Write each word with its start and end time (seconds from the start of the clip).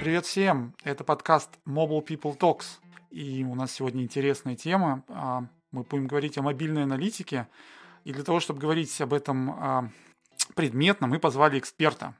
Привет 0.00 0.24
всем! 0.24 0.74
Это 0.82 1.04
подкаст 1.04 1.50
Mobile 1.68 2.02
People 2.02 2.34
Talks. 2.34 2.78
И 3.10 3.44
у 3.44 3.54
нас 3.54 3.70
сегодня 3.70 4.02
интересная 4.02 4.56
тема. 4.56 5.04
А, 5.10 5.42
мы 5.72 5.82
будем 5.82 6.06
говорить 6.06 6.38
о 6.38 6.42
мобильной 6.42 6.84
аналитике. 6.84 7.48
И 8.04 8.14
для 8.14 8.24
того, 8.24 8.40
чтобы 8.40 8.60
говорить 8.60 8.98
об 9.02 9.12
этом 9.12 9.50
а, 9.50 9.90
предметно, 10.56 11.06
мы 11.06 11.18
позвали 11.18 11.58
эксперта. 11.58 12.14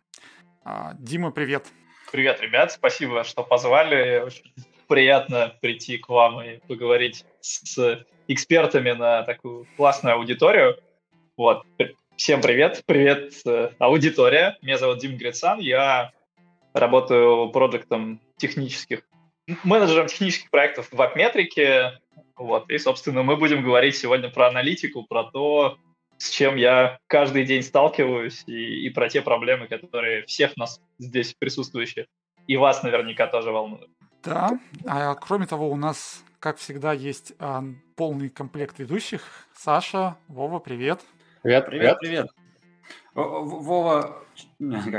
А, 0.62 0.92
Дима, 0.98 1.30
привет! 1.30 1.68
Привет, 2.12 2.42
ребят! 2.42 2.70
Спасибо, 2.70 3.24
что 3.24 3.42
позвали. 3.42 4.24
Очень 4.26 4.52
приятно 4.86 5.56
прийти 5.62 5.96
к 5.96 6.10
вам 6.10 6.42
и 6.42 6.58
поговорить 6.58 7.24
с 7.40 8.04
экспертами 8.28 8.90
на 8.90 9.22
такую 9.22 9.66
классную 9.78 10.16
аудиторию. 10.16 10.76
Вот. 11.34 11.64
Всем 12.16 12.42
привет. 12.42 12.82
Привет, 12.84 13.32
э, 13.46 13.70
аудитория. 13.78 14.58
Меня 14.60 14.76
зовут 14.76 14.98
Дим 14.98 15.16
Грицан. 15.16 15.60
Я 15.60 16.12
работаю 16.72 17.50
проектом 17.50 18.20
технических, 18.36 19.02
менеджером 19.64 20.06
технических 20.06 20.50
проектов 20.50 20.88
в 20.90 20.96
веб-метрике. 20.96 22.00
Вот. 22.36 22.70
И, 22.70 22.78
собственно, 22.78 23.22
мы 23.22 23.36
будем 23.36 23.62
говорить 23.62 23.96
сегодня 23.96 24.30
про 24.30 24.48
аналитику, 24.48 25.04
про 25.04 25.24
то, 25.24 25.76
с 26.18 26.30
чем 26.30 26.56
я 26.56 26.98
каждый 27.06 27.44
день 27.44 27.62
сталкиваюсь, 27.62 28.44
и, 28.46 28.86
и 28.86 28.90
про 28.90 29.08
те 29.08 29.22
проблемы, 29.22 29.66
которые 29.66 30.24
всех 30.26 30.56
нас 30.56 30.80
здесь 30.98 31.34
присутствующих 31.34 32.06
и 32.46 32.56
вас 32.56 32.82
наверняка 32.82 33.26
тоже 33.26 33.50
волнуют. 33.50 33.90
Да, 34.22 34.58
а 34.86 35.14
кроме 35.14 35.46
того, 35.46 35.70
у 35.70 35.76
нас, 35.76 36.24
как 36.38 36.58
всегда, 36.58 36.92
есть 36.92 37.32
а, 37.38 37.62
полный 37.96 38.28
комплект 38.28 38.78
ведущих. 38.78 39.22
Саша, 39.54 40.16
Вова, 40.28 40.58
привет. 40.58 41.00
Привет, 41.42 41.66
привет, 41.66 41.98
привет. 42.00 42.26
Вова, 43.14 44.22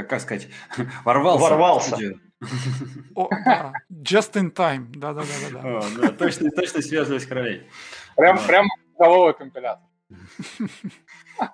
как, 0.08 0.22
сказать, 0.22 0.50
ворвался. 1.06 1.42
Ворвался. 1.44 1.98
О, 3.16 3.30
да. 3.30 3.74
Just 3.92 4.34
in 4.34 4.54
time. 4.54 4.88
Да, 4.96 5.14
да, 5.14 5.22
да, 5.22 5.62
да. 5.62 5.78
О, 5.78 5.82
да 6.02 6.12
точно, 6.12 6.50
точно 6.52 6.82
связываюсь 6.82 7.26
королей. 7.26 7.70
Прям, 8.16 8.38
да. 8.38 8.48
прям 8.48 8.68
головой 8.98 9.34
компилятор. 9.34 9.88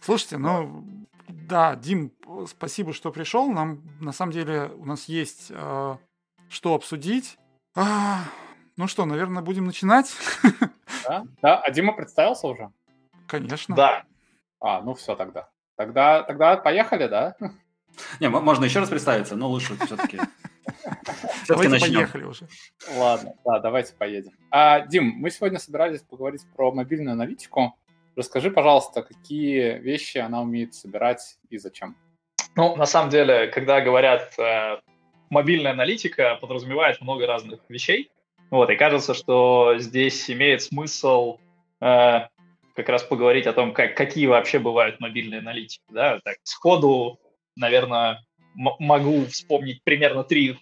Слушайте, 0.00 0.38
ну 0.38 0.84
да, 1.28 1.76
Дим, 1.76 2.12
спасибо, 2.48 2.92
что 2.92 3.12
пришел. 3.12 3.48
Нам 3.50 3.82
на 4.00 4.12
самом 4.12 4.32
деле 4.32 4.70
у 4.76 4.84
нас 4.84 5.04
есть 5.04 5.48
э, 5.50 5.96
что 6.48 6.74
обсудить. 6.74 7.38
А, 7.74 8.24
ну 8.76 8.86
что, 8.86 9.04
наверное, 9.04 9.42
будем 9.42 9.66
начинать. 9.66 10.12
Да, 11.08 11.24
да. 11.42 11.60
А 11.60 11.70
Дима 11.70 11.92
представился 11.92 12.46
уже? 12.46 12.70
Конечно. 13.26 13.76
Да. 13.76 14.04
А, 14.60 14.80
ну 14.80 14.94
все 14.94 15.14
тогда. 15.14 15.48
Тогда, 15.76 16.22
тогда 16.22 16.56
поехали, 16.56 17.06
да? 17.06 17.36
Не, 18.20 18.28
можно 18.28 18.64
еще 18.64 18.80
раз 18.80 18.88
представиться, 18.88 19.36
но 19.36 19.48
лучше 19.48 19.76
все-таки. 19.84 20.18
Все-таки 21.44 21.68
начнем. 21.68 21.94
поехали 21.94 22.24
уже. 22.24 22.48
Ладно, 22.96 23.34
да, 23.44 23.60
давайте 23.60 23.94
поедем. 23.94 24.32
А, 24.50 24.80
Дим, 24.80 25.14
мы 25.16 25.30
сегодня 25.30 25.58
собирались 25.58 26.02
поговорить 26.02 26.42
про 26.54 26.72
мобильную 26.72 27.12
аналитику. 27.12 27.76
Расскажи, 28.16 28.50
пожалуйста, 28.50 29.02
какие 29.02 29.78
вещи 29.78 30.18
она 30.18 30.42
умеет 30.42 30.74
собирать 30.74 31.38
и 31.50 31.58
зачем? 31.58 31.96
Ну, 32.56 32.74
на 32.76 32.86
самом 32.86 33.10
деле, 33.10 33.48
когда 33.48 33.80
говорят 33.80 34.38
э, 34.38 34.78
мобильная 35.30 35.72
аналитика, 35.72 36.36
подразумевает 36.40 37.00
много 37.00 37.26
разных 37.26 37.60
вещей. 37.68 38.10
Вот, 38.50 38.70
и 38.70 38.76
кажется, 38.76 39.14
что 39.14 39.74
здесь 39.78 40.30
имеет 40.30 40.62
смысл 40.62 41.38
э, 41.80 42.20
как 42.76 42.88
раз 42.90 43.02
поговорить 43.02 43.46
о 43.46 43.52
том, 43.52 43.72
как, 43.72 43.96
какие 43.96 44.26
вообще 44.26 44.58
бывают 44.58 45.00
мобильные 45.00 45.40
аналитики. 45.40 45.82
Да? 45.90 46.20
Так, 46.22 46.36
сходу, 46.42 47.18
наверное, 47.56 48.22
могу 48.54 49.24
вспомнить 49.26 49.82
примерно 49.82 50.22
три 50.22 50.58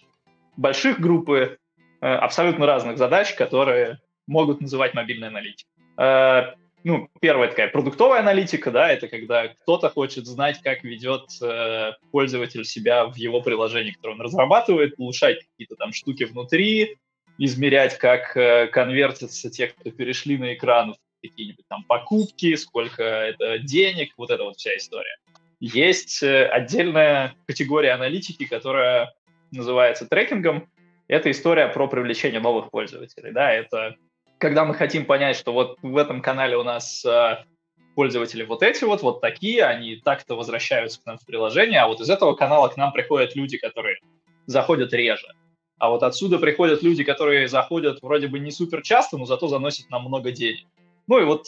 больших 0.55 0.99
группы 0.99 1.57
э, 2.01 2.05
абсолютно 2.07 2.65
разных 2.65 2.97
задач, 2.97 3.33
которые 3.33 3.99
могут 4.27 4.61
называть 4.61 4.93
мобильной 4.93 5.27
аналитикой. 5.27 5.69
Э, 5.97 6.53
ну, 6.85 7.09
первая 7.19 7.49
такая 7.49 7.67
продуктовая 7.67 8.19
аналитика, 8.19 8.71
да, 8.71 8.89
это 8.89 9.07
когда 9.07 9.49
кто-то 9.49 9.89
хочет 9.89 10.25
знать, 10.25 10.61
как 10.61 10.83
ведет 10.83 11.23
э, 11.41 11.91
пользователь 12.11 12.63
себя 12.63 13.05
в 13.07 13.15
его 13.15 13.41
приложении, 13.41 13.91
которое 13.91 14.13
он 14.13 14.21
разрабатывает, 14.21 14.93
улучшать 14.97 15.39
какие-то 15.39 15.75
там 15.75 15.91
штуки 15.91 16.23
внутри, 16.23 16.97
измерять, 17.37 17.97
как 17.97 18.37
э, 18.37 18.67
конвертятся 18.67 19.49
те, 19.49 19.67
кто 19.67 19.91
перешли 19.91 20.37
на 20.37 20.53
экран, 20.53 20.95
какие-нибудь 21.29 21.67
там 21.67 21.83
покупки, 21.83 22.55
сколько 22.55 23.03
это 23.03 23.59
денег, 23.59 24.13
вот 24.17 24.31
эта 24.31 24.43
вот 24.43 24.57
вся 24.57 24.75
история. 24.75 25.17
Есть 25.59 26.21
э, 26.23 26.45
отдельная 26.45 27.35
категория 27.47 27.91
аналитики, 27.91 28.45
которая 28.45 29.13
называется 29.51 30.07
трекингом. 30.07 30.69
Это 31.07 31.31
история 31.31 31.67
про 31.67 31.87
привлечение 31.87 32.39
новых 32.39 32.71
пользователей. 32.71 33.31
Да, 33.31 33.51
это 33.51 33.95
когда 34.37 34.65
мы 34.65 34.73
хотим 34.73 35.05
понять, 35.05 35.37
что 35.37 35.53
вот 35.53 35.77
в 35.81 35.97
этом 35.97 36.21
канале 36.21 36.57
у 36.57 36.63
нас 36.63 37.05
э, 37.05 37.43
пользователи 37.95 38.43
вот 38.43 38.61
эти 38.63 38.83
вот, 38.83 39.01
вот 39.01 39.21
такие, 39.21 39.63
они 39.63 39.95
так-то 39.95 40.35
возвращаются 40.35 41.01
к 41.01 41.05
нам 41.05 41.17
в 41.17 41.25
приложение, 41.25 41.79
а 41.79 41.87
вот 41.87 42.01
из 42.01 42.09
этого 42.09 42.33
канала 42.33 42.67
к 42.67 42.77
нам 42.77 42.91
приходят 42.91 43.35
люди, 43.35 43.57
которые 43.57 43.97
заходят 44.45 44.93
реже. 44.93 45.27
А 45.77 45.89
вот 45.89 46.03
отсюда 46.03 46.37
приходят 46.37 46.83
люди, 46.83 47.03
которые 47.03 47.47
заходят 47.47 48.01
вроде 48.01 48.27
бы 48.27 48.39
не 48.39 48.51
супер 48.51 48.81
часто, 48.81 49.17
но 49.17 49.25
зато 49.25 49.47
заносят 49.47 49.89
нам 49.89 50.03
много 50.03 50.31
денег. 50.31 50.67
Ну 51.07 51.19
и 51.19 51.23
вот 51.23 51.45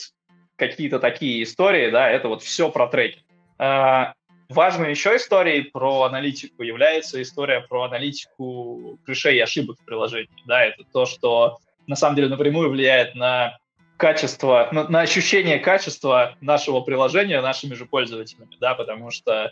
какие-то 0.55 0.99
такие 0.99 1.43
истории, 1.43 1.89
да, 1.89 2.09
это 2.09 2.27
вот 2.27 2.43
все 2.43 2.69
про 2.69 2.87
трекинг. 2.87 3.23
А, 3.59 4.13
важной 4.49 4.91
еще 4.91 5.15
историей 5.15 5.63
про 5.63 6.03
аналитику 6.03 6.63
является 6.63 7.21
история 7.21 7.61
про 7.61 7.83
аналитику 7.83 8.99
клишей 9.05 9.37
и 9.37 9.41
ошибок 9.41 9.77
в 9.79 9.85
приложении. 9.85 10.29
Да, 10.45 10.63
это 10.63 10.83
то, 10.91 11.05
что 11.05 11.59
на 11.85 11.95
самом 11.95 12.15
деле 12.15 12.29
напрямую 12.29 12.69
влияет 12.69 13.15
на 13.15 13.57
качество, 13.97 14.69
на, 14.71 14.87
на 14.87 15.01
ощущение 15.01 15.59
качества 15.59 16.35
нашего 16.41 16.81
приложения 16.81 17.41
нашими 17.41 17.73
же 17.73 17.85
пользователями, 17.85 18.55
да, 18.59 18.75
потому 18.75 19.11
что 19.11 19.51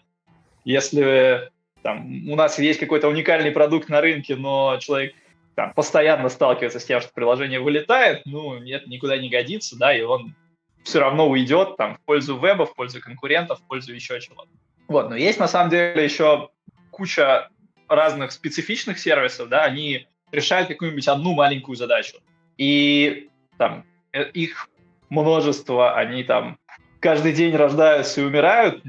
если 0.63 1.49
там, 1.81 2.29
у 2.29 2.35
нас 2.35 2.57
есть 2.59 2.79
какой-то 2.79 3.07
уникальный 3.07 3.51
продукт 3.51 3.89
на 3.89 4.01
рынке, 4.01 4.35
но 4.35 4.77
человек 4.79 5.13
там, 5.55 5.73
постоянно 5.73 6.29
сталкивается 6.29 6.79
с 6.79 6.85
тем, 6.85 7.01
что 7.01 7.11
приложение 7.13 7.59
вылетает, 7.59 8.21
ну, 8.25 8.55
это 8.55 8.89
никуда 8.89 9.17
не 9.17 9.29
годится, 9.29 9.77
да, 9.77 9.95
и 9.95 10.01
он 10.01 10.35
все 10.83 10.99
равно 10.99 11.27
уйдет 11.27 11.77
там 11.77 11.95
в 11.95 12.01
пользу 12.01 12.37
веба, 12.37 12.65
в 12.65 12.75
пользу 12.75 13.01
конкурентов, 13.01 13.59
в 13.59 13.63
пользу 13.63 13.93
еще 13.93 14.19
чего-то. 14.19 14.49
Вот, 14.87 15.09
но 15.09 15.15
есть 15.15 15.39
на 15.39 15.47
самом 15.47 15.71
деле 15.71 16.03
еще 16.03 16.49
куча 16.91 17.49
разных 17.87 18.31
специфичных 18.31 18.99
сервисов, 18.99 19.49
да, 19.49 19.63
они 19.63 20.07
решают 20.31 20.67
какую-нибудь 20.67 21.07
одну 21.07 21.33
маленькую 21.33 21.75
задачу. 21.75 22.17
И 22.57 23.29
там 23.57 23.85
э, 24.13 24.29
их 24.31 24.69
множество, 25.09 25.95
они 25.95 26.23
там 26.23 26.57
каждый 26.99 27.33
день 27.33 27.55
рождаются 27.55 28.21
и 28.21 28.23
умирают. 28.23 28.83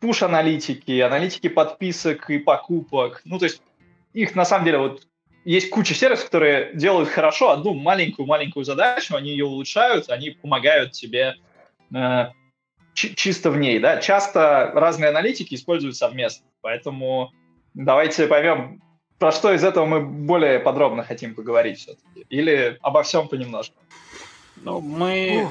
Пуш-аналитики, 0.00 1.00
аналитики 1.00 1.48
подписок 1.48 2.30
и 2.30 2.38
покупок. 2.38 3.20
Ну, 3.24 3.38
то 3.38 3.46
есть 3.46 3.62
их 4.12 4.34
на 4.36 4.44
самом 4.44 4.64
деле 4.64 4.78
вот 4.78 5.06
есть 5.48 5.70
куча 5.70 5.94
сервисов, 5.94 6.26
которые 6.26 6.74
делают 6.74 7.08
хорошо 7.08 7.50
одну 7.52 7.72
маленькую-маленькую 7.72 8.66
задачу, 8.66 9.16
они 9.16 9.30
ее 9.30 9.46
улучшают, 9.46 10.10
они 10.10 10.28
помогают 10.30 10.92
тебе 10.92 11.36
э, 11.94 12.26
чисто 12.92 13.50
в 13.50 13.56
ней. 13.56 13.78
Да? 13.78 13.96
Часто 13.96 14.72
разные 14.74 15.08
аналитики 15.08 15.54
используют 15.54 15.96
совместно, 15.96 16.46
поэтому 16.60 17.32
давайте 17.72 18.26
поймем, 18.26 18.82
про 19.18 19.32
что 19.32 19.50
из 19.54 19.64
этого 19.64 19.86
мы 19.86 20.02
более 20.02 20.60
подробно 20.60 21.02
хотим 21.02 21.34
поговорить 21.34 21.78
все-таки, 21.78 22.26
или 22.28 22.76
обо 22.82 23.02
всем 23.02 23.26
понемножку. 23.26 23.80
Ну, 24.62 24.80
мы... 24.80 25.48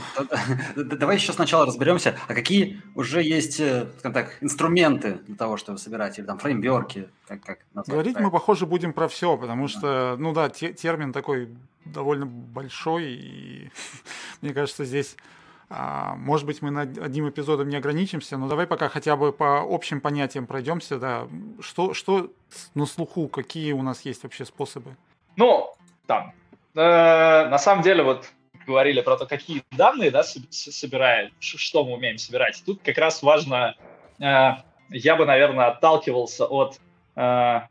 Давай 0.75 1.15
еще 1.15 1.33
сначала 1.33 1.65
разберемся, 1.65 2.17
а 2.27 2.33
какие 2.33 2.81
уже 2.95 3.23
есть, 3.23 3.59
э, 3.59 3.87
скажем 3.99 4.13
так, 4.13 4.37
инструменты 4.41 5.19
для 5.27 5.35
того, 5.35 5.57
чтобы 5.57 5.77
собирать, 5.77 6.19
или 6.19 6.25
там 6.25 6.39
фреймверки, 6.39 7.09
как, 7.27 7.41
как 7.41 7.59
назвать? 7.73 7.93
Говорить 7.93 8.13
правильно? 8.13 8.31
мы, 8.31 8.39
похоже, 8.39 8.65
будем 8.65 8.93
про 8.93 9.07
все, 9.07 9.37
потому 9.37 9.67
что, 9.67 10.15
ну 10.17 10.33
да, 10.33 10.49
те, 10.49 10.73
термин 10.73 11.13
такой 11.13 11.49
довольно 11.85 12.25
большой, 12.25 13.05
и 13.05 13.71
мне 14.41 14.53
кажется, 14.53 14.85
здесь, 14.85 15.15
а, 15.69 16.15
может 16.15 16.45
быть, 16.45 16.61
мы 16.61 16.71
над 16.71 16.97
одним 16.97 17.29
эпизодом 17.29 17.69
не 17.69 17.75
ограничимся, 17.75 18.37
но 18.37 18.47
давай 18.47 18.67
пока 18.67 18.89
хотя 18.89 19.15
бы 19.15 19.33
по 19.33 19.61
общим 19.61 20.01
понятиям 20.01 20.47
пройдемся, 20.47 20.97
да. 20.97 21.27
Что, 21.59 21.93
что 21.93 22.31
на 22.73 22.85
слуху, 22.85 23.27
какие 23.27 23.73
у 23.73 23.81
нас 23.81 24.01
есть 24.01 24.23
вообще 24.23 24.45
способы? 24.45 24.95
Ну, 25.35 25.73
там, 26.05 26.33
э, 26.75 27.49
на 27.49 27.57
самом 27.57 27.83
деле, 27.83 28.03
вот 28.03 28.31
говорили 28.67 29.01
про 29.01 29.17
то, 29.17 29.25
какие 29.25 29.63
данные 29.71 30.11
да, 30.11 30.23
собирает, 30.23 31.31
что 31.39 31.85
мы 31.85 31.93
умеем 31.93 32.17
собирать. 32.17 32.61
Тут 32.65 32.81
как 32.83 32.97
раз 32.97 33.23
важно, 33.23 33.75
э, 34.19 34.49
я 34.89 35.15
бы, 35.15 35.25
наверное, 35.25 35.67
отталкивался 35.67 36.45
от, 36.45 36.79
э, 37.15 37.61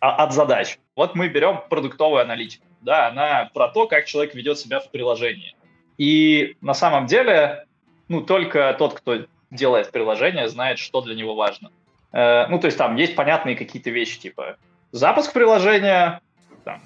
от 0.00 0.32
задач. 0.32 0.78
Вот 0.96 1.14
мы 1.14 1.28
берем 1.28 1.60
продуктовую 1.70 2.20
аналитику. 2.20 2.66
Да, 2.80 3.08
она 3.08 3.50
про 3.54 3.68
то, 3.68 3.86
как 3.86 4.06
человек 4.06 4.34
ведет 4.34 4.58
себя 4.58 4.80
в 4.80 4.90
приложении. 4.90 5.54
И 5.98 6.56
на 6.60 6.74
самом 6.74 7.06
деле, 7.06 7.66
ну, 8.08 8.22
только 8.22 8.74
тот, 8.78 8.94
кто 8.94 9.26
делает 9.50 9.92
приложение, 9.92 10.48
знает, 10.48 10.78
что 10.78 11.00
для 11.02 11.14
него 11.14 11.34
важно. 11.34 11.70
Э, 12.12 12.46
ну, 12.48 12.58
то 12.58 12.66
есть 12.66 12.78
там 12.78 12.96
есть 12.96 13.14
понятные 13.14 13.54
какие-то 13.54 13.90
вещи, 13.90 14.18
типа 14.18 14.56
запуск 14.92 15.32
приложения, 15.32 16.20
там, 16.64 16.82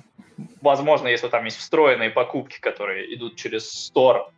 возможно, 0.61 1.09
если 1.09 1.29
там 1.29 1.45
есть 1.45 1.59
встроенные 1.59 2.11
покупки, 2.11 2.61
которые 2.61 3.15
идут 3.15 3.37
через 3.37 3.91
Store, 3.91 4.31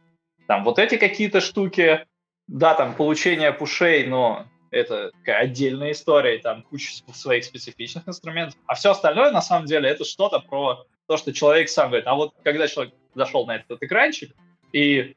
там 0.47 0.65
вот 0.65 0.79
эти 0.79 0.97
какие-то 0.97 1.41
штуки, 1.41 2.07
да, 2.47 2.75
там 2.75 2.95
получение 2.95 3.53
пушей, 3.53 4.07
но 4.07 4.47
это 4.71 5.11
такая 5.13 5.39
отдельная 5.39 5.93
история, 5.93 6.39
там 6.39 6.63
куча 6.63 7.03
своих 7.13 7.45
специфичных 7.45 8.09
инструментов. 8.09 8.59
А 8.67 8.75
все 8.75 8.91
остальное, 8.91 9.31
на 9.31 9.43
самом 9.43 9.67
деле, 9.67 9.89
это 9.89 10.05
что-то 10.05 10.41
про 10.41 10.85
то, 11.07 11.17
что 11.17 11.33
человек 11.33 11.69
сам 11.69 11.89
говорит. 11.89 12.07
А 12.07 12.15
вот 12.15 12.35
когда 12.43 12.69
человек 12.69 12.95
зашел 13.15 13.47
на 13.47 13.57
этот 13.57 13.83
экранчик 13.83 14.33
и 14.73 15.17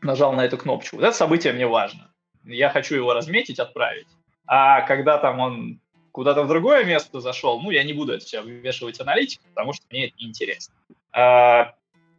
нажал 0.00 0.32
на 0.32 0.44
эту 0.44 0.58
кнопочку, 0.58 0.96
вот 0.96 1.04
это 1.04 1.16
событие 1.16 1.52
мне 1.52 1.66
важно. 1.66 2.12
Я 2.44 2.70
хочу 2.70 2.96
его 2.96 3.14
разметить, 3.14 3.60
отправить. 3.60 4.08
А 4.46 4.80
когда 4.82 5.18
там 5.18 5.38
он 5.38 5.80
куда-то 6.12 6.42
в 6.44 6.48
другое 6.48 6.84
место 6.84 7.20
зашел, 7.20 7.60
ну, 7.60 7.70
я 7.70 7.82
не 7.82 7.92
буду 7.92 8.12
это 8.12 8.24
все 8.24 8.42
вывешивать 8.42 9.00
аналитику, 9.00 9.44
потому 9.54 9.72
что 9.72 9.84
мне 9.90 10.06
это 10.06 10.14
неинтересно. 10.18 10.74
А, 11.12 11.74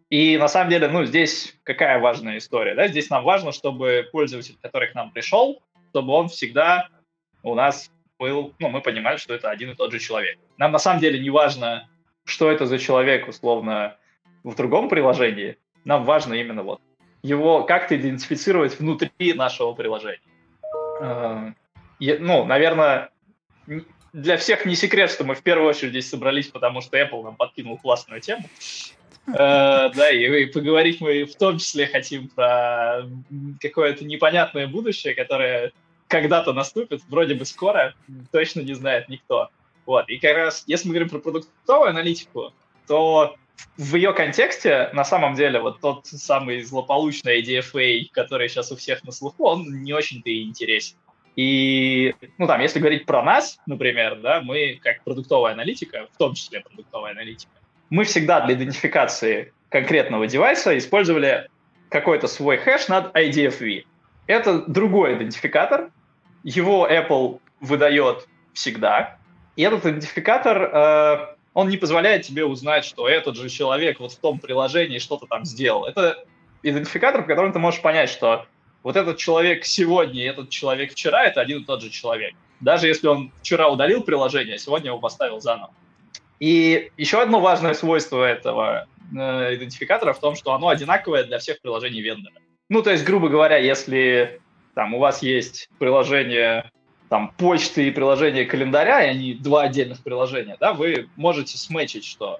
и 0.09 0.37
на 0.37 0.47
самом 0.47 0.69
деле, 0.69 0.87
ну, 0.87 1.05
здесь 1.05 1.55
какая 1.63 1.99
важная 1.99 2.37
история, 2.37 2.75
да? 2.75 2.87
Здесь 2.87 3.09
нам 3.09 3.23
важно, 3.23 3.51
чтобы 3.51 4.07
пользователь, 4.11 4.57
который 4.61 4.89
к 4.89 4.95
нам 4.95 5.11
пришел, 5.11 5.61
чтобы 5.91 6.13
он 6.13 6.27
всегда 6.29 6.89
у 7.43 7.55
нас 7.55 7.91
был, 8.19 8.53
ну, 8.59 8.69
мы 8.69 8.81
понимали, 8.81 9.17
что 9.17 9.33
это 9.33 9.49
один 9.49 9.71
и 9.71 9.75
тот 9.75 9.91
же 9.91 9.99
человек. 9.99 10.37
Нам 10.57 10.71
на 10.71 10.79
самом 10.79 10.99
деле 10.99 11.19
не 11.19 11.29
важно, 11.29 11.89
что 12.25 12.51
это 12.51 12.65
за 12.65 12.79
человек, 12.79 13.27
условно, 13.27 13.97
в 14.43 14.55
другом 14.55 14.89
приложении. 14.89 15.57
Нам 15.85 16.03
важно 16.03 16.33
именно 16.33 16.63
вот 16.63 16.81
его 17.21 17.63
как-то 17.63 17.95
идентифицировать 17.95 18.79
внутри 18.79 19.33
нашего 19.33 19.73
приложения. 19.73 20.19
Эм, 20.99 21.55
ну, 21.99 22.45
наверное, 22.45 23.09
для 24.13 24.37
всех 24.37 24.65
не 24.65 24.75
секрет, 24.75 25.09
что 25.09 25.23
мы 25.23 25.35
в 25.35 25.41
первую 25.41 25.69
очередь 25.69 25.91
здесь 25.91 26.09
собрались, 26.09 26.47
потому 26.47 26.81
что 26.81 26.97
Apple 26.97 27.23
нам 27.23 27.35
подкинул 27.35 27.77
классную 27.77 28.21
тему. 28.21 28.47
Э, 29.27 29.89
да, 29.93 30.11
и 30.11 30.45
поговорить 30.45 30.99
мы 31.01 31.23
в 31.23 31.35
том 31.35 31.57
числе 31.57 31.87
хотим 31.87 32.27
про 32.29 33.03
какое-то 33.59 34.05
непонятное 34.05 34.67
будущее, 34.67 35.15
которое 35.15 35.71
когда-то 36.07 36.53
наступит, 36.53 37.01
вроде 37.07 37.33
бы 37.33 37.45
скоро, 37.45 37.95
точно 38.31 38.61
не 38.61 38.73
знает 38.73 39.09
никто. 39.09 39.49
Вот, 39.85 40.07
и 40.09 40.17
как 40.19 40.35
раз, 40.35 40.63
если 40.67 40.87
мы 40.87 40.93
говорим 40.93 41.09
про 41.09 41.19
продуктовую 41.19 41.89
аналитику, 41.89 42.53
то 42.87 43.35
в 43.77 43.95
ее 43.95 44.13
контексте, 44.13 44.89
на 44.93 45.03
самом 45.03 45.35
деле, 45.35 45.59
вот 45.59 45.79
тот 45.79 46.05
самый 46.05 46.61
злополучный 46.61 47.41
IDFA, 47.41 48.09
который 48.11 48.47
сейчас 48.47 48.71
у 48.71 48.75
всех 48.75 49.03
на 49.03 49.11
слуху, 49.11 49.45
он 49.45 49.83
не 49.83 49.93
очень-то 49.93 50.29
и 50.29 50.43
интересен. 50.43 50.97
И, 51.35 52.13
ну, 52.37 52.47
там, 52.47 52.61
если 52.61 52.79
говорить 52.79 53.05
про 53.05 53.23
нас, 53.23 53.57
например, 53.65 54.19
да, 54.21 54.41
мы, 54.41 54.79
как 54.81 55.03
продуктовая 55.03 55.53
аналитика, 55.53 56.07
в 56.13 56.17
том 56.17 56.33
числе 56.35 56.61
продуктовая 56.61 57.11
аналитика, 57.11 57.51
мы 57.89 58.03
всегда 58.03 58.41
для 58.41 58.55
идентификации 58.55 59.53
конкретного 59.69 60.27
девайса 60.27 60.77
использовали 60.77 61.49
какой-то 61.89 62.27
свой 62.27 62.57
хэш 62.57 62.87
над 62.87 63.15
IDFV. 63.15 63.85
Это 64.27 64.63
другой 64.67 65.15
идентификатор, 65.15 65.91
его 66.43 66.87
Apple 66.87 67.39
выдает 67.59 68.27
всегда, 68.53 69.17
и 69.55 69.61
этот 69.63 69.85
идентификатор, 69.85 70.63
э, 70.63 71.35
он 71.53 71.69
не 71.69 71.77
позволяет 71.77 72.23
тебе 72.23 72.45
узнать, 72.45 72.85
что 72.85 73.07
этот 73.07 73.35
же 73.35 73.49
человек 73.49 73.99
вот 73.99 74.13
в 74.13 74.19
том 74.19 74.39
приложении 74.39 74.97
что-то 74.97 75.27
там 75.27 75.45
сделал. 75.45 75.85
Это 75.85 76.25
идентификатор, 76.63 77.21
по 77.21 77.27
которому 77.27 77.53
ты 77.53 77.59
можешь 77.59 77.81
понять, 77.81 78.09
что 78.09 78.47
вот 78.83 78.97
этот 78.97 79.17
человек 79.17 79.65
сегодня 79.65 80.23
и 80.23 80.27
этот 80.27 80.49
человек 80.49 80.91
вчера– 80.91 81.23
это 81.25 81.41
один 81.41 81.61
и 81.61 81.65
тот 81.65 81.81
же 81.81 81.89
человек. 81.89 82.33
Даже 82.59 82.87
если 82.87 83.07
он 83.07 83.31
вчера 83.41 83.69
удалил 83.69 84.03
приложение, 84.03 84.57
сегодня 84.57 84.89
его 84.89 84.99
поставил 84.99 85.39
заново. 85.39 85.73
И 86.39 86.91
еще 86.97 87.21
одно 87.21 87.39
важное 87.39 87.73
свойство 87.73 88.23
этого 88.23 88.87
э, 89.11 89.55
идентификатора 89.55 90.13
в 90.13 90.19
том, 90.19 90.35
что 90.35 90.53
оно 90.53 90.67
одинаковое 90.67 91.23
для 91.23 91.39
всех 91.39 91.61
приложений 91.61 92.01
вендора. 92.01 92.35
Ну, 92.69 92.81
то 92.81 92.91
есть, 92.91 93.05
грубо 93.05 93.29
говоря, 93.29 93.57
если 93.57 94.41
там 94.75 94.93
у 94.93 94.99
вас 94.99 95.21
есть 95.21 95.69
приложение 95.79 96.69
там 97.09 97.31
почты 97.37 97.87
и 97.87 97.91
приложение 97.91 98.45
календаря, 98.45 99.05
и 99.05 99.09
они 99.09 99.33
два 99.35 99.63
отдельных 99.63 100.01
приложения, 100.01 100.57
да, 100.59 100.73
вы 100.73 101.09
можете 101.15 101.57
сметчить, 101.57 102.05
что 102.05 102.39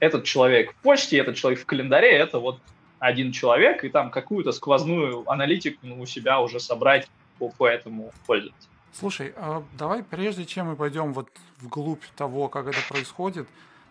этот 0.00 0.24
человек 0.24 0.72
в 0.72 0.76
почте, 0.76 1.18
этот 1.18 1.36
человек 1.36 1.60
в 1.60 1.66
календаре, 1.66 2.10
это 2.10 2.38
вот 2.38 2.58
один 3.04 3.32
человек, 3.32 3.84
и 3.84 3.90
там 3.90 4.10
какую-то 4.10 4.52
сквозную 4.52 5.30
аналитику 5.30 5.78
ну, 5.82 6.00
у 6.00 6.06
себя 6.06 6.40
уже 6.40 6.58
собрать 6.58 7.08
по, 7.38 7.50
по 7.50 7.66
этому 7.66 8.12
пользователю. 8.26 8.70
Слушай, 8.92 9.34
а 9.36 9.62
давай 9.78 10.02
прежде 10.02 10.46
чем 10.46 10.68
мы 10.68 10.76
пойдем 10.76 11.12
вот 11.12 11.28
вглубь 11.58 12.04
того, 12.16 12.48
как 12.48 12.66
это 12.66 12.78
происходит, 12.88 13.46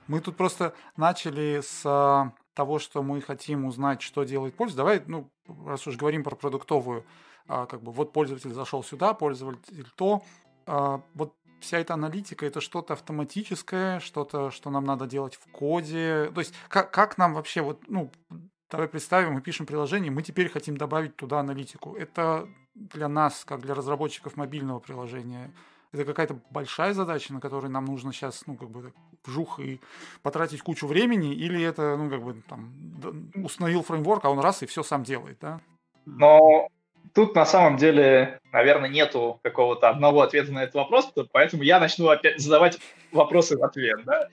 мы 0.07 0.19
тут 0.19 0.35
просто 0.35 0.73
начали 0.97 1.61
с 1.61 1.83
а, 1.85 2.31
того, 2.55 2.79
что 2.79 3.03
мы 3.03 3.21
хотим 3.21 3.65
узнать, 3.65 4.01
что 4.01 4.23
делает 4.23 4.55
пользователь. 4.55 4.77
Давай, 4.77 5.03
ну, 5.05 5.29
раз 5.67 5.85
уж 5.85 5.95
говорим 5.95 6.23
про 6.23 6.35
продуктовую, 6.35 7.05
а, 7.47 7.67
как 7.67 7.83
бы 7.83 7.91
вот 7.91 8.13
пользователь 8.13 8.51
зашел 8.51 8.83
сюда, 8.83 9.13
пользователь 9.13 9.85
то, 9.95 10.23
а, 10.65 11.01
вот 11.13 11.33
вся 11.59 11.79
эта 11.79 11.93
аналитика 11.93 12.45
это 12.45 12.61
что-то 12.61 12.93
автоматическое, 12.93 13.99
что-то, 13.99 14.51
что 14.51 14.69
нам 14.69 14.85
надо 14.85 15.05
делать 15.05 15.35
в 15.35 15.51
коде. 15.51 16.31
То 16.33 16.39
есть 16.39 16.53
как, 16.67 16.91
как 16.91 17.17
нам 17.17 17.33
вообще 17.33 17.61
вот, 17.61 17.81
ну, 17.87 18.11
давай 18.73 18.87
представим, 18.87 19.33
мы 19.33 19.41
пишем 19.41 19.67
приложение, 19.67 20.09
мы 20.09 20.23
теперь 20.23 20.49
хотим 20.49 20.77
добавить 20.77 21.15
туда 21.15 21.39
аналитику. 21.39 21.95
Это 21.95 22.49
для 22.73 23.07
нас, 23.07 23.45
как 23.45 23.61
для 23.61 23.75
разработчиков 23.75 24.35
мобильного 24.35 24.79
приложения, 24.79 25.53
это 25.91 26.05
какая-то 26.05 26.39
большая 26.49 26.93
задача, 26.93 27.33
на 27.33 27.39
которой 27.39 27.67
нам 27.67 27.85
нужно 27.85 28.11
сейчас, 28.11 28.47
ну, 28.47 28.55
как 28.55 28.71
бы, 28.71 28.91
вжух 29.23 29.59
и 29.59 29.79
потратить 30.23 30.63
кучу 30.63 30.87
времени, 30.87 31.35
или 31.35 31.61
это, 31.63 31.95
ну, 31.97 32.09
как 32.09 32.23
бы, 32.23 32.41
там, 32.49 32.73
установил 33.35 33.83
фреймворк, 33.83 34.25
а 34.25 34.31
он 34.31 34.39
раз 34.39 34.63
и 34.63 34.65
все 34.65 34.81
сам 34.81 35.03
делает, 35.03 35.37
да? 35.39 35.61
Но 36.07 36.67
тут 37.13 37.35
на 37.35 37.45
самом 37.45 37.77
деле, 37.77 38.39
наверное, 38.51 38.89
нету 38.89 39.39
какого-то 39.43 39.87
одного 39.87 40.21
ответа 40.21 40.51
на 40.51 40.63
этот 40.63 40.73
вопрос, 40.73 41.13
поэтому 41.31 41.61
я 41.61 41.79
начну 41.79 42.07
опять 42.07 42.41
задавать 42.41 42.79
вопросы 43.11 43.55
в 43.55 43.63
ответ, 43.63 44.03
да? 44.03 44.29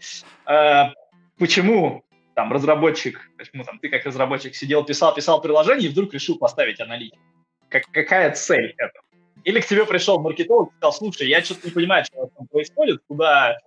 А, 0.46 0.94
почему 1.36 2.02
там 2.40 2.54
разработчик, 2.54 3.30
почему 3.36 3.64
там 3.64 3.78
ты 3.78 3.90
как 3.90 4.06
разработчик 4.06 4.54
сидел, 4.54 4.82
писал, 4.82 5.14
писал 5.14 5.42
приложение 5.42 5.88
и 5.88 5.92
вдруг 5.92 6.14
решил 6.14 6.38
поставить 6.38 6.80
аналитику? 6.80 7.20
Как, 7.68 7.82
какая 7.92 8.32
цель 8.32 8.74
этого? 8.78 9.04
Или 9.44 9.60
к 9.60 9.66
тебе 9.66 9.84
пришел 9.84 10.18
маркетолог 10.20 10.72
и 10.72 10.76
сказал, 10.76 10.92
слушай, 10.94 11.28
я 11.28 11.42
что-то 11.42 11.66
не 11.66 11.72
понимаю, 11.72 12.06
что 12.06 12.30
там 12.34 12.46
происходит, 12.46 13.02
куда, 13.06 13.58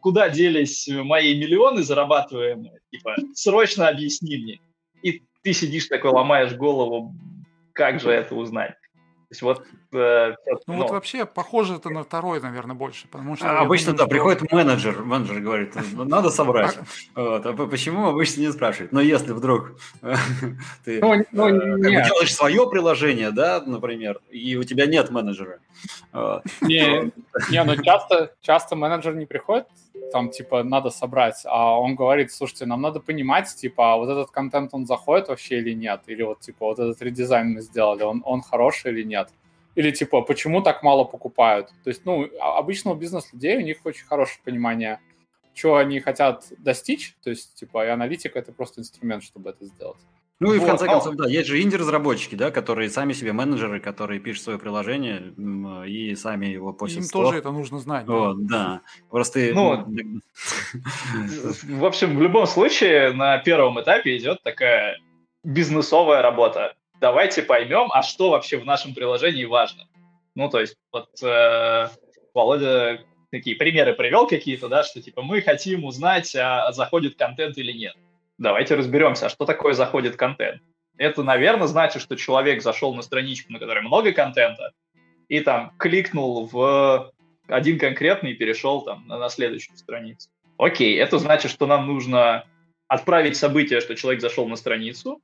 куда 0.00 0.28
делись 0.28 0.88
мои 0.88 1.36
миллионы 1.36 1.82
зарабатываемые, 1.82 2.78
типа, 2.92 3.16
срочно 3.34 3.88
объясни 3.88 4.36
мне. 4.36 4.60
И 5.02 5.24
ты 5.42 5.52
сидишь 5.52 5.86
такой, 5.86 6.12
ломаешь 6.12 6.52
голову, 6.52 7.12
как 7.72 8.00
же 8.00 8.10
это 8.12 8.36
узнать? 8.36 8.76
То 9.32 9.34
есть 9.34 9.42
вот, 9.42 9.66
э, 9.92 10.34
ну, 10.66 10.76
вот 10.76 10.90
вообще 10.90 11.24
похоже 11.24 11.76
это 11.76 11.88
на 11.88 12.04
второй, 12.04 12.38
наверное, 12.42 12.76
больше, 12.76 13.08
потому 13.08 13.34
что... 13.34 13.48
А, 13.48 13.60
обычно, 13.60 13.92
думаю, 13.92 13.96
да, 13.96 14.04
что... 14.04 14.10
приходит 14.10 14.52
менеджер, 14.52 15.02
менеджер 15.02 15.40
говорит, 15.40 15.74
«Ну, 15.94 16.04
надо 16.04 16.28
собрать. 16.28 16.78
А 17.14 17.22
вот, 17.22 17.46
а 17.46 17.52
почему 17.54 18.08
обычно 18.08 18.42
не 18.42 18.52
спрашивает? 18.52 18.92
Но 18.92 19.00
если 19.00 19.32
вдруг 19.32 19.78
ты 20.84 21.00
ну, 21.00 21.24
ну, 21.32 21.48
э, 21.48 22.04
делаешь 22.04 22.34
свое 22.34 22.68
приложение, 22.68 23.30
да, 23.30 23.62
например, 23.64 24.20
и 24.30 24.54
у 24.56 24.64
тебя 24.64 24.84
нет 24.84 25.10
менеджера. 25.10 25.60
Не, 26.60 27.10
не, 27.50 27.64
ну 27.64 27.82
часто, 27.82 28.34
часто 28.42 28.76
менеджер 28.76 29.14
не 29.14 29.24
приходит, 29.24 29.66
там, 30.12 30.30
типа, 30.30 30.62
надо 30.62 30.90
собрать, 30.90 31.42
а 31.44 31.78
он 31.78 31.94
говорит, 31.94 32.32
слушайте, 32.32 32.66
нам 32.66 32.82
надо 32.82 33.00
понимать, 33.00 33.54
типа, 33.54 33.94
а 33.94 33.96
вот 33.96 34.10
этот 34.10 34.30
контент, 34.30 34.74
он 34.74 34.86
заходит 34.86 35.28
вообще 35.28 35.58
или 35.58 35.72
нет, 35.72 36.02
или 36.06 36.22
вот, 36.22 36.40
типа, 36.40 36.66
вот 36.66 36.78
этот 36.78 37.00
редизайн 37.02 37.52
мы 37.52 37.62
сделали, 37.62 38.02
он, 38.02 38.22
он 38.24 38.42
хороший 38.42 38.92
или 38.92 39.02
нет. 39.02 39.21
Или 39.74 39.90
типа, 39.90 40.22
почему 40.22 40.62
так 40.62 40.82
мало 40.82 41.04
покупают? 41.04 41.68
То 41.84 41.88
есть, 41.88 42.04
ну, 42.04 42.28
а, 42.40 42.58
обычно 42.58 42.92
у 42.92 42.94
бизнес-людей 42.94 43.56
у 43.56 43.62
них 43.62 43.78
очень 43.84 44.04
хорошее 44.04 44.40
понимание, 44.44 45.00
что 45.54 45.76
они 45.76 46.00
хотят 46.00 46.44
достичь. 46.58 47.16
То 47.22 47.30
есть, 47.30 47.54
типа, 47.54 47.86
и 47.86 47.88
аналитика 47.88 48.38
это 48.38 48.52
просто 48.52 48.80
инструмент, 48.80 49.22
чтобы 49.22 49.50
это 49.50 49.64
сделать. 49.64 50.00
Ну 50.40 50.52
и 50.54 50.58
вот, 50.58 50.64
в 50.64 50.66
конце 50.66 50.86
концов, 50.86 51.14
да, 51.14 51.28
есть 51.28 51.48
же 51.48 51.62
инди-разработчики, 51.62 52.34
да, 52.34 52.50
которые 52.50 52.90
сами 52.90 53.12
себе 53.12 53.32
менеджеры, 53.32 53.78
которые 53.78 54.18
пишут 54.18 54.42
свое 54.42 54.58
приложение 54.58 55.32
и 55.86 56.16
сами 56.16 56.46
его 56.46 56.72
постят. 56.72 57.04
Им 57.04 57.08
тоже 57.08 57.38
это 57.38 57.52
нужно 57.52 57.78
знать. 57.78 58.08
Вот, 58.08 58.44
да. 58.46 58.80
Просто... 59.08 59.52
Ну, 59.54 59.86
в 61.78 61.84
общем, 61.84 62.16
в 62.16 62.22
любом 62.22 62.46
случае 62.46 63.12
на 63.12 63.38
первом 63.38 63.80
этапе 63.80 64.16
идет 64.16 64.42
такая 64.42 64.98
бизнесовая 65.44 66.22
работа 66.22 66.74
давайте 67.02 67.42
поймем, 67.42 67.90
а 67.92 68.02
что 68.02 68.30
вообще 68.30 68.56
в 68.58 68.64
нашем 68.64 68.94
приложении 68.94 69.44
важно. 69.44 69.86
Ну, 70.36 70.48
то 70.48 70.60
есть, 70.60 70.76
вот 70.92 71.08
э, 71.22 71.88
Володя 72.32 73.04
такие 73.30 73.56
примеры 73.56 73.92
привел 73.92 74.26
какие-то, 74.28 74.68
да, 74.68 74.84
что 74.84 75.02
типа 75.02 75.20
мы 75.20 75.42
хотим 75.42 75.84
узнать, 75.84 76.34
а 76.36 76.70
заходит 76.72 77.18
контент 77.18 77.58
или 77.58 77.72
нет. 77.72 77.94
Давайте 78.38 78.76
разберемся, 78.76 79.26
а 79.26 79.28
что 79.30 79.44
такое 79.44 79.74
заходит 79.74 80.16
контент. 80.16 80.62
Это, 80.96 81.24
наверное, 81.24 81.66
значит, 81.66 82.00
что 82.00 82.16
человек 82.16 82.62
зашел 82.62 82.94
на 82.94 83.02
страничку, 83.02 83.52
на 83.52 83.58
которой 83.58 83.82
много 83.82 84.12
контента, 84.12 84.70
и 85.28 85.40
там 85.40 85.72
кликнул 85.78 86.46
в 86.46 87.12
один 87.48 87.78
конкретный 87.80 88.34
перешел 88.34 88.82
там 88.82 89.06
на, 89.08 89.18
на 89.18 89.28
следующую 89.28 89.76
страницу. 89.76 90.30
Окей, 90.56 90.96
это 90.98 91.18
значит, 91.18 91.50
что 91.50 91.66
нам 91.66 91.86
нужно 91.88 92.44
отправить 92.86 93.36
событие, 93.36 93.80
что 93.80 93.96
человек 93.96 94.20
зашел 94.20 94.46
на 94.46 94.56
страницу, 94.56 95.20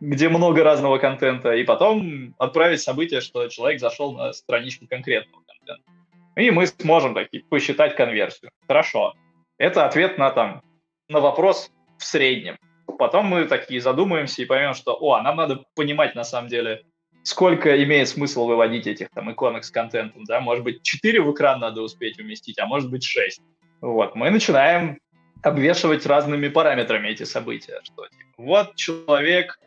где 0.00 0.28
много 0.28 0.64
разного 0.64 0.98
контента, 0.98 1.52
и 1.52 1.64
потом 1.64 2.34
отправить 2.38 2.80
событие, 2.80 3.20
что 3.20 3.46
человек 3.48 3.80
зашел 3.80 4.12
на 4.12 4.32
страничку 4.32 4.86
конкретного 4.86 5.42
контента. 5.46 5.90
И 6.36 6.50
мы 6.50 6.66
сможем 6.66 7.14
таки 7.14 7.40
посчитать 7.40 7.94
конверсию. 7.96 8.50
Хорошо. 8.66 9.14
Это 9.58 9.84
ответ 9.84 10.16
на, 10.16 10.30
там, 10.30 10.62
на 11.08 11.20
вопрос 11.20 11.70
в 11.98 12.04
среднем. 12.04 12.56
Потом 12.98 13.26
мы 13.26 13.44
такие 13.44 13.80
задумаемся 13.80 14.42
и 14.42 14.46
поймем, 14.46 14.74
что, 14.74 14.96
о, 14.98 15.14
а 15.14 15.22
нам 15.22 15.36
надо 15.36 15.64
понимать 15.74 16.14
на 16.14 16.24
самом 16.24 16.48
деле, 16.48 16.82
сколько 17.22 17.82
имеет 17.84 18.08
смысл 18.08 18.46
выводить 18.46 18.86
этих 18.86 19.10
там 19.10 19.30
иконок 19.30 19.64
с 19.64 19.70
контентом, 19.70 20.24
да, 20.24 20.40
может 20.40 20.64
быть, 20.64 20.82
4 20.82 21.20
в 21.20 21.32
экран 21.32 21.60
надо 21.60 21.82
успеть 21.82 22.18
уместить, 22.18 22.58
а 22.58 22.66
может 22.66 22.90
быть 22.90 23.04
6. 23.04 23.40
Вот, 23.80 24.14
мы 24.14 24.30
начинаем 24.30 24.98
обвешивать 25.42 26.06
разными 26.06 26.48
параметрами 26.48 27.08
эти 27.08 27.24
события, 27.24 27.80
что 27.82 28.06
типа, 28.06 28.30
вот 28.36 28.76
человек 28.76 29.58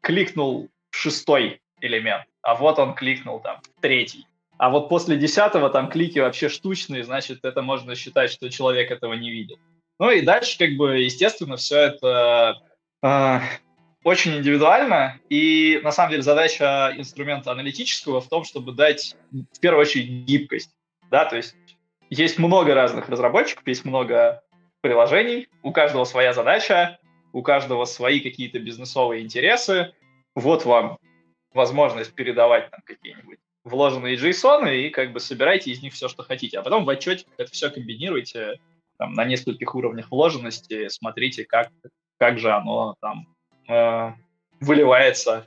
кликнул 0.00 0.68
шестой 0.90 1.60
элемент, 1.80 2.24
а 2.42 2.54
вот 2.54 2.78
он 2.78 2.94
кликнул 2.94 3.40
там 3.40 3.60
третий. 3.80 4.26
А 4.58 4.68
вот 4.68 4.88
после 4.88 5.16
десятого 5.16 5.70
там 5.70 5.88
клики 5.88 6.18
вообще 6.18 6.48
штучные, 6.48 7.02
значит, 7.02 7.44
это 7.44 7.62
можно 7.62 7.94
считать, 7.94 8.30
что 8.30 8.50
человек 8.50 8.90
этого 8.90 9.14
не 9.14 9.30
видел. 9.30 9.58
Ну 9.98 10.10
и 10.10 10.20
дальше, 10.20 10.58
как 10.58 10.76
бы, 10.76 10.98
естественно, 10.98 11.56
все 11.56 11.78
это 11.78 12.60
э, 13.02 13.38
очень 14.04 14.36
индивидуально. 14.36 15.18
И 15.28 15.80
на 15.82 15.92
самом 15.92 16.10
деле 16.10 16.22
задача 16.22 16.92
инструмента 16.96 17.52
аналитического 17.52 18.20
в 18.20 18.28
том, 18.28 18.44
чтобы 18.44 18.72
дать 18.72 19.16
в 19.30 19.60
первую 19.60 19.82
очередь 19.82 20.26
гибкость. 20.26 20.70
Да, 21.10 21.24
то 21.24 21.36
есть 21.36 21.54
есть 22.10 22.38
много 22.38 22.74
разных 22.74 23.08
разработчиков, 23.08 23.66
есть 23.66 23.84
много 23.84 24.42
приложений, 24.80 25.48
у 25.62 25.72
каждого 25.72 26.04
своя 26.04 26.32
задача, 26.32 26.98
у 27.32 27.42
каждого 27.42 27.84
свои 27.84 28.20
какие-то 28.20 28.58
бизнесовые 28.58 29.22
интересы. 29.22 29.92
Вот 30.34 30.64
вам 30.64 30.98
возможность 31.52 32.14
передавать 32.14 32.70
там 32.70 32.80
какие-нибудь 32.84 33.38
вложенные 33.64 34.16
JSON 34.16 34.74
и 34.74 34.90
как 34.90 35.12
бы 35.12 35.20
собирайте 35.20 35.70
из 35.70 35.82
них 35.82 35.92
все, 35.92 36.08
что 36.08 36.22
хотите. 36.22 36.58
А 36.58 36.62
потом 36.62 36.84
в 36.84 36.88
отчете 36.88 37.26
это 37.36 37.50
все 37.50 37.70
комбинируйте 37.70 38.58
там, 38.98 39.14
на 39.14 39.24
нескольких 39.24 39.74
уровнях 39.74 40.10
вложенности, 40.10 40.88
смотрите, 40.88 41.44
как, 41.44 41.70
как 42.18 42.38
же 42.38 42.52
оно 42.52 42.96
там 43.00 43.26
э, 43.68 44.12
выливается 44.60 45.46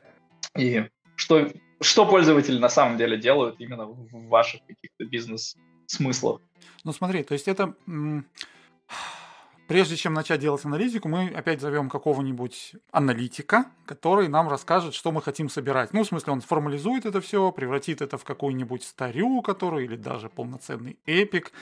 и 0.58 0.86
что, 1.16 1.50
что 1.82 2.06
пользователи 2.06 2.58
на 2.58 2.70
самом 2.70 2.98
деле 2.98 3.18
делают 3.18 3.60
именно 3.60 3.86
в 3.86 4.28
ваших 4.28 4.62
каких-то 4.66 5.06
бизнес-смыслах. 5.06 6.42
Ну 6.84 6.92
смотри, 6.92 7.24
то 7.24 7.34
есть 7.34 7.48
это 7.48 7.76
Прежде 9.74 9.96
чем 9.96 10.14
начать 10.14 10.40
делать 10.40 10.64
аналитику, 10.66 11.10
мы 11.10 11.30
опять 11.30 11.60
зовем 11.60 11.90
какого-нибудь 11.90 12.74
аналитика, 12.92 13.66
который 13.88 14.28
нам 14.28 14.48
расскажет, 14.48 14.94
что 14.94 15.12
мы 15.12 15.20
хотим 15.20 15.50
собирать. 15.50 15.94
Ну, 15.94 16.04
в 16.04 16.08
смысле, 16.08 16.34
он 16.34 16.42
формализует 16.42 17.08
это 17.08 17.22
все, 17.22 17.52
превратит 17.52 18.00
это 18.04 18.20
в 18.20 18.24
какую-нибудь 18.24 18.84
старю, 18.84 19.42
которую, 19.42 19.86
или 19.86 19.96
даже 19.96 20.30
полноценный 20.30 21.00
эпик, 21.08 21.54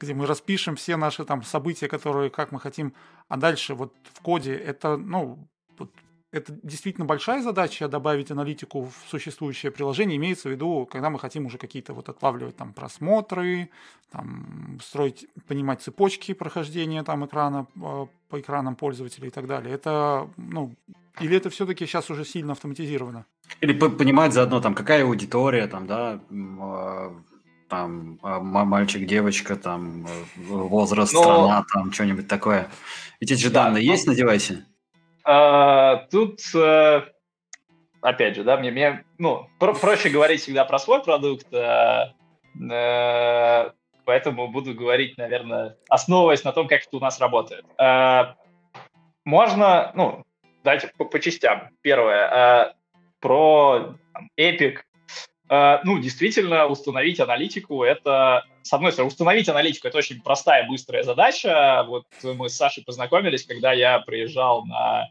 где 0.00 0.12
мы 0.12 0.26
распишем 0.26 0.74
все 0.74 0.96
наши 0.96 1.24
там 1.24 1.44
события, 1.44 1.86
которые, 1.86 2.30
как 2.30 2.50
мы 2.50 2.58
хотим, 2.58 2.94
а 3.28 3.36
дальше 3.36 3.74
вот 3.74 3.94
в 4.12 4.20
коде 4.22 4.56
это, 4.56 4.96
ну, 4.96 5.46
это 6.32 6.58
действительно 6.62 7.04
большая 7.04 7.42
задача 7.42 7.88
добавить 7.88 8.30
аналитику 8.30 8.86
в 8.86 9.10
существующее 9.10 9.70
приложение. 9.70 10.16
Имеется 10.16 10.48
в 10.48 10.52
виду, 10.52 10.88
когда 10.90 11.10
мы 11.10 11.18
хотим 11.18 11.44
уже 11.46 11.58
какие-то 11.58 11.92
вот 11.92 12.08
отлавливать 12.08 12.56
там 12.56 12.72
просмотры, 12.72 13.68
там, 14.10 14.78
строить, 14.82 15.26
понимать 15.46 15.82
цепочки 15.82 16.32
прохождения 16.32 17.02
там 17.02 17.26
экрана 17.26 17.66
э, 17.76 18.06
по 18.30 18.40
экранам 18.40 18.76
пользователей 18.76 19.28
и 19.28 19.30
так 19.30 19.46
далее. 19.46 19.74
Это, 19.74 20.28
ну, 20.38 20.72
или 21.20 21.36
это 21.36 21.50
все-таки 21.50 21.84
сейчас 21.84 22.10
уже 22.10 22.24
сильно 22.24 22.52
автоматизировано? 22.52 23.26
Или 23.60 23.74
понимать 23.74 24.32
заодно 24.32 24.60
там, 24.60 24.74
какая 24.74 25.04
аудитория 25.04 25.66
там, 25.66 25.86
да, 25.86 26.18
а, 26.30 27.14
там 27.68 28.18
а, 28.22 28.40
мальчик, 28.40 29.06
девочка, 29.06 29.56
там 29.56 30.06
возраст, 30.36 31.12
Но... 31.12 31.22
страна, 31.22 31.64
там 31.74 31.92
что-нибудь 31.92 32.26
такое. 32.26 32.70
Ведь 33.20 33.32
эти 33.32 33.40
же 33.40 33.50
да, 33.50 33.64
данные 33.64 33.84
есть 33.84 34.06
на 34.06 34.14
девайсе? 34.14 34.64
А, 35.24 36.06
тут, 36.10 36.40
а, 36.54 37.04
опять 38.00 38.36
же, 38.36 38.44
да, 38.44 38.56
мне, 38.56 38.70
мне 38.70 39.04
ну, 39.18 39.48
про 39.58 39.74
проще 39.74 40.08
говорить 40.08 40.42
всегда 40.42 40.64
про 40.64 40.78
свой 40.78 41.02
продукт, 41.02 41.46
а, 41.54 42.14
а, 42.70 43.72
поэтому 44.04 44.48
буду 44.48 44.74
говорить, 44.74 45.16
наверное, 45.18 45.76
основываясь 45.88 46.44
на 46.44 46.52
том, 46.52 46.68
как 46.68 46.82
это 46.82 46.96
у 46.96 47.00
нас 47.00 47.20
работает. 47.20 47.64
А, 47.78 48.36
можно, 49.24 49.92
ну, 49.94 50.24
давайте 50.64 50.92
по, 50.96 51.04
по 51.04 51.20
частям. 51.20 51.70
Первое, 51.82 52.28
а, 52.30 52.74
про 53.20 53.94
там, 54.12 54.28
Epic, 54.38 54.80
Э, 55.52 55.80
ну, 55.84 55.98
действительно, 55.98 56.66
установить 56.66 57.20
аналитику– 57.20 57.82
это, 57.84 58.42
с 58.62 58.72
одной 58.72 58.92
стороны, 58.92 59.08
установить 59.08 59.48
аналитику– 59.48 59.86
это 59.88 59.98
очень 59.98 60.20
простая, 60.22 60.66
быстрая 60.66 61.02
задача. 61.02 61.84
Вот 61.86 62.04
мы 62.22 62.48
с 62.48 62.56
Сашей 62.56 62.84
познакомились, 62.84 63.44
когда 63.44 63.72
я 63.72 63.98
приезжал 64.00 64.64
на 64.64 65.08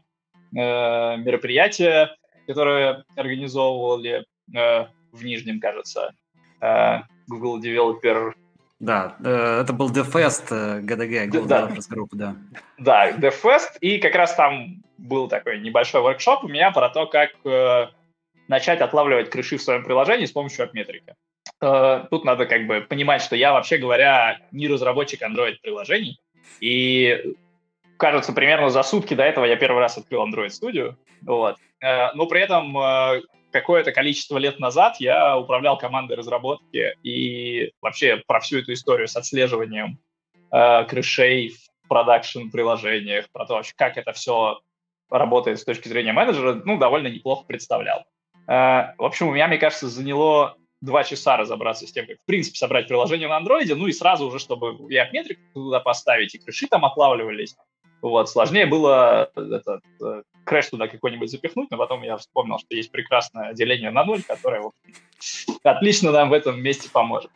э, 0.54 1.16
мероприятие, 1.18 2.14
которое 2.46 3.04
организовывали 3.16 4.24
э, 4.54 4.86
в 5.12 5.24
Нижнем, 5.24 5.60
кажется, 5.60 6.12
э, 6.60 7.00
Google 7.28 7.60
Developer 7.60 8.34
да, 8.80 9.14
э, 9.22 9.60
это 9.60 9.72
был 9.72 9.92
DevFest 9.92 10.82
GDG, 10.84 11.26
Google 11.26 11.46
да. 11.46 11.68
Developers 11.68 11.88
Group, 11.88 12.08
да. 12.12 12.34
Да, 12.78 13.12
DevFest, 13.12 13.78
и 13.80 13.98
как 13.98 14.16
раз 14.16 14.34
там 14.34 14.82
был 14.98 15.28
такой 15.28 15.60
небольшой 15.60 16.00
воркшоп 16.00 16.42
у 16.42 16.48
меня 16.48 16.72
про 16.72 16.88
то, 16.88 17.06
как 17.06 17.30
начать 18.48 18.80
отлавливать 18.80 19.30
крыши 19.30 19.56
в 19.56 19.62
своем 19.62 19.84
приложении 19.84 20.26
с 20.26 20.32
помощью 20.32 20.66
AppMetric. 20.66 21.14
Э, 21.62 22.06
тут 22.10 22.24
надо 22.24 22.46
как 22.46 22.66
бы 22.66 22.80
понимать, 22.80 23.22
что 23.22 23.36
я, 23.36 23.52
вообще 23.52 23.78
говоря, 23.78 24.40
не 24.50 24.68
разработчик 24.68 25.22
Android-приложений, 25.22 26.18
и 26.60 27.34
кажется, 27.96 28.32
примерно 28.32 28.68
за 28.68 28.82
сутки 28.82 29.14
до 29.14 29.22
этого 29.22 29.44
я 29.44 29.56
первый 29.56 29.78
раз 29.78 29.96
открыл 29.96 30.26
Android 30.26 30.48
Studio, 30.48 30.96
вот. 31.22 31.56
Э, 31.80 32.12
но 32.14 32.26
при 32.26 32.40
этом 32.40 32.76
э, 32.76 33.22
какое-то 33.52 33.92
количество 33.92 34.38
лет 34.38 34.58
назад 34.58 34.96
я 34.98 35.38
управлял 35.38 35.78
командой 35.78 36.16
разработки 36.16 36.96
и 37.04 37.72
вообще 37.80 38.22
про 38.26 38.40
всю 38.40 38.58
эту 38.58 38.72
историю 38.72 39.08
с 39.08 39.16
отслеживанием 39.16 39.98
крышей 40.88 41.48
в 41.48 41.88
продакшн-приложениях, 41.88 43.30
про 43.32 43.46
то, 43.46 43.62
как 43.74 43.96
это 43.96 44.12
все 44.12 44.60
работает 45.08 45.58
с 45.58 45.64
точки 45.64 45.88
зрения 45.88 46.12
менеджера, 46.12 46.60
ну, 46.66 46.76
довольно 46.76 47.06
неплохо 47.06 47.46
представлял. 47.46 48.04
В 48.46 48.94
общем, 48.98 49.28
у 49.28 49.32
меня, 49.32 49.48
мне 49.48 49.56
кажется, 49.56 49.88
заняло 49.88 50.58
два 50.82 51.04
часа 51.04 51.36
разобраться 51.38 51.86
с 51.86 51.92
тем, 51.92 52.06
как, 52.06 52.18
в 52.18 52.26
принципе, 52.26 52.58
собрать 52.58 52.88
приложение 52.88 53.28
на 53.28 53.36
андроиде, 53.38 53.74
ну 53.74 53.86
и 53.86 53.92
сразу 53.92 54.26
уже, 54.26 54.38
чтобы 54.38 54.76
и 54.92 54.98
метрик 55.12 55.38
туда 55.54 55.80
поставить, 55.80 56.34
и 56.34 56.38
крыши 56.38 56.66
там 56.66 56.84
отлавливались. 56.84 57.56
Вот, 58.02 58.28
сложнее 58.28 58.66
было 58.66 59.30
этот 59.36 59.84
э, 60.04 60.22
крэш 60.44 60.70
туда 60.70 60.88
какой-нибудь 60.88 61.30
запихнуть, 61.30 61.70
но 61.70 61.76
потом 61.76 62.02
я 62.02 62.16
вспомнил, 62.16 62.58
что 62.58 62.74
есть 62.74 62.90
прекрасное 62.90 63.54
деление 63.54 63.92
на 63.92 64.04
ноль, 64.04 64.24
которое 64.24 64.60
вот, 64.60 64.72
отлично 65.62 66.10
нам 66.10 66.28
в 66.28 66.32
этом 66.32 66.60
месте 66.60 66.90
поможет. 66.90 67.30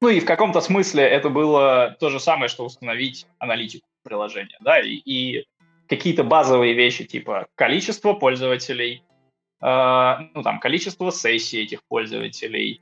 Ну 0.00 0.08
и 0.08 0.18
в 0.18 0.24
каком-то 0.24 0.60
смысле 0.60 1.04
это 1.04 1.28
было 1.30 1.96
то 2.00 2.10
же 2.10 2.18
самое, 2.18 2.48
что 2.48 2.64
установить 2.64 3.26
аналитику 3.38 3.86
приложения, 4.02 4.56
да, 4.60 4.80
и, 4.80 4.94
и 4.96 5.46
какие-то 5.88 6.24
базовые 6.24 6.74
вещи 6.74 7.04
типа 7.04 7.46
количество 7.54 8.14
пользователей, 8.14 9.04
Э, 9.10 9.17
ну, 9.60 10.42
там, 10.42 10.60
количество 10.60 11.10
сессий 11.10 11.62
этих 11.62 11.82
пользователей. 11.88 12.80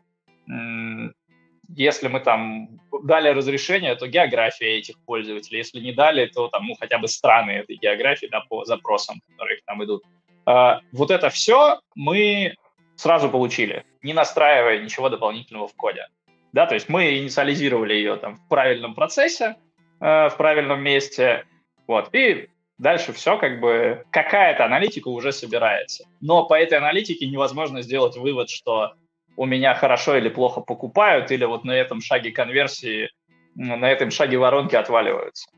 Если 1.68 2.08
мы 2.08 2.20
там 2.20 2.68
дали 3.02 3.30
разрешение, 3.30 3.94
то 3.96 4.06
география 4.06 4.78
этих 4.78 4.98
пользователей. 5.04 5.58
Если 5.58 5.80
не 5.80 5.92
дали, 5.92 6.26
то 6.26 6.48
там, 6.48 6.66
ну, 6.66 6.74
хотя 6.74 6.98
бы 6.98 7.08
страны 7.08 7.52
этой 7.52 7.76
географии 7.76 8.28
да, 8.30 8.42
по 8.48 8.64
запросам, 8.64 9.20
которые 9.30 9.60
к 9.60 9.66
нам 9.66 9.84
идут. 9.84 10.02
Э, 10.46 10.80
вот 10.92 11.10
это 11.10 11.28
все 11.30 11.80
мы 11.94 12.54
сразу 12.96 13.28
получили, 13.28 13.84
не 14.02 14.12
настраивая 14.12 14.78
ничего 14.78 15.08
дополнительного 15.08 15.68
в 15.68 15.74
коде. 15.74 16.06
Да, 16.52 16.66
то 16.66 16.74
есть 16.74 16.88
мы 16.88 17.18
инициализировали 17.18 17.94
ее 17.94 18.16
там 18.16 18.36
в 18.36 18.48
правильном 18.48 18.94
процессе, 18.94 19.56
э, 20.00 20.28
в 20.28 20.36
правильном 20.36 20.82
месте, 20.82 21.44
вот, 21.86 22.14
и 22.14 22.48
Дальше 22.78 23.12
все 23.12 23.38
как 23.38 23.60
бы, 23.60 24.04
какая-то 24.10 24.64
аналитика 24.64 25.08
уже 25.08 25.32
собирается. 25.32 26.04
Но 26.20 26.46
по 26.46 26.54
этой 26.54 26.78
аналитике 26.78 27.26
невозможно 27.26 27.82
сделать 27.82 28.16
вывод, 28.16 28.50
что 28.50 28.92
у 29.36 29.46
меня 29.46 29.74
хорошо 29.74 30.16
или 30.16 30.28
плохо 30.28 30.60
покупают, 30.60 31.30
или 31.30 31.44
вот 31.44 31.64
на 31.64 31.72
этом 31.72 32.00
шаге 32.00 32.32
конверсии, 32.32 33.10
на 33.54 33.90
этом 33.90 34.10
шаге 34.10 34.36
воронки 34.38 34.76
отваливаются. 34.76 35.48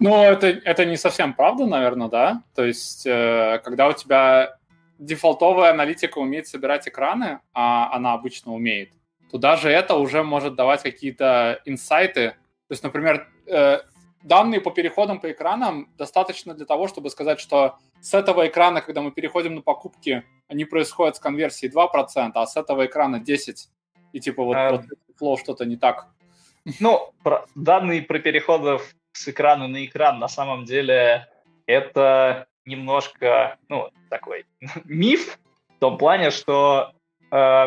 Ну, 0.00 0.22
это, 0.22 0.46
это 0.46 0.84
не 0.84 0.96
совсем 0.96 1.34
правда, 1.34 1.66
наверное, 1.66 2.08
да? 2.08 2.42
То 2.54 2.64
есть, 2.64 3.06
э, 3.06 3.60
когда 3.64 3.88
у 3.88 3.92
тебя 3.92 4.56
дефолтовая 4.98 5.70
аналитика 5.70 6.18
умеет 6.18 6.46
собирать 6.46 6.86
экраны, 6.86 7.40
а 7.52 7.90
она 7.92 8.12
обычно 8.12 8.52
умеет, 8.52 8.90
то 9.30 9.38
даже 9.38 9.70
это 9.70 9.96
уже 9.96 10.22
может 10.22 10.54
давать 10.54 10.82
какие-то 10.82 11.60
инсайты. 11.64 12.30
То 12.68 12.72
есть, 12.72 12.82
например, 12.82 13.28
э, 13.46 13.80
данные 14.28 14.60
по 14.60 14.70
переходам 14.70 15.18
по 15.20 15.32
экранам 15.32 15.88
достаточно 15.98 16.54
для 16.54 16.66
того, 16.66 16.86
чтобы 16.86 17.10
сказать, 17.10 17.40
что 17.40 17.78
с 18.00 18.14
этого 18.14 18.46
экрана, 18.46 18.80
когда 18.80 19.00
мы 19.00 19.10
переходим 19.10 19.56
на 19.56 19.62
покупки, 19.62 20.22
они 20.46 20.64
происходят 20.64 21.16
с 21.16 21.20
конверсией 21.20 21.72
2%, 21.72 22.32
а 22.34 22.46
с 22.46 22.56
этого 22.56 22.86
экрана 22.86 23.16
10%. 23.16 23.54
И 24.12 24.20
типа 24.20 24.44
вот, 24.44 24.56
а... 24.56 24.70
вот 24.72 24.84
флоу 25.16 25.36
что-то 25.36 25.64
не 25.64 25.76
так. 25.76 26.08
Ну, 26.80 27.12
про, 27.22 27.46
данные 27.54 28.02
про 28.02 28.18
переходов 28.18 28.94
с 29.12 29.28
экрана 29.28 29.66
на 29.66 29.84
экран 29.84 30.18
на 30.18 30.28
самом 30.28 30.64
деле 30.64 31.26
это 31.66 32.46
немножко, 32.64 33.56
ну, 33.68 33.88
такой 34.10 34.46
миф 34.84 35.38
в 35.76 35.78
том 35.80 35.98
плане, 35.98 36.30
что 36.30 36.92
э, 37.30 37.66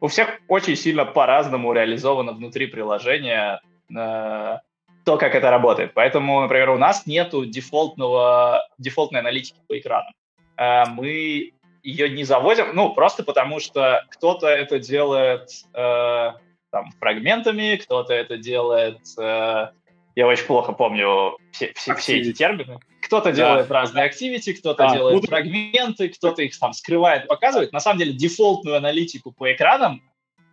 у 0.00 0.08
всех 0.08 0.40
очень 0.48 0.76
сильно 0.76 1.04
по-разному 1.04 1.72
реализовано 1.72 2.32
внутри 2.32 2.66
приложения 2.66 3.60
э, 3.90 4.58
то, 5.06 5.16
как 5.18 5.36
это 5.36 5.50
работает. 5.50 5.92
Поэтому, 5.94 6.40
например, 6.40 6.70
у 6.70 6.78
нас 6.78 7.06
нету 7.06 7.46
дефолтного, 7.46 8.68
дефолтной 8.76 9.20
аналитики 9.20 9.60
по 9.68 9.78
экрану. 9.78 10.10
Э, 10.56 10.84
мы 10.86 11.52
ее 11.84 12.08
не 12.08 12.24
заводим, 12.24 12.74
ну, 12.74 12.92
просто 12.92 13.22
потому 13.22 13.60
что 13.60 14.04
кто-то 14.10 14.48
это 14.48 14.80
делает 14.80 15.48
э, 15.74 16.32
там, 16.72 16.90
фрагментами, 16.98 17.76
кто-то 17.76 18.12
это 18.12 18.36
делает... 18.36 18.98
Э, 19.16 19.68
я 20.16 20.26
очень 20.26 20.46
плохо 20.46 20.72
помню 20.72 21.38
все, 21.52 21.72
все, 21.76 21.94
все 21.94 22.18
эти 22.18 22.32
термины. 22.32 22.80
Кто-то 23.02 23.30
да. 23.30 23.36
делает 23.36 23.70
разные 23.70 24.10
activity, 24.10 24.54
кто-то 24.54 24.88
а, 24.88 24.92
делает 24.92 25.14
буду... 25.14 25.28
фрагменты, 25.28 26.08
кто-то 26.08 26.42
их 26.42 26.58
там 26.58 26.72
скрывает, 26.72 27.28
показывает. 27.28 27.72
На 27.72 27.78
самом 27.78 28.00
деле 28.00 28.12
дефолтную 28.12 28.76
аналитику 28.76 29.30
по 29.30 29.52
экранам 29.52 30.02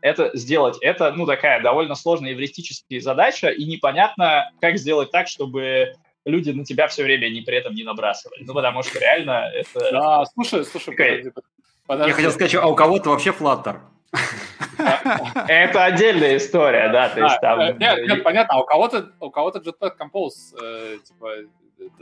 это 0.04 0.32
сделать, 0.34 0.78
это, 0.82 1.14
ну, 1.14 1.26
такая 1.26 1.62
довольно 1.62 1.96
сложная 1.96 2.34
эвристическая 2.34 3.00
задача, 3.00 3.48
и 3.48 3.64
непонятно, 3.64 4.52
как 4.60 4.78
сделать 4.78 5.12
так, 5.12 5.30
чтобы 5.30 5.94
люди 6.26 6.52
на 6.52 6.66
тебя 6.66 6.90
все 6.90 7.04
время 7.04 7.30
не 7.30 7.42
при 7.42 7.56
этом 7.56 7.74
не 7.74 7.84
набрасывали. 7.84 8.44
Ну, 8.44 8.54
потому 8.54 8.84
что 8.84 9.00
реально 9.00 9.50
это... 9.54 9.92
Да, 9.92 10.26
слушай, 10.26 10.66
слушай, 10.66 10.94
подожди, 10.94 11.32
подожди. 11.88 12.10
Я 12.10 12.16
хотел 12.16 12.32
сказать, 12.32 12.56
а 12.56 12.68
у 12.68 12.76
кого-то 12.76 13.12
вообще 13.12 13.30
Flutter. 13.30 13.80
Это 15.48 15.86
отдельная 15.86 16.36
история, 16.36 16.90
да, 16.90 17.08
то 17.08 17.22
есть 17.22 17.40
там... 17.40 17.60
Э, 17.62 17.74
нет, 17.80 18.06
нет, 18.06 18.24
понятно, 18.24 18.56
а 18.56 18.60
у 18.60 18.66
кого-то 18.66 19.14
у 19.22 19.32
кого-то 19.32 19.60
Jetpack 19.60 19.94
Compose, 19.98 20.54
э, 20.62 20.98
типа, 21.08 21.32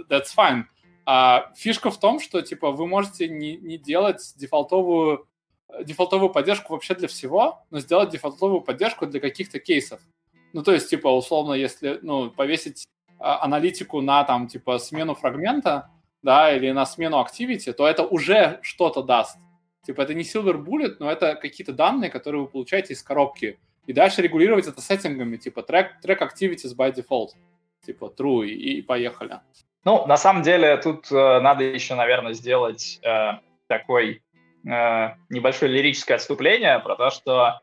that's 0.10 0.29
fine. 0.36 0.63
А 1.05 1.51
фишка 1.55 1.91
в 1.91 2.00
том, 2.00 2.20
что, 2.20 2.41
типа, 2.41 2.72
вы 2.72 2.88
можете 2.88 3.27
не, 3.27 3.58
не 3.58 3.77
делать 3.77 4.34
дефолтовую 4.38 5.27
дефолтовую 5.83 6.29
поддержку 6.29 6.73
вообще 6.73 6.95
для 6.95 7.07
всего, 7.07 7.63
но 7.69 7.79
сделать 7.79 8.09
дефолтовую 8.09 8.61
поддержку 8.61 9.05
для 9.05 9.19
каких-то 9.19 9.59
кейсов. 9.59 9.99
Ну, 10.53 10.63
то 10.63 10.73
есть, 10.73 10.89
типа, 10.89 11.07
условно, 11.07 11.53
если, 11.53 11.99
ну, 12.01 12.29
повесить 12.29 12.85
а, 13.19 13.43
аналитику 13.43 14.01
на, 14.01 14.23
там, 14.23 14.47
типа, 14.47 14.79
смену 14.79 15.15
фрагмента, 15.15 15.89
да, 16.23 16.55
или 16.55 16.71
на 16.71 16.85
смену 16.85 17.21
activity, 17.21 17.71
то 17.73 17.87
это 17.87 18.03
уже 18.03 18.59
что-то 18.61 19.01
даст. 19.01 19.37
Типа, 19.85 20.01
это 20.01 20.13
не 20.13 20.23
Silver 20.23 20.63
Bullet, 20.63 20.97
но 20.99 21.09
это 21.09 21.35
какие-то 21.35 21.73
данные, 21.73 22.11
которые 22.11 22.43
вы 22.43 22.47
получаете 22.47 22.93
из 22.93 23.01
коробки. 23.01 23.59
И 23.87 23.93
дальше 23.93 24.21
регулировать 24.21 24.67
это 24.67 24.81
сеттингами, 24.81 25.37
типа, 25.37 25.61
track, 25.61 25.87
track 26.05 26.19
activities 26.19 26.75
by 26.75 26.93
default. 26.93 27.29
Типа, 27.85 28.13
true, 28.15 28.45
и, 28.45 28.79
и 28.79 28.81
поехали. 28.81 29.39
Ну, 29.83 30.05
на 30.05 30.17
самом 30.17 30.43
деле, 30.43 30.77
тут 30.77 31.11
э, 31.11 31.39
надо 31.39 31.63
еще, 31.63 31.95
наверное, 31.95 32.33
сделать 32.33 32.99
э, 33.01 33.39
такой 33.67 34.21
э, 34.65 35.15
небольшое 35.29 35.71
лирическое 35.71 36.17
отступление 36.17 36.79
про 36.79 36.95
то, 36.95 37.09
что 37.09 37.61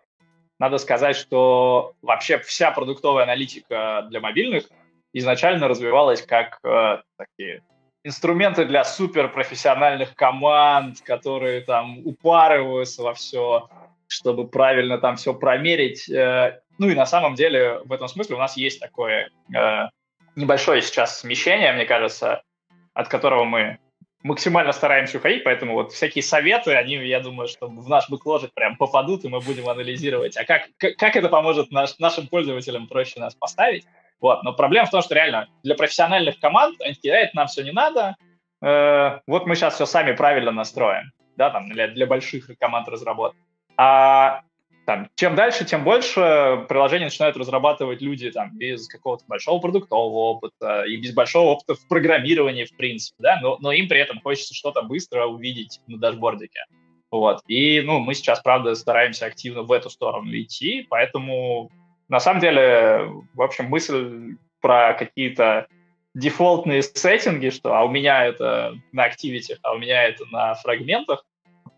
надо 0.59 0.79
сказать, 0.79 1.17
что 1.17 1.95
вообще 2.03 2.39
вся 2.39 2.71
продуктовая 2.71 3.25
аналитика 3.25 4.07
для 4.11 4.21
мобильных 4.21 4.65
изначально 5.13 5.69
развивалась 5.69 6.23
как 6.23 6.59
э, 6.65 6.99
такие 7.17 7.63
инструменты 8.05 8.65
для 8.65 8.85
суперпрофессиональных 8.85 10.15
команд, 10.15 11.01
которые 11.03 11.61
там 11.61 12.07
упарываются 12.07 13.03
во 13.03 13.15
все, 13.15 13.69
чтобы 14.07 14.49
правильно 14.49 14.99
там 14.99 15.17
все 15.17 15.35
промерить. 15.35 16.09
Э, 16.09 16.61
ну 16.79 16.89
и 16.89 16.95
на 16.95 17.07
самом 17.07 17.35
деле 17.35 17.81
в 17.85 17.93
этом 17.93 18.09
смысле 18.09 18.37
у 18.37 18.39
нас 18.39 18.57
есть 18.57 18.81
такое 18.81 19.31
э, 19.55 19.85
небольшое 20.37 20.83
сейчас 20.83 21.21
смещение, 21.21 21.73
мне 21.73 21.85
кажется, 21.85 22.43
от 22.95 23.09
которого 23.09 23.45
мы 23.45 23.79
максимально 24.23 24.73
стараемся 24.73 25.19
уходить, 25.19 25.45
поэтому 25.45 25.75
вот 25.75 25.93
всякие 25.93 26.23
советы, 26.23 26.75
они, 26.75 26.95
я 26.95 27.21
думаю, 27.21 27.49
что 27.49 27.69
в 27.69 27.89
наш 27.89 28.09
бэкложик 28.11 28.53
прям 28.53 28.77
попадут, 28.77 29.25
и 29.25 29.29
мы 29.29 29.41
будем 29.41 29.69
анализировать, 29.69 30.37
а 30.37 30.45
как, 30.45 30.69
как, 30.77 31.17
это 31.17 31.29
поможет 31.29 31.71
наш, 31.71 31.99
нашим 31.99 32.27
пользователям 32.27 32.89
проще 32.89 33.21
нас 33.21 33.35
поставить. 33.35 33.87
Вот. 34.21 34.43
Но 34.43 34.53
проблема 34.53 34.87
в 34.87 34.91
том, 34.91 35.03
что 35.03 35.15
реально 35.15 35.49
для 35.63 35.77
профессиональных 35.77 36.41
команд 36.41 36.81
они 36.81 36.95
такие, 36.95 37.15
это 37.15 37.37
нам 37.37 37.47
все 37.47 37.63
не 37.63 37.71
надо, 37.71 38.17
э, 38.61 39.21
вот 39.27 39.47
мы 39.47 39.55
сейчас 39.55 39.75
все 39.75 39.87
сами 39.87 40.13
правильно 40.13 40.51
настроим, 40.51 41.13
да, 41.37 41.51
там, 41.51 41.69
для, 41.69 41.87
для 41.87 42.07
больших 42.07 42.51
команд 42.59 42.89
разработки. 42.89 43.39
А 43.77 44.43
там, 44.89 45.11
чем 45.17 45.35
дальше, 45.35 45.67
тем 45.67 45.85
больше 45.85 46.65
приложения 46.67 47.05
начинают 47.05 47.37
разрабатывать 47.37 48.01
люди 48.01 48.31
там, 48.31 48.57
без 48.57 48.89
какого-то 48.89 49.23
большого 49.29 49.61
продуктового 49.61 50.31
опыта 50.31 50.85
и 50.85 50.97
без 50.97 51.13
большого 51.13 51.51
опыта 51.51 51.75
в 51.75 51.87
программировании, 51.89 52.65
в 52.65 52.75
принципе, 52.75 53.17
да, 53.19 53.39
но, 53.43 53.59
но 53.61 53.71
им 53.71 53.87
при 53.87 54.01
этом 54.01 54.19
хочется 54.23 54.55
что-то 54.55 54.81
быстро 54.81 55.27
увидеть 55.27 55.83
на 55.89 55.99
дашбордике. 55.99 56.65
Вот. 57.11 57.43
И, 57.49 57.83
ну, 57.83 57.99
мы 57.99 58.15
сейчас, 58.15 58.41
правда, 58.41 58.75
стараемся 58.75 59.27
активно 59.27 59.61
в 59.61 59.73
эту 59.73 59.91
сторону 59.91 60.33
идти, 60.33 60.87
поэтому, 60.89 61.71
на 62.09 62.19
самом 62.19 62.41
деле, 62.41 63.11
в 63.35 63.43
общем, 63.43 63.67
мысль 63.67 64.37
про 64.63 64.95
какие-то 64.95 65.67
дефолтные 66.15 66.83
сеттинги, 66.83 67.51
что 67.51 67.77
а 67.77 67.85
у 67.85 67.91
меня 67.91 68.25
это 68.25 68.73
на 68.93 69.05
активитях, 69.05 69.59
а 69.65 69.75
у 69.75 69.79
меня 69.81 70.05
это 70.05 70.25
на 70.33 70.55
фрагментах, 70.55 71.27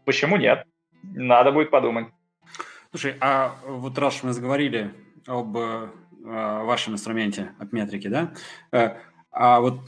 почему 0.04 0.36
нет? 0.36 0.64
Надо 1.02 1.50
будет 1.50 1.72
подумать. 1.72 2.06
Слушай, 2.90 3.16
а 3.20 3.54
вот 3.64 3.96
раз 3.98 4.22
мы 4.22 4.32
заговорили 4.32 4.92
об 5.26 5.56
э, 5.56 5.88
вашем 6.24 6.94
инструменте, 6.94 7.52
об 7.60 7.72
метрике, 7.72 8.08
да? 8.08 8.32
Э, 8.72 8.96
а 9.30 9.60
вот 9.60 9.78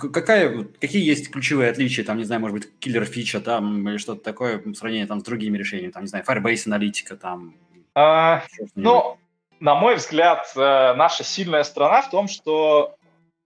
какая, 0.00 0.64
какие 0.80 1.04
есть 1.04 1.30
ключевые 1.30 1.70
отличия, 1.70 2.04
там, 2.04 2.18
не 2.18 2.24
знаю, 2.24 2.40
может 2.40 2.58
быть, 2.58 2.78
киллер 2.80 3.04
фича 3.04 3.40
там 3.40 3.88
или 3.88 3.98
что-то 3.98 4.22
такое 4.24 4.58
в 4.58 4.74
сравнении 4.74 5.06
там 5.06 5.20
с 5.20 5.22
другими 5.22 5.56
решениями, 5.56 5.92
там, 5.92 6.02
не 6.02 6.08
знаю, 6.08 6.24
Firebase 6.26 6.62
аналитика 6.66 7.16
там? 7.16 7.54
А, 7.94 8.42
ну, 8.74 9.16
на 9.60 9.76
мой 9.76 9.94
взгляд, 9.94 10.50
э, 10.56 10.94
наша 10.94 11.22
сильная 11.22 11.62
сторона 11.62 12.02
в 12.02 12.10
том, 12.10 12.26
что 12.26 12.96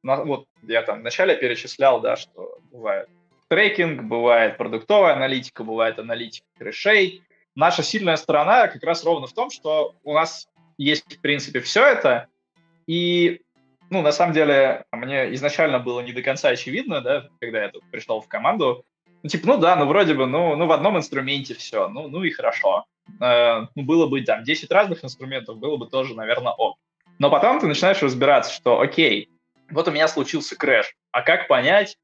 вот 0.02 0.46
я 0.62 0.82
там 0.82 1.00
вначале 1.00 1.36
перечислял, 1.36 2.00
да, 2.00 2.16
что 2.16 2.58
бывает 2.72 3.08
трекинг, 3.48 4.02
бывает 4.02 4.56
продуктовая 4.56 5.14
аналитика, 5.14 5.62
бывает 5.62 5.98
аналитика 5.98 6.46
крэшей, 6.58 7.22
наша 7.54 7.82
сильная 7.82 8.16
сторона 8.16 8.68
как 8.68 8.82
раз 8.82 9.04
ровно 9.04 9.26
в 9.26 9.32
том, 9.32 9.50
что 9.50 9.94
у 10.02 10.14
нас 10.14 10.48
есть, 10.78 11.16
в 11.16 11.20
принципе, 11.20 11.60
все 11.60 11.84
это, 11.84 12.26
и, 12.86 13.40
ну, 13.90 14.02
на 14.02 14.12
самом 14.12 14.34
деле, 14.34 14.84
мне 14.92 15.34
изначально 15.34 15.78
было 15.78 16.00
не 16.00 16.12
до 16.12 16.22
конца 16.22 16.48
очевидно, 16.48 17.00
да, 17.00 17.28
когда 17.40 17.62
я 17.62 17.68
тут 17.70 17.82
пришел 17.90 18.20
в 18.20 18.28
команду, 18.28 18.84
ну, 19.22 19.28
типа, 19.28 19.46
ну 19.46 19.56
да, 19.56 19.76
ну 19.76 19.86
вроде 19.86 20.14
бы, 20.14 20.26
ну, 20.26 20.54
ну 20.54 20.66
в 20.66 20.72
одном 20.72 20.98
инструменте 20.98 21.54
все, 21.54 21.88
ну, 21.88 22.08
ну 22.08 22.24
и 22.24 22.30
хорошо. 22.30 22.84
Э, 23.20 23.66
ну, 23.74 23.82
было 23.82 24.06
бы 24.06 24.20
там 24.22 24.44
10 24.44 24.70
разных 24.70 25.04
инструментов, 25.04 25.58
было 25.58 25.76
бы 25.76 25.86
тоже, 25.86 26.14
наверное, 26.14 26.52
ок. 26.52 26.76
Но 27.18 27.30
потом 27.30 27.60
ты 27.60 27.66
начинаешь 27.66 28.02
разбираться, 28.02 28.52
что, 28.52 28.80
окей, 28.80 29.30
вот 29.70 29.88
у 29.88 29.92
меня 29.92 30.08
случился 30.08 30.56
крэш, 30.56 30.94
а 31.10 31.22
как 31.22 31.48
понять, 31.48 31.96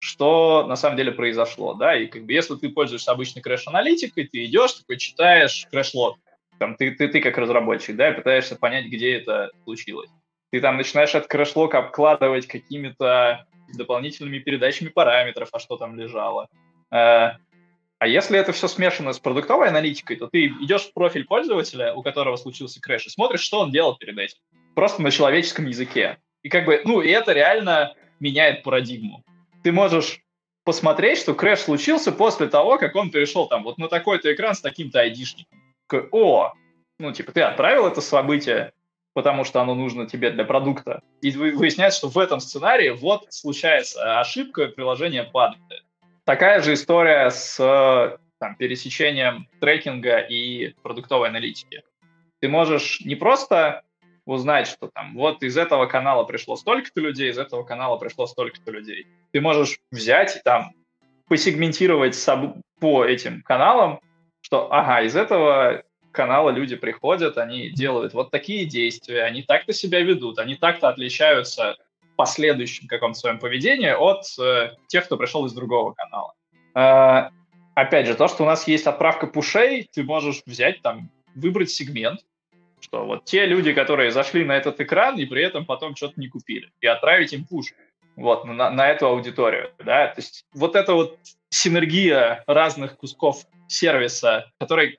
что 0.00 0.66
на 0.66 0.76
самом 0.76 0.96
деле 0.96 1.12
произошло, 1.12 1.74
да, 1.74 1.94
и 1.94 2.06
как 2.06 2.24
бы 2.24 2.32
если 2.32 2.56
ты 2.56 2.70
пользуешься 2.70 3.12
обычной 3.12 3.42
крэш-аналитикой, 3.42 4.26
ты 4.26 4.46
идешь, 4.46 4.72
такой 4.72 4.96
читаешь 4.96 5.66
крэш-лог, 5.70 6.18
там, 6.58 6.74
ты, 6.74 6.90
ты, 6.92 7.08
ты 7.08 7.20
как 7.20 7.36
разработчик, 7.38 7.96
да, 7.96 8.10
и 8.10 8.16
пытаешься 8.16 8.56
понять, 8.56 8.86
где 8.86 9.14
это 9.14 9.50
случилось. 9.64 10.10
Ты 10.50 10.60
там 10.60 10.78
начинаешь 10.78 11.14
этот 11.14 11.28
крэш-лог 11.28 11.74
обкладывать 11.74 12.46
какими-то 12.46 13.46
дополнительными 13.74 14.38
передачами 14.38 14.88
параметров, 14.88 15.50
а 15.52 15.58
что 15.58 15.76
там 15.76 15.96
лежало. 15.98 16.48
Э, 16.90 17.32
а 17.98 18.06
если 18.06 18.38
это 18.38 18.52
все 18.52 18.68
смешано 18.68 19.12
с 19.12 19.20
продуктовой 19.20 19.68
аналитикой, 19.68 20.16
то 20.16 20.28
ты 20.28 20.46
идешь 20.46 20.86
в 20.86 20.94
профиль 20.94 21.26
пользователя, 21.26 21.94
у 21.94 22.02
которого 22.02 22.36
случился 22.36 22.80
крэш, 22.80 23.06
и 23.06 23.10
смотришь, 23.10 23.42
что 23.42 23.60
он 23.60 23.70
делал 23.70 23.96
перед 23.96 24.18
этим. 24.18 24.38
Просто 24.74 25.02
на 25.02 25.10
человеческом 25.10 25.66
языке. 25.66 26.18
И 26.42 26.48
как 26.48 26.64
бы, 26.64 26.80
ну, 26.84 27.02
и 27.02 27.10
это 27.10 27.32
реально 27.32 27.94
меняет 28.18 28.62
парадигму 28.62 29.22
ты 29.62 29.72
можешь 29.72 30.20
посмотреть, 30.64 31.18
что 31.18 31.34
крэш 31.34 31.60
случился 31.60 32.12
после 32.12 32.46
того, 32.46 32.78
как 32.78 32.94
он 32.96 33.10
перешел 33.10 33.48
там 33.48 33.62
вот 33.62 33.78
на 33.78 33.88
такой-то 33.88 34.32
экран 34.32 34.54
с 34.54 34.60
таким-то 34.60 35.00
айдишником. 35.00 35.58
О, 36.12 36.52
ну, 36.98 37.12
типа, 37.12 37.32
ты 37.32 37.40
отправил 37.40 37.86
это 37.86 38.00
событие, 38.00 38.72
потому 39.14 39.44
что 39.44 39.60
оно 39.60 39.74
нужно 39.74 40.06
тебе 40.06 40.30
для 40.30 40.44
продукта. 40.44 41.02
И 41.22 41.30
выясняется, 41.30 41.98
что 41.98 42.08
в 42.08 42.18
этом 42.18 42.40
сценарии 42.40 42.90
вот 42.90 43.26
случается 43.30 44.20
ошибка, 44.20 44.68
приложение 44.68 45.24
падает. 45.24 45.62
Такая 46.24 46.62
же 46.62 46.74
история 46.74 47.30
с 47.30 47.56
там, 48.38 48.54
пересечением 48.56 49.48
трекинга 49.60 50.18
и 50.18 50.74
продуктовой 50.82 51.28
аналитики. 51.28 51.82
Ты 52.40 52.48
можешь 52.48 53.00
не 53.00 53.14
просто 53.14 53.82
узнать, 54.30 54.66
что 54.66 54.88
там 54.88 55.14
вот 55.14 55.42
из 55.42 55.56
этого 55.56 55.86
канала 55.86 56.24
пришло 56.24 56.56
столько-то 56.56 57.00
людей, 57.00 57.30
из 57.30 57.38
этого 57.38 57.62
канала 57.64 57.96
пришло 57.96 58.26
столько-то 58.26 58.70
людей. 58.70 59.06
Ты 59.32 59.40
можешь 59.40 59.78
взять 59.90 60.36
и 60.36 60.40
там 60.40 60.72
посегментировать 61.28 62.16
по 62.80 63.04
этим 63.04 63.42
каналам, 63.42 64.00
что, 64.40 64.72
ага, 64.72 65.02
из 65.02 65.14
этого 65.14 65.82
канала 66.12 66.50
люди 66.50 66.76
приходят, 66.76 67.38
они 67.38 67.70
делают 67.70 68.14
вот 68.14 68.30
такие 68.30 68.64
действия, 68.64 69.22
они 69.24 69.42
так-то 69.42 69.72
себя 69.72 70.00
ведут, 70.00 70.38
они 70.38 70.56
так-то 70.56 70.88
отличаются 70.88 71.76
последующем 72.16 72.86
каком-то 72.86 73.18
своем 73.18 73.38
поведении 73.38 73.90
от 73.90 74.24
э, 74.38 74.76
тех, 74.88 75.06
кто 75.06 75.16
пришел 75.16 75.46
из 75.46 75.54
другого 75.54 75.94
канала. 75.94 76.34
Э, 76.74 77.30
опять 77.74 78.06
же, 78.06 78.14
то, 78.14 78.28
что 78.28 78.42
у 78.42 78.46
нас 78.46 78.68
есть 78.68 78.86
отправка 78.86 79.26
пушей, 79.26 79.88
ты 79.90 80.02
можешь 80.02 80.42
взять 80.44 80.82
там, 80.82 81.10
выбрать 81.34 81.70
сегмент, 81.70 82.20
что 82.80 83.04
вот 83.04 83.24
те 83.24 83.46
люди, 83.46 83.72
которые 83.72 84.10
зашли 84.10 84.44
на 84.44 84.56
этот 84.56 84.80
экран 84.80 85.18
и 85.18 85.26
при 85.26 85.42
этом 85.42 85.64
потом 85.64 85.96
что-то 85.96 86.20
не 86.20 86.28
купили, 86.28 86.70
и 86.80 86.86
отправить 86.86 87.32
им 87.32 87.44
пуш 87.44 87.74
вот, 88.16 88.44
на, 88.44 88.70
на 88.70 88.88
эту 88.88 89.06
аудиторию, 89.06 89.70
да, 89.78 90.08
то 90.08 90.20
есть 90.20 90.44
вот 90.52 90.76
эта 90.76 90.94
вот 90.94 91.18
синергия 91.50 92.44
разных 92.46 92.96
кусков 92.96 93.44
сервиса, 93.68 94.50
которые 94.58 94.98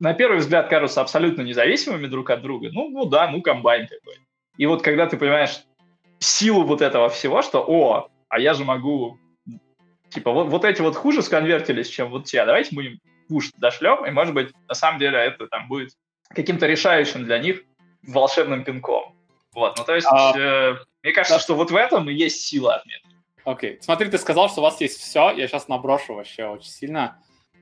на 0.00 0.14
первый 0.14 0.38
взгляд 0.38 0.68
кажутся 0.68 1.00
абсолютно 1.00 1.42
независимыми 1.42 2.06
друг 2.06 2.30
от 2.30 2.42
друга, 2.42 2.70
ну, 2.72 2.88
ну 2.90 3.04
да, 3.06 3.28
ну 3.28 3.40
комбайн 3.40 3.86
какой. 3.86 4.16
И 4.56 4.66
вот 4.66 4.82
когда 4.82 5.06
ты 5.06 5.16
понимаешь 5.16 5.62
силу 6.18 6.64
вот 6.64 6.82
этого 6.82 7.08
всего, 7.08 7.42
что, 7.42 7.64
о, 7.66 8.08
а 8.28 8.38
я 8.38 8.54
же 8.54 8.64
могу, 8.64 9.18
типа, 10.10 10.32
вот, 10.32 10.48
вот 10.48 10.64
эти 10.64 10.80
вот 10.80 10.96
хуже 10.96 11.22
сконвертились, 11.22 11.88
чем 11.88 12.10
вот 12.10 12.24
те, 12.24 12.44
давайте 12.44 12.74
мы 12.74 12.84
им 12.84 13.00
пуш 13.28 13.50
дошлем, 13.56 14.04
и, 14.04 14.10
может 14.10 14.34
быть, 14.34 14.52
на 14.68 14.74
самом 14.74 14.98
деле 14.98 15.18
это 15.18 15.46
там 15.46 15.68
будет 15.68 15.90
каким-то 16.34 16.66
решающим 16.66 17.24
для 17.24 17.38
них 17.38 17.62
волшебным 18.06 18.64
пинком. 18.64 19.16
Вот, 19.54 19.76
ну 19.78 19.84
то 19.84 19.94
есть, 19.94 20.06
а, 20.10 20.32
э, 20.36 20.76
мне 21.02 21.12
кажется, 21.12 21.36
да. 21.36 21.40
что 21.40 21.54
вот 21.54 21.70
в 21.70 21.76
этом 21.76 22.08
и 22.08 22.14
есть 22.14 22.42
сила 22.42 22.76
отметки. 22.76 23.16
Окей, 23.44 23.74
okay. 23.74 23.82
смотри, 23.82 24.08
ты 24.08 24.18
сказал, 24.18 24.48
что 24.48 24.60
у 24.60 24.64
вас 24.64 24.80
есть 24.80 24.98
все, 25.00 25.30
я 25.30 25.46
сейчас 25.46 25.68
наброшу 25.68 26.14
вообще 26.14 26.46
очень 26.46 26.70
сильно. 26.70 27.20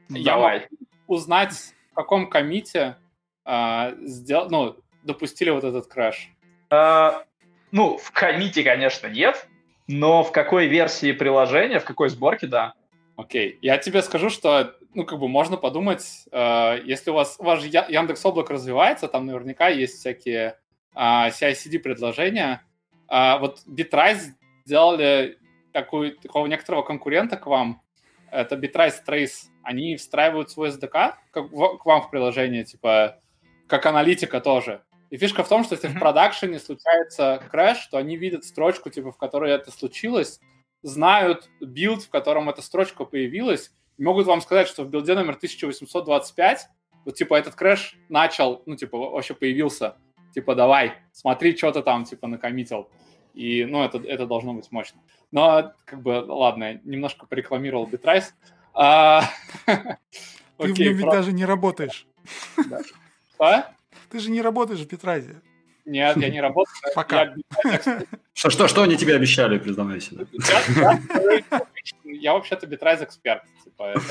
Давай. 0.08 0.60
Я 0.60 0.68
узнать, 1.06 1.54
в 1.90 1.94
каком 1.94 2.28
комите 2.28 2.96
э, 3.44 3.94
сдел... 4.00 4.48
ну, 4.50 4.76
допустили 5.02 5.50
вот 5.50 5.64
этот 5.64 5.86
крэш. 5.86 6.30
Uh, 6.70 7.24
ну, 7.72 7.98
в 7.98 8.12
комите, 8.12 8.62
конечно, 8.62 9.06
нет, 9.08 9.48
но 9.86 10.22
в 10.22 10.32
какой 10.32 10.66
версии 10.66 11.12
приложения, 11.12 11.80
в 11.80 11.84
какой 11.84 12.08
сборке, 12.08 12.46
да. 12.46 12.74
Окей, 13.16 13.58
я 13.60 13.78
тебе 13.78 14.02
скажу, 14.02 14.30
что, 14.30 14.76
ну, 14.94 15.04
как 15.04 15.18
бы 15.18 15.28
можно 15.28 15.56
подумать, 15.56 16.26
э, 16.32 16.80
если 16.84 17.10
у 17.10 17.14
вас, 17.14 17.36
ваш 17.38 17.64
Яндекс 17.64 18.24
Облак 18.24 18.50
развивается, 18.50 19.08
там 19.08 19.26
наверняка 19.26 19.68
есть 19.68 19.98
всякие 19.98 20.58
э, 20.94 20.98
CI-CD 20.98 21.78
предложения. 21.78 22.62
Э, 23.08 23.38
вот 23.38 23.60
Bitrise 23.66 24.32
сделали 24.64 25.38
такую, 25.72 26.16
такого 26.16 26.46
некоторого 26.46 26.82
конкурента 26.82 27.36
к 27.36 27.46
вам, 27.46 27.82
это 28.30 28.56
Bitrise 28.56 28.96
Trace, 29.06 29.50
они 29.62 29.96
встраивают 29.96 30.50
свой 30.50 30.70
SDK 30.70 31.14
как, 31.32 31.50
в, 31.50 31.78
к 31.78 31.86
вам 31.86 32.02
в 32.02 32.10
приложение, 32.10 32.64
типа, 32.64 33.20
как 33.68 33.86
аналитика 33.86 34.40
тоже. 34.40 34.82
И 35.10 35.16
фишка 35.16 35.42
в 35.42 35.48
том, 35.48 35.64
что 35.64 35.74
если 35.74 35.90
mm-hmm. 35.90 35.96
в 35.96 36.00
продакшене 36.00 36.58
случается 36.60 37.42
крэш, 37.50 37.86
то 37.88 37.98
они 37.98 38.16
видят 38.16 38.44
строчку, 38.44 38.90
типа, 38.90 39.10
в 39.10 39.16
которой 39.16 39.52
это 39.52 39.72
случилось, 39.72 40.40
знают 40.82 41.50
билд, 41.60 42.04
в 42.04 42.10
котором 42.10 42.48
эта 42.48 42.62
строчка 42.62 43.04
появилась, 43.04 43.72
могут 44.04 44.26
вам 44.26 44.40
сказать, 44.40 44.68
что 44.68 44.84
в 44.84 44.90
билде 44.90 45.14
номер 45.14 45.34
1825 45.34 46.68
вот, 47.04 47.14
типа, 47.14 47.34
этот 47.34 47.54
крэш 47.54 47.96
начал, 48.08 48.62
ну, 48.66 48.76
типа, 48.76 48.98
вообще 48.98 49.34
появился. 49.34 49.96
Типа, 50.34 50.54
давай, 50.54 50.94
смотри, 51.12 51.56
что 51.56 51.72
ты 51.72 51.82
там, 51.82 52.04
типа, 52.04 52.28
накоммитил. 52.28 52.88
И, 53.34 53.64
ну, 53.64 53.82
это, 53.82 53.98
это 53.98 54.26
должно 54.26 54.54
быть 54.54 54.70
мощно. 54.70 55.00
Но, 55.30 55.72
как 55.84 56.02
бы, 56.02 56.22
ладно, 56.26 56.80
немножко 56.84 57.26
порекламировал. 57.26 57.88
А... 58.74 59.22
Ты 60.58 60.74
в 60.74 60.78
нем 60.78 60.94
ведь 60.94 61.06
даже 61.06 61.32
не 61.32 61.46
работаешь. 61.46 62.06
А? 63.38 63.72
Ты 64.10 64.18
же 64.18 64.30
не 64.30 64.42
работаешь 64.42 64.80
в 64.80 64.86
Петразе. 64.86 65.40
Нет, 65.86 66.18
я 66.18 66.28
не 66.28 66.40
работаю. 66.40 66.76
Пока. 66.94 67.34
Что, 68.34 68.50
что, 68.50 68.68
что 68.68 68.82
они 68.82 68.96
тебе 68.96 69.16
обещали, 69.16 69.58
признавайся? 69.58 70.26
Я 72.12 72.34
вообще-то 72.34 72.66
Битрайз 72.66 73.02
эксперт. 73.02 73.42
Типа, 73.64 73.94
это, 73.94 74.02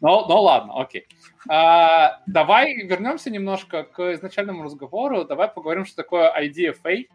но, 0.00 0.26
но 0.28 0.42
ладно, 0.42 0.80
окей. 0.80 1.06
А, 1.48 2.20
давай 2.26 2.74
вернемся 2.76 3.30
немножко 3.30 3.84
к 3.84 4.12
изначальному 4.12 4.64
разговору. 4.64 5.24
Давай 5.24 5.48
поговорим, 5.48 5.84
что 5.84 5.96
такое 5.96 6.32
IDFA, 6.40 7.06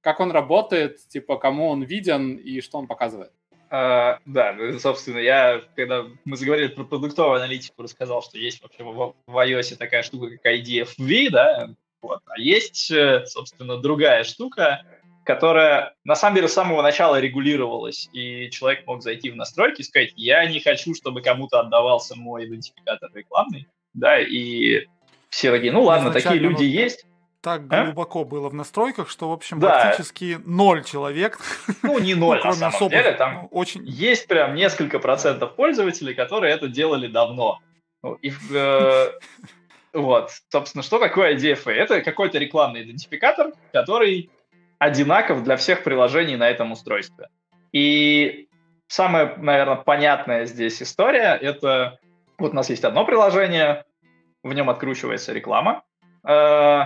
как 0.00 0.20
он 0.20 0.30
работает, 0.30 1.06
типа, 1.08 1.36
кому 1.36 1.68
он 1.68 1.82
виден 1.82 2.36
и 2.36 2.60
что 2.60 2.78
он 2.78 2.86
показывает. 2.86 3.32
Uh, 3.70 4.18
да, 4.26 4.52
ну, 4.52 4.76
собственно, 4.80 5.18
я, 5.18 5.62
когда 5.76 6.04
мы 6.24 6.36
заговорили 6.36 6.68
про 6.68 6.82
продуктовую 6.82 7.36
аналитику, 7.36 7.82
рассказал, 7.82 8.20
что 8.20 8.36
есть 8.36 8.60
вообще 8.60 8.82
в, 8.82 9.14
в 9.26 9.46
iOS 9.46 9.76
такая 9.76 10.02
штука, 10.02 10.30
как 10.30 10.54
IDFV, 10.54 11.30
да, 11.30 11.70
вот. 12.02 12.20
а 12.26 12.40
есть, 12.40 12.90
э, 12.90 13.24
собственно, 13.26 13.76
другая 13.76 14.24
штука, 14.24 14.82
которая 15.24 15.94
на 16.04 16.14
самом 16.14 16.36
деле 16.36 16.48
с 16.48 16.52
самого 16.52 16.82
начала 16.82 17.20
регулировалась, 17.20 18.08
и 18.12 18.50
человек 18.50 18.86
мог 18.86 19.02
зайти 19.02 19.30
в 19.30 19.36
настройки 19.36 19.80
и 19.80 19.84
сказать, 19.84 20.12
я 20.16 20.44
не 20.46 20.60
хочу, 20.60 20.94
чтобы 20.94 21.22
кому-то 21.22 21.60
отдавался 21.60 22.16
мой 22.16 22.46
идентификатор 22.46 23.10
рекламный, 23.14 23.68
да, 23.94 24.18
и 24.18 24.86
все 25.28 25.50
такие, 25.50 25.72
ну 25.72 25.82
ладно, 25.82 26.10
такие 26.10 26.38
люди 26.38 26.64
есть, 26.64 27.04
так 27.42 27.62
а? 27.70 27.84
глубоко 27.84 28.24
было 28.24 28.50
в 28.50 28.54
настройках, 28.54 29.08
что, 29.08 29.30
в 29.30 29.32
общем, 29.32 29.60
да. 29.60 29.80
практически 29.80 30.38
ноль 30.44 30.84
человек. 30.84 31.38
Ну, 31.82 31.98
не 31.98 32.14
ноль, 32.14 32.38
ну, 32.44 32.50
на 32.50 32.52
самом 32.52 32.74
особых, 32.74 33.02
деле. 33.02 33.12
Там 33.12 33.48
очень... 33.50 33.82
есть 33.86 34.26
прям 34.26 34.54
несколько 34.54 34.98
процентов 34.98 35.54
пользователей, 35.56 36.14
которые 36.14 36.52
это 36.52 36.68
делали 36.68 37.06
давно. 37.06 37.58
Ну, 38.02 38.14
и, 38.14 38.30
э, 38.52 39.10
вот, 39.94 40.30
собственно, 40.50 40.82
что 40.82 40.98
такое 40.98 41.34
IDFA? 41.34 41.70
Это 41.70 42.02
какой-то 42.02 42.36
рекламный 42.36 42.82
идентификатор, 42.82 43.52
который 43.72 44.30
одинаков 44.80 45.44
для 45.44 45.56
всех 45.56 45.84
приложений 45.84 46.36
на 46.36 46.48
этом 46.48 46.72
устройстве. 46.72 47.28
И 47.70 48.48
самая, 48.88 49.36
наверное, 49.36 49.76
понятная 49.76 50.46
здесь 50.46 50.82
история– 50.82 51.38
это 51.40 52.00
вот 52.38 52.52
у 52.52 52.54
нас 52.54 52.70
есть 52.70 52.82
одно 52.84 53.04
приложение, 53.04 53.84
в 54.42 54.52
нем 54.52 54.70
откручивается 54.70 55.34
реклама, 55.34 55.84
э, 56.26 56.80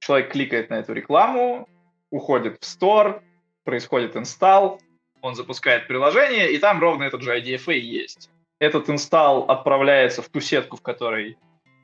человек 0.00 0.32
кликает 0.32 0.70
на 0.70 0.76
эту 0.76 0.94
рекламу, 0.94 1.68
уходит 2.10 2.56
в 2.60 2.64
стор, 2.64 3.22
происходит 3.64 4.16
инсталл, 4.16 4.80
он 5.20 5.34
запускает 5.34 5.86
приложение, 5.86 6.50
и 6.50 6.58
там 6.58 6.80
ровно 6.80 7.04
этот 7.04 7.20
же 7.20 7.38
IDFA 7.38 7.74
есть. 7.74 8.30
Этот 8.58 8.88
инсталл 8.88 9.44
отправляется 9.50 10.22
в 10.22 10.30
ту 10.30 10.40
сетку, 10.40 10.78
в 10.78 10.82
которой 10.82 11.36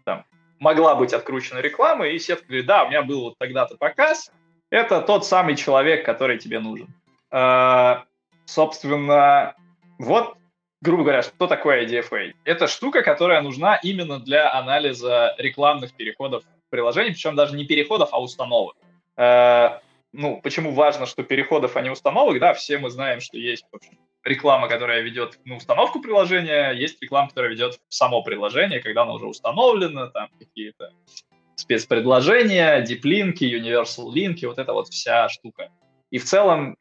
там 0.06 0.24
могла 0.58 0.94
быть 0.94 1.12
откручена 1.12 1.58
реклама, 1.58 2.06
и 2.06 2.18
сетка 2.18 2.46
говорит, 2.46 2.66
да, 2.66 2.84
у 2.84 2.88
меня 2.88 3.02
был 3.02 3.20
вот 3.24 3.34
тогда-то 3.38 3.76
показ, 3.76 4.32
это 4.70 5.02
тот 5.02 5.26
самый 5.26 5.56
человек, 5.56 6.04
который 6.04 6.38
тебе 6.38 6.60
нужен. 6.60 6.88
А, 7.30 8.04
собственно, 8.46 9.54
вот, 9.98 10.36
грубо 10.80 11.02
говоря, 11.02 11.22
что 11.22 11.46
такое 11.46 11.86
IDFA? 11.86 12.34
Это 12.44 12.66
штука, 12.66 13.02
которая 13.02 13.42
нужна 13.42 13.76
именно 13.76 14.18
для 14.18 14.52
анализа 14.52 15.34
рекламных 15.38 15.94
переходов 15.94 16.44
приложений, 16.70 17.12
причем 17.12 17.34
даже 17.34 17.56
не 17.56 17.64
переходов, 17.64 18.10
а 18.12 18.22
установок. 18.22 18.76
Э, 19.16 19.80
ну, 20.12 20.40
почему 20.40 20.72
важно, 20.72 21.06
что 21.06 21.22
переходов, 21.22 21.76
а 21.76 21.82
не 21.82 21.90
установок, 21.90 22.38
да, 22.38 22.54
все 22.54 22.78
мы 22.78 22.90
знаем, 22.90 23.20
что 23.20 23.36
есть 23.36 23.64
общем, 23.72 23.98
реклама, 24.24 24.68
которая 24.68 25.00
ведет 25.02 25.38
на 25.44 25.56
установку 25.56 26.00
приложения, 26.00 26.70
есть 26.70 27.00
реклама, 27.02 27.28
которая 27.28 27.50
ведет 27.50 27.74
в 27.88 27.94
само 27.94 28.22
приложение, 28.22 28.80
когда 28.80 29.02
оно 29.02 29.14
уже 29.14 29.26
установлено, 29.26 30.08
там 30.08 30.28
какие-то 30.38 30.92
спецпредложения, 31.60 32.80
диплинки, 32.80 33.44
universal 33.44 34.12
линки, 34.12 34.46
вот 34.46 34.58
эта 34.58 34.72
вот 34.72 34.88
вся 34.88 35.28
штука. 35.28 35.70
И 36.10 36.18
в 36.18 36.24
целом, 36.24 36.76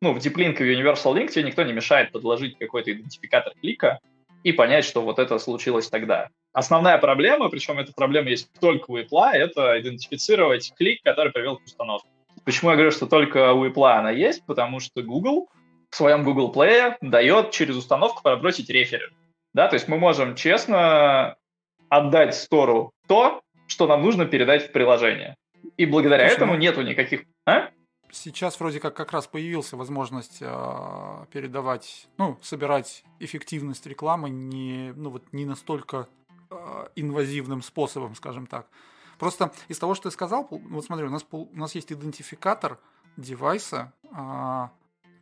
ну, 0.00 0.12
в 0.12 0.18
диплинк 0.18 0.60
и 0.60 0.74
universal 0.74 1.14
link 1.14 1.28
тебе 1.28 1.44
никто 1.44 1.62
не 1.62 1.72
мешает 1.72 2.12
подложить 2.12 2.58
какой-то 2.58 2.92
идентификатор 2.92 3.52
клика 3.60 3.98
и 4.42 4.52
понять, 4.52 4.84
что 4.84 5.02
вот 5.02 5.18
это 5.18 5.38
случилось 5.38 5.88
тогда. 5.88 6.28
Основная 6.52 6.98
проблема, 6.98 7.48
причем 7.48 7.78
эта 7.78 7.92
проблема 7.92 8.30
есть 8.30 8.48
только 8.60 8.90
у 8.90 8.98
Apple, 8.98 9.30
это 9.32 9.80
идентифицировать 9.80 10.72
клик, 10.76 11.02
который 11.02 11.32
привел 11.32 11.58
к 11.58 11.64
установке. 11.64 12.08
Почему 12.44 12.70
я 12.70 12.76
говорю, 12.76 12.90
что 12.90 13.06
только 13.06 13.52
у 13.52 13.66
Apple 13.66 13.98
она 13.98 14.10
есть? 14.10 14.44
Потому 14.46 14.80
что 14.80 15.02
Google 15.02 15.48
в 15.90 15.96
своем 15.96 16.24
Google 16.24 16.52
Play 16.52 16.96
дает 17.02 17.50
через 17.50 17.76
установку 17.76 18.22
пробросить 18.22 18.70
реферер. 18.70 19.12
Да, 19.54 19.68
то 19.68 19.74
есть 19.74 19.88
мы 19.88 19.98
можем 19.98 20.34
честно 20.34 21.36
отдать 21.90 22.34
стору 22.34 22.92
то, 23.06 23.42
что 23.72 23.86
нам 23.86 24.02
нужно 24.02 24.26
передать 24.26 24.68
в 24.68 24.72
приложение. 24.72 25.34
И 25.78 25.86
благодаря 25.86 26.28
Слушай, 26.28 26.36
этому 26.36 26.52
ну... 26.52 26.58
нету 26.58 26.82
никаких... 26.82 27.22
А? 27.46 27.70
Сейчас 28.10 28.60
вроде 28.60 28.78
как 28.78 28.94
как 28.94 29.12
раз 29.12 29.26
появилась 29.26 29.72
возможность 29.72 30.38
э, 30.42 31.24
передавать, 31.32 32.08
ну, 32.18 32.38
собирать 32.42 33.04
эффективность 33.18 33.86
рекламы 33.86 34.28
не, 34.28 34.92
ну, 34.94 35.08
вот 35.08 35.32
не 35.32 35.46
настолько 35.46 36.08
э, 36.50 36.88
инвазивным 36.96 37.62
способом, 37.62 38.14
скажем 38.14 38.46
так. 38.46 38.68
Просто 39.18 39.50
из 39.68 39.78
того, 39.78 39.94
что 39.94 40.10
ты 40.10 40.10
сказал, 40.10 40.46
вот 40.50 40.84
смотри, 40.84 41.06
у 41.06 41.10
нас, 41.10 41.24
у 41.30 41.48
нас 41.52 41.74
есть 41.74 41.90
идентификатор 41.90 42.78
девайса 43.16 43.92
а, 44.10 44.72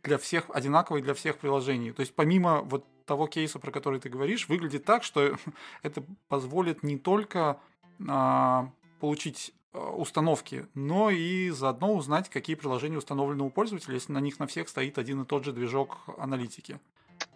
для 0.03 0.17
всех, 0.17 0.45
одинаковый 0.49 1.01
для 1.01 1.13
всех 1.13 1.37
приложений. 1.37 1.91
То 1.91 2.01
есть 2.01 2.13
помимо 2.15 2.61
вот 2.61 2.85
того 3.05 3.27
кейса, 3.27 3.59
про 3.59 3.71
который 3.71 3.99
ты 3.99 4.09
говоришь, 4.09 4.47
выглядит 4.47 4.85
так, 4.85 5.03
что 5.03 5.35
это 5.83 6.03
позволит 6.27 6.81
не 6.83 6.97
только 6.97 7.59
получить 8.99 9.53
а, 9.73 9.91
установки, 9.91 10.65
но 10.73 11.09
и 11.09 11.49
заодно 11.49 11.93
узнать, 11.95 12.29
какие 12.29 12.55
приложения 12.55 12.97
установлены 12.97 13.43
у 13.43 13.49
пользователя, 13.49 13.93
если 13.93 14.11
на 14.11 14.19
них 14.19 14.37
на 14.39 14.47
всех 14.47 14.67
стоит 14.67 14.97
один 14.97 15.21
и 15.21 15.25
тот 15.25 15.45
же 15.45 15.53
движок 15.53 15.97
аналитики. 16.17 16.79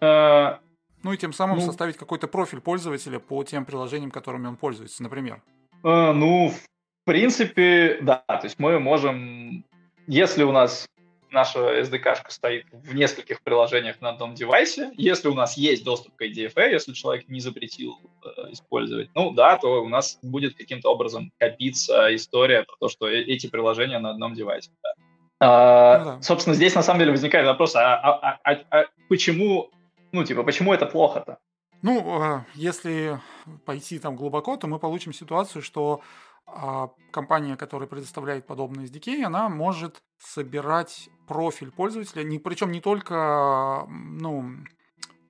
А, 0.01 0.59
ну 1.03 1.13
и 1.13 1.17
тем 1.17 1.31
самым 1.31 1.59
ну, 1.59 1.65
составить 1.65 1.97
какой-то 1.97 2.27
профиль 2.27 2.59
пользователя 2.59 3.19
по 3.19 3.43
тем 3.43 3.63
приложениям, 3.63 4.11
которыми 4.11 4.47
он 4.47 4.57
пользуется, 4.57 5.01
например. 5.01 5.41
А, 5.83 6.11
ну, 6.11 6.49
в 6.49 7.05
принципе, 7.05 7.99
да. 8.01 8.23
То 8.27 8.41
есть 8.43 8.59
мы 8.59 8.79
можем, 8.79 9.63
если 10.07 10.43
у 10.43 10.51
нас 10.51 10.87
наша 11.35 11.81
SDK 11.81 12.23
стоит 12.29 12.65
в 12.71 12.95
нескольких 12.95 13.43
приложениях 13.43 14.01
на 14.01 14.09
одном 14.09 14.33
девайсе. 14.33 14.91
Если 14.95 15.27
у 15.27 15.35
нас 15.35 15.57
есть 15.57 15.83
доступ 15.83 16.15
к 16.15 16.21
IDFA, 16.23 16.71
если 16.71 16.93
человек 16.93 17.27
не 17.27 17.41
запретил 17.41 17.99
э, 18.23 18.51
использовать, 18.51 19.09
ну 19.13 19.31
да, 19.31 19.57
то 19.57 19.83
у 19.83 19.89
нас 19.89 20.17
будет 20.23 20.55
каким-то 20.55 20.89
образом 20.89 21.31
копиться 21.37 22.15
история 22.15 22.63
про 22.63 22.75
то, 22.79 22.89
что 22.89 23.07
э, 23.07 23.21
эти 23.21 23.47
приложения 23.47 23.99
на 23.99 24.11
одном 24.11 24.33
девайсе. 24.33 24.71
Да. 24.81 24.93
А, 25.39 25.99
ну, 25.99 26.05
да. 26.05 26.21
Собственно, 26.21 26.55
здесь 26.55 26.73
на 26.73 26.81
самом 26.81 26.99
деле 26.99 27.11
возникает 27.11 27.45
вопрос, 27.45 27.75
а, 27.75 27.95
а, 27.97 28.39
а, 28.43 28.57
а 28.71 28.85
почему, 29.09 29.69
ну 30.11 30.23
типа, 30.23 30.43
почему 30.43 30.73
это 30.73 30.85
плохо-то? 30.85 31.37
Ну, 31.81 32.21
а, 32.21 32.45
если 32.55 33.19
пойти 33.65 33.99
там 33.99 34.15
глубоко, 34.15 34.57
то 34.57 34.67
мы 34.67 34.79
получим 34.79 35.13
ситуацию, 35.13 35.61
что 35.61 36.01
а 36.47 36.91
компания, 37.11 37.57
которая 37.57 37.87
предоставляет 37.87 38.45
подобные 38.45 38.87
SDK, 38.87 39.23
она 39.23 39.49
может 39.49 40.01
собирать 40.19 41.09
профиль 41.27 41.71
пользователя, 41.71 42.23
не, 42.23 42.39
причем 42.39 42.71
не 42.71 42.81
только 42.81 43.85
ну, 43.89 44.63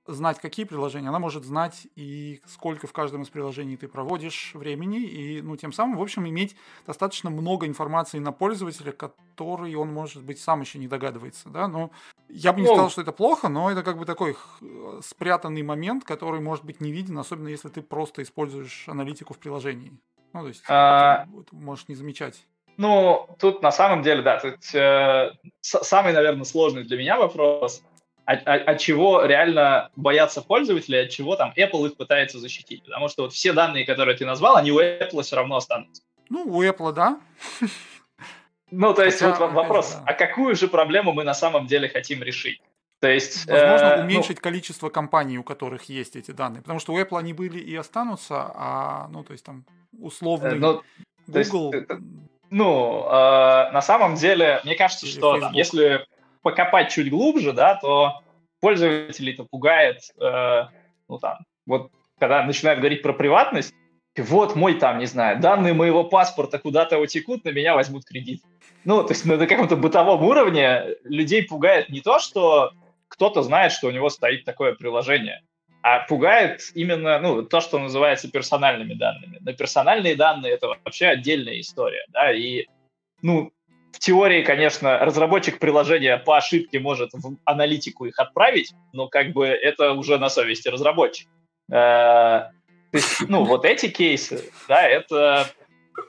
знать, 0.06 0.38
какие 0.40 0.66
приложения, 0.66 1.08
она 1.08 1.18
может 1.18 1.44
знать 1.44 1.86
и 1.96 2.40
сколько 2.46 2.86
в 2.86 2.92
каждом 2.92 3.22
из 3.22 3.28
приложений 3.28 3.78
ты 3.78 3.88
проводишь 3.88 4.52
времени, 4.54 5.02
и 5.02 5.42
ну, 5.42 5.56
тем 5.56 5.72
самым, 5.72 5.98
в 5.98 6.02
общем, 6.02 6.28
иметь 6.28 6.56
достаточно 6.86 7.30
много 7.30 7.66
информации 7.66 8.18
на 8.18 8.32
пользователя, 8.32 8.92
который 8.92 9.74
он, 9.74 9.92
может 9.92 10.22
быть, 10.22 10.38
сам 10.38 10.60
еще 10.60 10.78
не 10.78 10.88
догадывается. 10.88 11.48
Да? 11.48 11.68
Но 11.68 11.90
я 12.28 12.52
бы 12.52 12.60
не 12.60 12.66
сказал, 12.66 12.90
что 12.90 13.02
это 13.02 13.12
плохо, 13.12 13.48
но 13.48 13.70
это 13.70 13.82
как 13.82 13.98
бы 13.98 14.04
такой 14.04 14.36
спрятанный 15.02 15.62
момент, 15.62 16.04
который 16.04 16.40
может 16.40 16.64
быть 16.64 16.80
не 16.80 16.92
виден, 16.92 17.18
особенно 17.18 17.48
если 17.48 17.68
ты 17.68 17.82
просто 17.82 18.22
используешь 18.22 18.88
аналитику 18.88 19.34
в 19.34 19.38
приложении. 19.38 19.92
Ну, 20.36 20.42
то 20.42 20.48
есть 20.48 20.64
а... 20.68 21.26
можешь 21.50 21.88
не 21.88 21.94
замечать. 21.94 22.42
Ну, 22.76 23.26
тут 23.38 23.62
на 23.62 23.72
самом 23.72 24.02
деле, 24.02 24.20
да, 24.20 24.38
тут 24.38 24.58
э, 24.74 25.30
самый, 25.62 26.12
наверное, 26.12 26.44
сложный 26.44 26.84
для 26.84 26.98
меня 26.98 27.16
вопрос, 27.16 27.82
от, 28.26 28.46
от, 28.46 28.68
от 28.68 28.78
чего 28.78 29.24
реально 29.24 29.90
боятся 29.96 30.42
пользователи, 30.42 30.96
от 30.96 31.08
чего 31.08 31.36
там 31.36 31.54
Apple 31.56 31.86
их 31.86 31.96
пытается 31.96 32.38
защитить. 32.38 32.84
Потому 32.84 33.08
что 33.08 33.22
вот 33.22 33.32
все 33.32 33.54
данные, 33.54 33.86
которые 33.86 34.14
ты 34.14 34.26
назвал, 34.26 34.56
они 34.56 34.72
у 34.72 34.78
Apple 34.78 35.22
все 35.22 35.36
равно 35.36 35.56
останутся. 35.56 36.02
Ну, 36.28 36.42
у 36.44 36.62
Apple, 36.62 36.92
да. 36.92 37.18
Ну, 38.70 38.92
то 38.92 39.04
есть 39.04 39.20
Хотя, 39.20 39.38
вот 39.38 39.52
вопрос, 39.52 39.94
да. 39.94 40.02
а 40.06 40.12
какую 40.12 40.54
же 40.56 40.68
проблему 40.68 41.12
мы 41.12 41.24
на 41.24 41.34
самом 41.34 41.66
деле 41.66 41.88
хотим 41.88 42.22
решить? 42.22 42.60
То 43.00 43.08
есть, 43.08 43.46
Возможно, 43.46 43.86
э, 43.86 44.02
уменьшить 44.02 44.38
ну, 44.38 44.42
количество 44.42 44.88
компаний, 44.88 45.38
у 45.38 45.42
которых 45.42 45.84
есть 45.84 46.16
эти 46.16 46.30
данные. 46.30 46.62
Потому 46.62 46.80
что 46.80 46.94
у 46.94 46.98
Apple 46.98 47.18
они 47.18 47.34
были 47.34 47.58
и 47.58 47.74
останутся, 47.76 48.50
а, 48.54 49.08
ну, 49.08 49.22
то 49.22 49.32
есть 49.32 49.44
там 49.44 49.66
условный 49.98 50.58
ну, 50.58 50.82
Google... 51.26 51.72
Есть, 51.72 51.90
ну, 52.50 53.06
э, 53.06 53.70
на 53.72 53.82
самом 53.82 54.14
деле, 54.14 54.60
мне 54.64 54.76
кажется, 54.76 55.06
что 55.06 55.38
там, 55.38 55.52
если 55.52 56.06
покопать 56.42 56.90
чуть 56.90 57.10
глубже, 57.10 57.52
да, 57.52 57.74
то 57.74 58.22
пользователей 58.60 59.34
это 59.34 59.44
пугает, 59.44 59.98
э, 60.20 60.62
ну 61.08 61.18
там, 61.18 61.38
вот 61.66 61.90
когда 62.18 62.44
начинают 62.44 62.80
говорить 62.80 63.02
про 63.02 63.12
приватность, 63.12 63.74
вот 64.16 64.56
мой 64.56 64.74
там, 64.74 64.98
не 64.98 65.06
знаю, 65.06 65.40
данные 65.40 65.74
моего 65.74 66.04
паспорта 66.04 66.58
куда-то 66.58 66.98
утекут, 66.98 67.44
на 67.44 67.50
меня 67.50 67.74
возьмут 67.74 68.04
кредит. 68.06 68.42
Ну, 68.84 69.02
то 69.02 69.12
есть 69.12 69.26
на 69.26 69.44
каком-то 69.46 69.76
бытовом 69.76 70.22
уровне 70.22 70.96
людей 71.04 71.42
пугает 71.42 71.90
не 71.90 72.00
то, 72.00 72.18
что 72.18 72.72
кто-то 73.08 73.42
знает, 73.42 73.72
что 73.72 73.88
у 73.88 73.90
него 73.90 74.10
стоит 74.10 74.44
такое 74.44 74.74
приложение, 74.74 75.42
а 75.82 76.00
пугает 76.00 76.62
именно 76.74 77.18
ну, 77.18 77.42
то, 77.42 77.60
что 77.60 77.78
называется 77.78 78.30
персональными 78.30 78.94
данными. 78.94 79.38
Но 79.40 79.52
персональные 79.52 80.16
данные— 80.16 80.52
это 80.54 80.68
вообще 80.68 81.06
отдельная 81.06 81.60
история. 81.60 82.04
Да? 82.08 82.32
И 82.32 82.66
ну, 83.22 83.52
в 83.92 83.98
теории, 83.98 84.42
конечно, 84.42 84.98
разработчик 84.98 85.58
приложения 85.58 86.18
по 86.18 86.36
ошибке 86.36 86.80
может 86.80 87.12
в 87.12 87.36
аналитику 87.44 88.04
их 88.04 88.18
отправить, 88.18 88.74
но 88.92 89.08
как 89.08 89.32
бы 89.32 89.46
это 89.46 89.92
уже 89.92 90.18
на 90.18 90.28
совести 90.28 90.68
разработчика. 90.68 91.30
Э, 91.70 92.50
то 92.90 92.98
есть, 92.98 93.28
ну, 93.28 93.44
вот 93.44 93.64
эти 93.64 93.88
кейсы, 93.88 94.50
да, 94.68 94.82
это, 94.82 95.48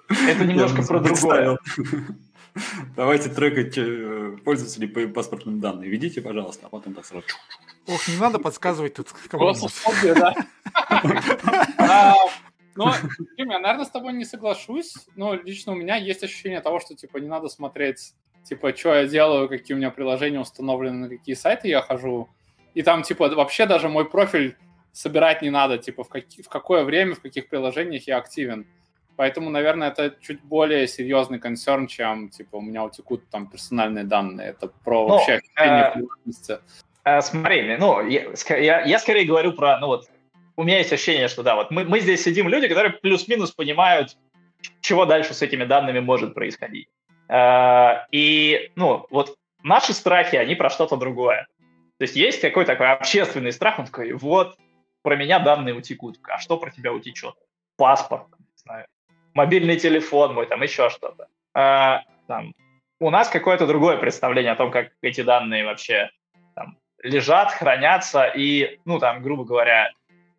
это 0.09 0.43
немножко 0.43 0.81
про 0.83 0.99
другое. 0.99 1.57
Давайте 2.95 3.29
трекать 3.29 3.77
э, 3.77 4.37
пользователей 4.43 4.87
по 4.87 5.07
паспортным 5.13 5.59
данным. 5.59 5.83
Ведите, 5.83 6.21
пожалуйста, 6.21 6.67
а 6.67 6.69
потом 6.69 6.93
так 6.93 7.05
сразу. 7.05 7.25
Ох, 7.87 8.07
не 8.07 8.17
надо 8.17 8.39
подсказывать 8.39 8.95
тут 8.95 9.07
кому-нибудь. 9.29 9.73
А, 11.79 12.13
ну, 12.75 12.91
я, 13.37 13.45
наверное, 13.45 13.85
с 13.85 13.89
тобой 13.89 14.13
не 14.13 14.25
соглашусь, 14.25 14.93
но 15.15 15.33
лично 15.33 15.71
у 15.71 15.75
меня 15.75 15.95
есть 15.95 16.23
ощущение 16.23 16.61
того, 16.61 16.79
что, 16.79 16.95
типа, 16.95 17.17
не 17.17 17.27
надо 17.27 17.47
смотреть, 17.47 18.13
типа, 18.43 18.75
что 18.75 18.93
я 18.93 19.07
делаю, 19.07 19.47
какие 19.49 19.73
у 19.73 19.77
меня 19.77 19.89
приложения 19.89 20.39
установлены, 20.39 20.97
на 20.97 21.09
какие 21.09 21.35
сайты 21.35 21.69
я 21.69 21.81
хожу. 21.81 22.29
И 22.73 22.83
там, 22.83 23.03
типа, 23.03 23.29
вообще 23.29 23.65
даже 23.65 23.89
мой 23.89 24.07
профиль 24.07 24.57
собирать 24.91 25.41
не 25.41 25.49
надо, 25.49 25.77
типа, 25.77 26.03
в, 26.03 26.09
какие, 26.09 26.43
в 26.43 26.49
какое 26.49 26.83
время, 26.83 27.15
в 27.15 27.21
каких 27.21 27.49
приложениях 27.49 28.05
я 28.07 28.17
активен. 28.17 28.67
Поэтому, 29.17 29.49
наверное, 29.49 29.89
это 29.89 30.15
чуть 30.21 30.43
более 30.43 30.87
серьезный 30.87 31.39
концерн, 31.39 31.87
чем, 31.87 32.29
типа, 32.29 32.57
у 32.57 32.61
меня 32.61 32.83
утекут 32.83 33.27
там 33.31 33.49
персональные 33.49 34.03
данные. 34.03 34.49
Это 34.49 34.67
про 34.67 35.07
ну, 35.07 35.13
вообще 35.15 35.33
ощущение 35.33 35.91
приватности. 35.91 36.59
Э, 37.03 37.21
смотри, 37.21 37.77
ну, 37.77 38.07
я, 38.07 38.31
я, 38.49 38.81
я 38.81 38.99
скорее 38.99 39.25
говорю 39.25 39.53
про, 39.53 39.79
ну 39.79 39.87
вот, 39.87 40.07
у 40.55 40.63
меня 40.63 40.77
есть 40.77 40.93
ощущение, 40.93 41.29
что 41.29 41.41
да, 41.41 41.55
вот 41.55 41.71
мы, 41.71 41.83
мы 41.83 41.99
здесь 41.99 42.23
сидим 42.23 42.47
люди, 42.47 42.67
которые 42.67 42.93
плюс-минус 42.93 43.51
понимают, 43.51 44.15
чего 44.81 45.05
дальше 45.05 45.33
с 45.33 45.41
этими 45.41 45.63
данными 45.63 45.99
может 45.99 46.35
происходить. 46.35 46.87
Э, 47.27 48.05
и, 48.11 48.71
ну, 48.75 49.07
вот 49.09 49.35
наши 49.63 49.93
страхи, 49.93 50.35
они 50.35 50.53
про 50.53 50.69
что-то 50.69 50.95
другое. 50.95 51.47
То 51.97 52.03
есть 52.03 52.15
есть 52.15 52.41
какой-то 52.41 52.73
такой 52.73 52.91
общественный 52.91 53.51
страх, 53.51 53.79
он 53.79 53.87
такой, 53.87 54.13
вот, 54.13 54.55
про 55.01 55.15
меня 55.15 55.39
данные 55.39 55.73
утекут. 55.73 56.19
А 56.29 56.37
что 56.37 56.57
про 56.57 56.69
тебя 56.69 56.93
утечет? 56.93 57.33
Паспорт, 57.77 58.27
не 58.37 58.57
знаю, 58.57 58.85
мобильный 59.37 59.77
телефон 59.77 60.33
мой, 60.33 60.47
там 60.47 60.63
еще 60.63 60.89
что-то. 60.89 61.27
А, 61.53 62.01
там, 62.27 62.53
у 62.99 63.09
нас 63.11 63.29
какое-то 63.29 63.67
другое 63.67 63.97
представление 63.97 64.53
о 64.53 64.55
том, 64.55 64.71
как 64.71 64.89
эти 65.01 65.21
данные 65.21 65.63
вообще 65.63 66.09
лежат, 67.03 67.51
хранятся, 67.51 68.25
и, 68.25 68.79
ну, 68.83 68.99
там, 68.99 69.21
грубо 69.21 69.45
говоря, 69.45 69.91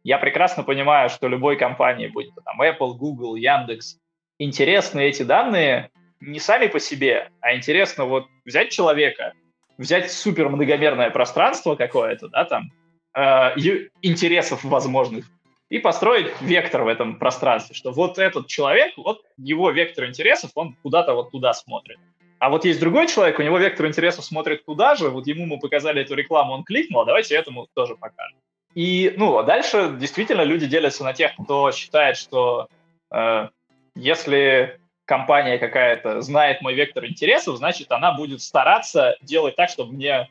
я 0.03 0.19
прекрасно 0.19 0.65
понимаю, 0.65 1.09
что 1.11 1.29
любой 1.29 1.57
компании, 1.57 2.09
будь 2.09 2.35
то 2.35 2.41
там 2.41 2.61
Apple, 2.61 2.95
Google, 2.95 3.37
Яндекс, 3.37 3.99
интересны 4.39 5.01
эти 5.01 5.23
данные 5.23 5.91
не 6.21 6.41
сами 6.41 6.67
по 6.67 6.81
себе, 6.81 7.31
а 7.41 7.55
интересно 7.55 8.05
вот 8.05 8.27
взять 8.45 8.71
человека, 8.71 9.35
взять 9.77 10.11
супер 10.11 10.49
многомерное 10.49 11.11
пространство 11.11 11.77
какое-то, 11.77 12.29
да, 12.29 12.45
там, 12.45 12.73
э, 13.15 13.57
интересов 14.03 14.65
возможных, 14.65 15.27
и 15.69 15.79
построить 15.79 16.29
вектор 16.41 16.83
в 16.83 16.89
этом 16.89 17.19
пространстве, 17.19 17.75
что 17.75 17.93
вот 17.93 18.19
этот 18.19 18.47
человек, 18.47 18.95
вот 18.97 19.23
его 19.37 19.71
вектор 19.71 20.07
интересов, 20.07 20.51
он 20.55 20.77
куда-то 20.83 21.15
вот 21.15 21.31
туда 21.31 21.53
смотрит. 21.53 21.99
А 22.39 22.51
вот 22.51 22.65
есть 22.65 22.81
другой 22.81 23.09
человек, 23.09 23.39
у 23.39 23.43
него 23.43 23.59
вектор 23.59 23.87
интересов 23.87 24.25
смотрит 24.25 24.65
туда 24.65 24.95
же, 24.95 25.11
вот 25.11 25.27
ему 25.27 25.45
мы 25.45 25.59
показали 25.59 26.03
эту 26.03 26.15
рекламу, 26.15 26.55
он 26.55 26.65
кликнул, 26.65 27.01
а 27.01 27.05
давайте 27.05 27.35
этому 27.35 27.67
тоже 27.75 27.97
покажем. 27.97 28.39
И, 28.75 29.13
ну, 29.17 29.39
а 29.39 29.43
дальше 29.43 29.97
действительно 29.99 30.43
люди 30.43 30.67
делятся 30.67 31.03
на 31.03 31.13
тех, 31.13 31.33
кто 31.35 31.73
считает, 31.73 32.17
что 32.17 32.69
э, 33.11 33.49
если 33.97 34.79
компания 35.05 35.59
какая-то 35.59 36.21
знает 36.21 36.61
мой 36.61 36.75
вектор 36.75 37.05
интересов, 37.07 37.57
значит, 37.57 37.91
она 37.91 38.13
будет 38.13 38.41
стараться 38.41 39.17
делать 39.21 39.57
так, 39.57 39.69
чтобы 39.69 39.95
мне 39.95 40.29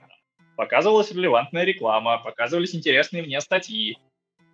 показывалась 0.55 1.11
релевантная 1.11 1.65
реклама, 1.65 2.19
показывались 2.19 2.73
интересные 2.73 3.23
мне 3.23 3.41
статьи, 3.41 3.97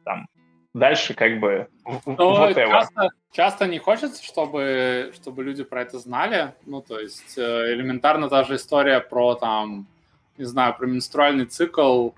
там, 0.04 0.28
дальше 0.74 1.14
как 1.14 1.40
бы 1.40 1.68
Но 2.06 2.54
часто, 2.54 3.10
часто 3.32 3.68
не 3.68 3.80
хочется, 3.80 4.24
чтобы, 4.24 5.12
чтобы 5.16 5.44
люди 5.44 5.64
про 5.64 5.82
это 5.82 6.00
знали. 6.00 6.54
Ну, 6.66 6.82
то 6.82 7.00
есть 7.00 7.38
э, 7.38 7.74
элементарно 7.74 8.30
та 8.30 8.44
же 8.44 8.56
история 8.56 9.00
про 9.00 9.36
там, 9.36 9.88
не 10.38 10.46
знаю, 10.46 10.76
про 10.78 10.88
менструальный 10.88 11.46
цикл 11.46 12.12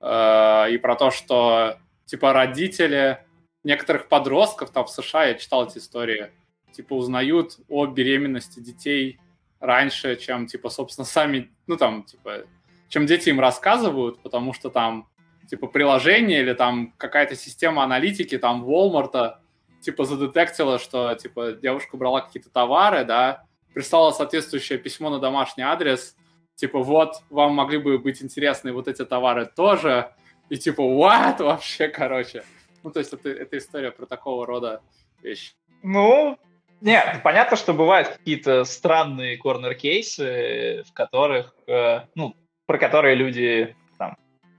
э, 0.00 0.70
и 0.70 0.78
про 0.78 0.96
то, 0.96 1.10
что 1.10 1.78
типа 2.06 2.32
родители 2.32 3.18
некоторых 3.66 4.08
подростков 4.08 4.70
там 4.70 4.86
в 4.86 4.90
США, 4.90 5.24
я 5.24 5.34
читал 5.34 5.66
эти 5.66 5.78
истории, 5.78 6.30
типа, 6.70 6.94
узнают 6.94 7.58
о 7.68 7.86
беременности 7.86 8.60
детей 8.60 9.18
раньше, 9.58 10.14
чем, 10.14 10.46
типа, 10.46 10.70
собственно, 10.70 11.04
сами, 11.04 11.50
ну, 11.66 11.76
там, 11.76 12.04
типа, 12.04 12.44
чем 12.88 13.06
дети 13.06 13.30
им 13.30 13.40
рассказывают, 13.40 14.22
потому 14.22 14.52
что 14.52 14.70
там, 14.70 15.08
типа, 15.48 15.66
приложение 15.66 16.40
или 16.40 16.52
там 16.52 16.92
какая-то 16.96 17.36
система 17.36 17.82
аналитики, 17.84 18.38
там, 18.38 18.64
Walmart, 18.64 19.36
типа, 19.80 20.04
задетектила, 20.04 20.78
что, 20.78 21.14
типа, 21.14 21.52
девушка 21.52 21.96
брала 21.96 22.20
какие-то 22.20 22.50
товары, 22.50 23.04
да, 23.04 23.44
прислала 23.74 24.10
соответствующее 24.10 24.78
письмо 24.78 25.10
на 25.10 25.18
домашний 25.18 25.62
адрес, 25.64 26.16
типа, 26.54 26.80
вот, 26.80 27.22
вам 27.30 27.54
могли 27.54 27.78
бы 27.78 27.98
быть 27.98 28.22
интересны 28.22 28.72
вот 28.72 28.88
эти 28.88 29.04
товары 29.04 29.46
тоже, 29.46 30.12
и 30.48 30.56
типа, 30.56 30.80
what 30.80 31.42
вообще, 31.42 31.88
короче. 31.88 32.44
Ну, 32.82 32.90
то 32.90 33.00
есть 33.00 33.12
это, 33.12 33.28
это 33.30 33.58
история 33.58 33.90
про 33.90 34.06
такого 34.06 34.46
рода 34.46 34.80
вещи. 35.22 35.52
Ну, 35.82 36.38
нет, 36.80 37.20
понятно, 37.24 37.56
что 37.56 37.72
бывают 37.72 38.08
какие-то 38.08 38.64
странные 38.64 39.36
корнер-кейсы, 39.38 40.84
в 40.86 40.92
которых, 40.92 41.54
э, 41.66 42.00
ну, 42.14 42.34
про 42.66 42.78
которые 42.78 43.14
люди 43.14 43.76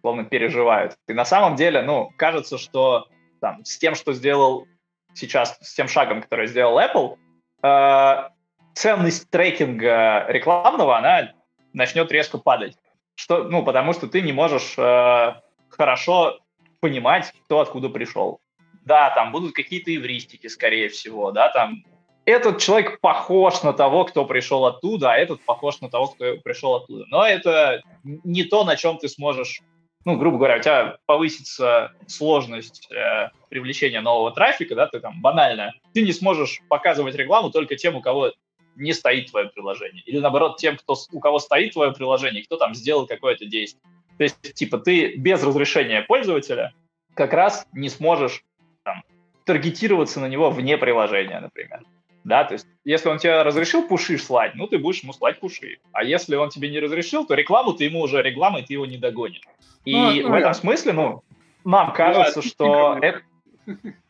словно 0.08 0.24
переживают. 0.24 0.96
И 1.10 1.14
на 1.14 1.26
самом 1.26 1.58
деле, 1.58 1.82
ну, 1.82 2.12
кажется, 2.16 2.58
что 2.58 3.08
там, 3.42 3.66
с 3.66 3.78
тем, 3.78 3.94
что 3.94 4.14
сделал 4.14 4.66
сейчас, 5.14 5.58
с 5.62 5.74
тем 5.74 5.90
шагом, 5.90 6.22
который 6.22 6.48
сделал 6.48 6.80
Apple, 6.80 7.18
э, 7.62 8.30
ценность 8.74 9.30
трекинга 9.30 10.26
рекламного, 10.30 10.98
она 10.98 11.34
начнет 11.74 12.10
резко 12.10 12.38
падать. 12.38 12.78
Что, 13.16 13.44
ну, 13.44 13.66
потому 13.66 13.92
что 13.92 14.08
ты 14.08 14.22
не 14.22 14.32
можешь 14.32 14.76
э, 14.78 15.34
хорошо 15.72 16.40
понимать, 16.80 17.34
кто 17.44 17.60
откуда 17.60 17.90
пришел. 17.90 18.40
Да, 18.86 19.10
там 19.10 19.34
будут 19.34 19.54
какие-то 19.54 19.94
эвристики, 19.94 20.48
скорее 20.48 20.88
всего, 20.88 21.32
да, 21.32 21.50
там 21.50 21.84
этот 22.24 22.60
человек 22.60 23.02
похож 23.02 23.62
на 23.64 23.74
того, 23.74 24.06
кто 24.06 24.26
пришел 24.26 24.66
оттуда, 24.66 25.12
а 25.12 25.18
этот 25.18 25.42
похож 25.44 25.82
на 25.82 25.90
того, 25.90 26.08
кто 26.08 26.38
пришел 26.38 26.76
оттуда. 26.76 27.04
Но 27.10 27.26
это 27.26 27.82
не 28.04 28.44
то, 28.44 28.64
на 28.64 28.78
чем 28.78 28.98
ты 28.98 29.10
сможешь, 29.10 29.62
ну, 30.08 30.16
грубо 30.16 30.38
говоря, 30.38 30.56
у 30.56 30.62
тебя 30.62 31.00
повысится 31.06 31.92
сложность 32.08 32.90
э, 32.90 33.30
привлечения 33.50 34.00
нового 34.00 34.32
трафика, 34.32 34.74
да, 34.74 34.88
ты 34.88 35.02
там 35.02 35.20
банально, 35.20 35.74
ты 35.94 36.02
не 36.02 36.14
сможешь 36.14 36.62
показывать 36.70 37.16
рекламу 37.16 37.50
только 37.52 37.76
тем, 37.76 37.98
у 37.98 38.02
кого 38.02 38.32
не 38.78 38.94
стоит 38.94 39.32
твое 39.32 39.50
приложение. 39.50 40.02
Или 40.06 40.20
наоборот, 40.20 40.60
тем, 40.60 40.78
кто, 40.78 40.96
у 41.12 41.20
кого 41.20 41.40
стоит 41.40 41.74
твое 41.74 41.92
приложение, 41.92 42.42
кто 42.46 42.56
там 42.56 42.74
сделал 42.74 43.06
какое-то 43.06 43.48
действие. 43.48 43.84
То 44.18 44.24
есть, 44.24 44.54
типа, 44.54 44.78
ты 44.78 45.18
без 45.18 45.44
разрешения 45.44 46.02
пользователя 46.04 46.72
как 47.14 47.34
раз 47.34 47.68
не 47.74 47.90
сможешь 47.90 48.46
там, 48.84 49.04
таргетироваться 49.44 50.22
на 50.22 50.30
него 50.30 50.50
вне 50.52 50.78
приложения, 50.78 51.42
например. 51.42 51.82
Да, 52.28 52.44
то 52.44 52.56
есть, 52.56 52.68
если 52.84 53.08
он 53.08 53.20
тебе 53.20 53.42
разрешил 53.42 53.88
пуши 53.88 54.18
слать, 54.18 54.54
ну, 54.54 54.68
ты 54.68 54.78
будешь 54.78 55.02
ему 55.02 55.14
слать 55.14 55.40
пуши. 55.40 55.78
А 55.94 56.04
если 56.04 56.36
он 56.36 56.50
тебе 56.50 56.70
не 56.70 56.82
разрешил, 56.82 57.26
то 57.26 57.36
рекламу 57.36 57.72
ты 57.72 57.86
ему 57.86 58.02
уже 58.02 58.22
рекламой, 58.22 58.64
ты 58.64 58.74
его 58.74 58.86
не 58.86 58.98
догонишь. 58.98 59.44
И 59.86 59.96
ну, 59.96 60.32
в 60.32 60.34
этом 60.34 60.54
смысле, 60.54 60.92
ну, 60.92 61.24
нам 61.64 61.94
кажется, 61.94 62.40
ну, 62.40 62.42
что 62.42 63.00
это... 63.02 63.22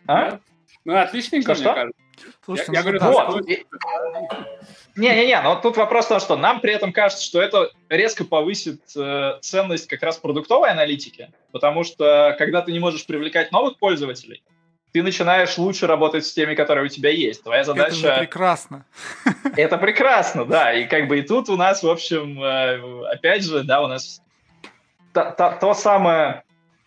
А? 0.07 0.39
Ну, 0.83 0.97
отличненько, 0.97 1.53
мне 1.53 1.63
кажется. 1.63 1.91
Слушайте, 2.43 2.71
я, 2.73 2.79
я 2.79 2.85
ну, 2.85 2.99
говорю, 2.99 3.13
вот. 3.13 3.47
Не-не-не, 4.95 5.39
но 5.43 5.55
тут 5.57 5.77
вопрос 5.77 6.05
в 6.05 6.09
том, 6.09 6.19
что 6.19 6.37
нам 6.37 6.59
при 6.59 6.73
этом 6.73 6.91
кажется, 6.91 7.23
что 7.23 7.39
это 7.39 7.69
резко 7.87 8.25
повысит 8.25 8.81
э, 8.95 9.33
ценность 9.41 9.85
как 9.85 10.01
раз 10.01 10.17
продуктовой 10.17 10.71
аналитики, 10.71 11.29
потому 11.51 11.83
что 11.83 12.35
когда 12.39 12.63
ты 12.63 12.71
не 12.71 12.79
можешь 12.79 13.05
привлекать 13.05 13.51
новых 13.51 13.77
пользователей, 13.77 14.41
ты 14.91 15.03
начинаешь 15.03 15.57
лучше 15.57 15.87
работать 15.87 16.25
с 16.25 16.33
теми, 16.33 16.55
которые 16.55 16.85
у 16.85 16.87
тебя 16.87 17.09
есть. 17.09 17.43
Твоя 17.43 17.63
задача... 17.63 18.07
Это 18.07 18.19
прекрасно. 18.19 18.85
Это 19.55 19.77
прекрасно, 19.77 20.45
да. 20.45 20.73
И 20.73 20.85
как 20.85 21.07
бы 21.07 21.19
и 21.19 21.21
тут 21.21 21.49
у 21.49 21.57
нас, 21.57 21.83
в 21.83 21.89
общем, 21.89 22.41
э, 22.41 23.07
опять 23.11 23.43
же, 23.43 23.63
да, 23.63 23.81
у 23.81 23.87
нас 23.87 24.21
та, 25.13 25.31
та, 25.31 25.51
то 25.51 25.73
самое, 25.73 26.43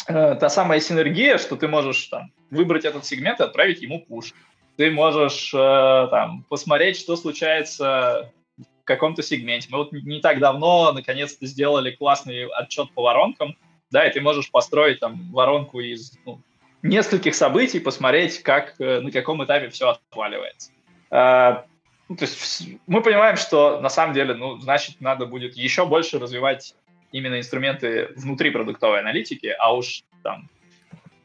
э, 0.08 0.34
та 0.34 0.48
самая 0.48 0.80
синергия, 0.80 1.38
что 1.38 1.56
ты 1.56 1.68
можешь 1.68 2.06
там 2.06 2.32
выбрать 2.50 2.84
этот 2.84 3.04
сегмент 3.04 3.40
и 3.40 3.44
отправить 3.44 3.82
ему 3.82 4.00
пуш 4.00 4.32
ты 4.80 4.90
можешь 4.90 5.52
э, 5.52 6.08
там 6.10 6.42
посмотреть, 6.48 6.96
что 6.96 7.14
случается 7.14 8.32
в 8.56 8.84
каком-то 8.84 9.22
сегменте. 9.22 9.68
Мы 9.70 9.76
вот 9.76 9.92
не 9.92 10.20
так 10.20 10.38
давно 10.38 10.90
наконец-то 10.92 11.44
сделали 11.44 11.90
классный 11.90 12.46
отчет 12.46 12.90
по 12.92 13.02
воронкам, 13.02 13.58
да, 13.90 14.06
и 14.06 14.10
ты 14.10 14.22
можешь 14.22 14.50
построить 14.50 14.98
там 14.98 15.30
воронку 15.32 15.80
из 15.80 16.16
ну, 16.24 16.40
нескольких 16.82 17.34
событий, 17.34 17.80
посмотреть, 17.80 18.42
как, 18.42 18.74
э, 18.78 19.00
на 19.00 19.10
каком 19.10 19.44
этапе 19.44 19.68
все 19.68 19.90
отваливается. 19.90 20.72
Э, 21.10 21.62
ну, 22.08 22.16
то 22.16 22.24
есть 22.24 22.68
мы 22.86 23.02
понимаем, 23.02 23.36
что 23.36 23.80
на 23.80 23.88
самом 23.88 24.14
деле, 24.14 24.34
ну, 24.34 24.58
значит, 24.58 25.00
надо 25.00 25.26
будет 25.26 25.56
еще 25.56 25.86
больше 25.86 26.18
развивать 26.18 26.74
именно 27.12 27.38
инструменты 27.38 28.08
внутри 28.16 28.50
продуктовой 28.50 29.00
аналитики, 29.00 29.54
а 29.58 29.74
уж 29.74 30.02
там 30.22 30.48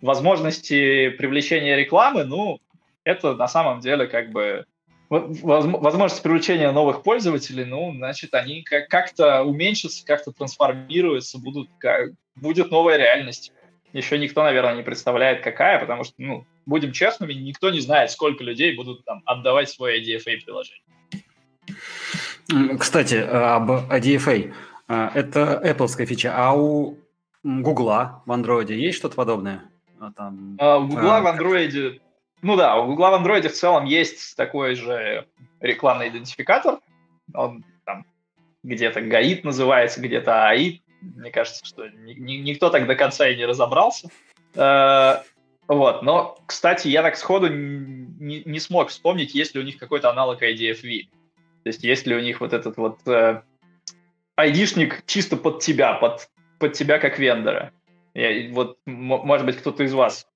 возможности 0.01 1.09
привлечения 1.09 1.75
рекламы, 1.75 2.23
ну, 2.23 2.59
это 3.03 3.35
на 3.35 3.47
самом 3.47 3.79
деле 3.79 4.07
как 4.07 4.31
бы 4.31 4.65
возможность 5.09 6.23
привлечения 6.23 6.71
новых 6.71 7.03
пользователей, 7.03 7.65
ну, 7.65 7.93
значит, 7.93 8.33
они 8.33 8.63
как-то 8.63 9.43
уменьшатся, 9.43 10.05
как-то 10.05 10.31
трансформируются, 10.31 11.37
будут, 11.37 11.69
как, 11.77 12.11
будет 12.35 12.71
новая 12.71 12.97
реальность. 12.97 13.51
Еще 13.95 14.17
никто, 14.17 14.43
наверное, 14.43 14.75
не 14.75 14.83
представляет, 14.83 15.41
какая, 15.41 15.79
потому 15.79 16.03
что, 16.03 16.15
ну, 16.17 16.45
будем 16.65 16.91
честными, 16.91 17.31
никто 17.31 17.69
не 17.69 17.79
знает, 17.79 18.11
сколько 18.11 18.43
людей 18.43 18.75
будут 18.75 19.05
там 19.05 19.21
отдавать 19.25 19.69
свое 19.69 20.01
IDFA 20.01 20.43
приложение. 20.43 20.83
Кстати, 22.77 23.15
об 23.15 23.71
IDFA. 23.71 24.53
Это 24.89 25.61
Apple 25.63 26.05
фича, 26.05 26.33
а 26.35 26.53
у 26.53 26.97
Google 27.41 27.85
в 28.25 28.31
Android 28.31 28.73
есть 28.73 28.97
что-то 28.97 29.15
подобное? 29.15 29.63
А 30.01 30.11
там, 30.11 30.57
а, 30.59 30.77
у 30.77 30.87
Google 30.87 31.11
а, 31.11 31.21
в 31.21 31.27
Android 31.27 32.01
ну 32.41 32.57
да, 32.57 32.75
у 32.75 32.87
Google 32.87 33.11
в 33.11 33.25
Android 33.25 33.47
в 33.47 33.53
целом 33.53 33.85
есть 33.85 34.35
такой 34.35 34.75
же 34.75 35.25
рекламный 35.61 36.09
идентификатор. 36.09 36.79
Он 37.33 37.63
там 37.85 38.05
где-то 38.61 38.99
гаит 38.99 39.45
называется, 39.45 40.01
где-то 40.01 40.49
АИД. 40.49 40.81
Мне 41.15 41.31
кажется, 41.31 41.65
что 41.65 41.87
ни, 41.87 42.13
ни, 42.13 42.33
никто 42.33 42.69
так 42.69 42.87
до 42.87 42.95
конца 42.95 43.27
и 43.27 43.35
не 43.35 43.45
разобрался. 43.45 44.09
Э, 44.55 45.17
вот, 45.67 46.03
но, 46.03 46.37
кстати, 46.45 46.87
я 46.87 47.01
так 47.01 47.17
сходу 47.17 47.47
не, 47.49 48.43
не 48.45 48.59
смог 48.59 48.89
вспомнить, 48.89 49.35
есть 49.35 49.55
ли 49.55 49.61
у 49.61 49.63
них 49.63 49.77
какой-то 49.77 50.09
аналог 50.09 50.41
IDFV. 50.41 51.07
То 51.63 51.69
есть 51.69 51.83
есть 51.83 52.05
ли 52.05 52.15
у 52.15 52.19
них 52.19 52.41
вот 52.41 52.53
этот 52.53 52.77
вот 52.77 52.99
э, 53.07 53.41
айдишник 54.35 55.03
чисто 55.05 55.37
под 55.37 55.61
тебя, 55.61 55.93
под, 55.93 56.29
под 56.59 56.73
тебя 56.73 56.99
как 56.99 57.19
вендора. 57.19 57.71
Я, 58.13 58.51
вот, 58.51 58.77
может 58.85 59.45
быть, 59.45 59.57
кто-то 59.57 59.83
из 59.83 59.93
вас 59.93 60.27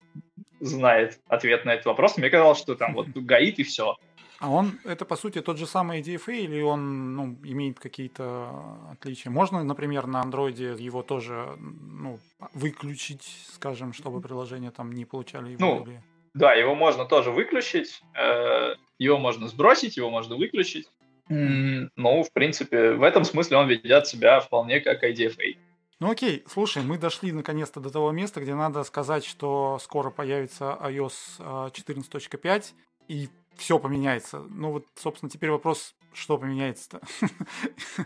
знает 0.59 1.19
ответ 1.27 1.65
на 1.65 1.75
этот 1.75 1.85
вопрос. 1.85 2.17
Мне 2.17 2.29
казалось, 2.29 2.59
что 2.59 2.75
там 2.75 2.93
вот 2.93 3.07
гаит 3.09 3.59
и 3.59 3.63
все. 3.63 3.95
А 4.39 4.49
он, 4.49 4.79
это 4.85 5.03
по 5.03 5.17
сути 5.17 5.41
тот 5.41 5.57
же 5.57 5.67
самый 5.67 6.01
DFA 6.01 6.37
или 6.37 6.61
он 6.61 7.15
ну, 7.15 7.37
имеет 7.43 7.79
какие-то 7.79 8.77
отличия? 8.91 9.31
Можно, 9.31 9.63
например, 9.63 10.07
на 10.07 10.21
андроиде 10.21 10.75
его 10.79 11.03
тоже 11.03 11.57
ну, 11.59 12.19
выключить, 12.53 13.27
скажем, 13.53 13.91
чтобы 13.91 14.21
приложения 14.21 14.71
там 14.71 14.93
не 14.93 15.03
получали 15.03 15.51
его? 15.51 15.59
Ну, 15.59 15.83
или... 15.83 16.01
да, 16.33 16.53
его 16.53 16.73
можно 16.73 17.03
тоже 17.05 17.31
выключить, 17.31 18.01
э, 18.15 18.75
его 18.97 19.17
можно 19.17 19.49
сбросить, 19.49 19.97
его 19.97 20.09
можно 20.09 20.37
выключить. 20.37 20.89
Ну, 21.27 22.23
в 22.23 22.31
принципе, 22.31 22.93
в 22.93 23.03
этом 23.03 23.23
смысле 23.23 23.57
он 23.57 23.67
ведет 23.67 24.07
себя 24.07 24.39
вполне 24.39 24.79
как 24.79 25.03
IDFA. 25.03 25.57
Ну 25.99 26.11
окей, 26.11 26.45
слушай, 26.47 26.81
мы 26.81 26.97
дошли 26.97 27.33
наконец-то 27.33 27.81
до 27.81 27.89
того 27.89 28.11
места, 28.11 28.39
где 28.39 28.55
надо 28.55 28.85
сказать, 28.85 29.25
что 29.25 29.77
скоро 29.81 30.09
появится 30.09 30.77
iOS 30.81 31.11
14.5 31.39 32.47
а, 32.47 32.61
и 33.09 33.27
все 33.59 33.77
поменяется. 33.77 34.39
Ну 34.49 34.71
вот, 34.71 34.85
собственно, 34.95 35.29
теперь 35.29 35.51
вопрос, 35.51 35.93
что 36.13 36.37
поменяется-то? 36.37 37.01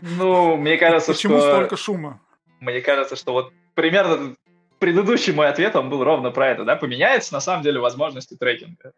Ну, 0.02 0.56
мне 0.56 0.76
кажется, 0.76 1.12
Почему 1.12 1.38
что... 1.38 1.50
столько 1.50 1.76
шума? 1.76 2.20
Мне 2.60 2.80
кажется, 2.80 3.16
что 3.16 3.32
вот 3.32 3.52
примерно 3.74 4.36
предыдущий 4.78 5.32
мой 5.32 5.48
ответ, 5.48 5.76
он 5.76 5.88
был 5.88 6.04
ровно 6.04 6.30
про 6.30 6.48
это, 6.48 6.64
да, 6.64 6.76
поменяется 6.76 7.32
на 7.32 7.40
самом 7.40 7.62
деле 7.62 7.80
возможности 7.80 8.36
трекинга. 8.36 8.92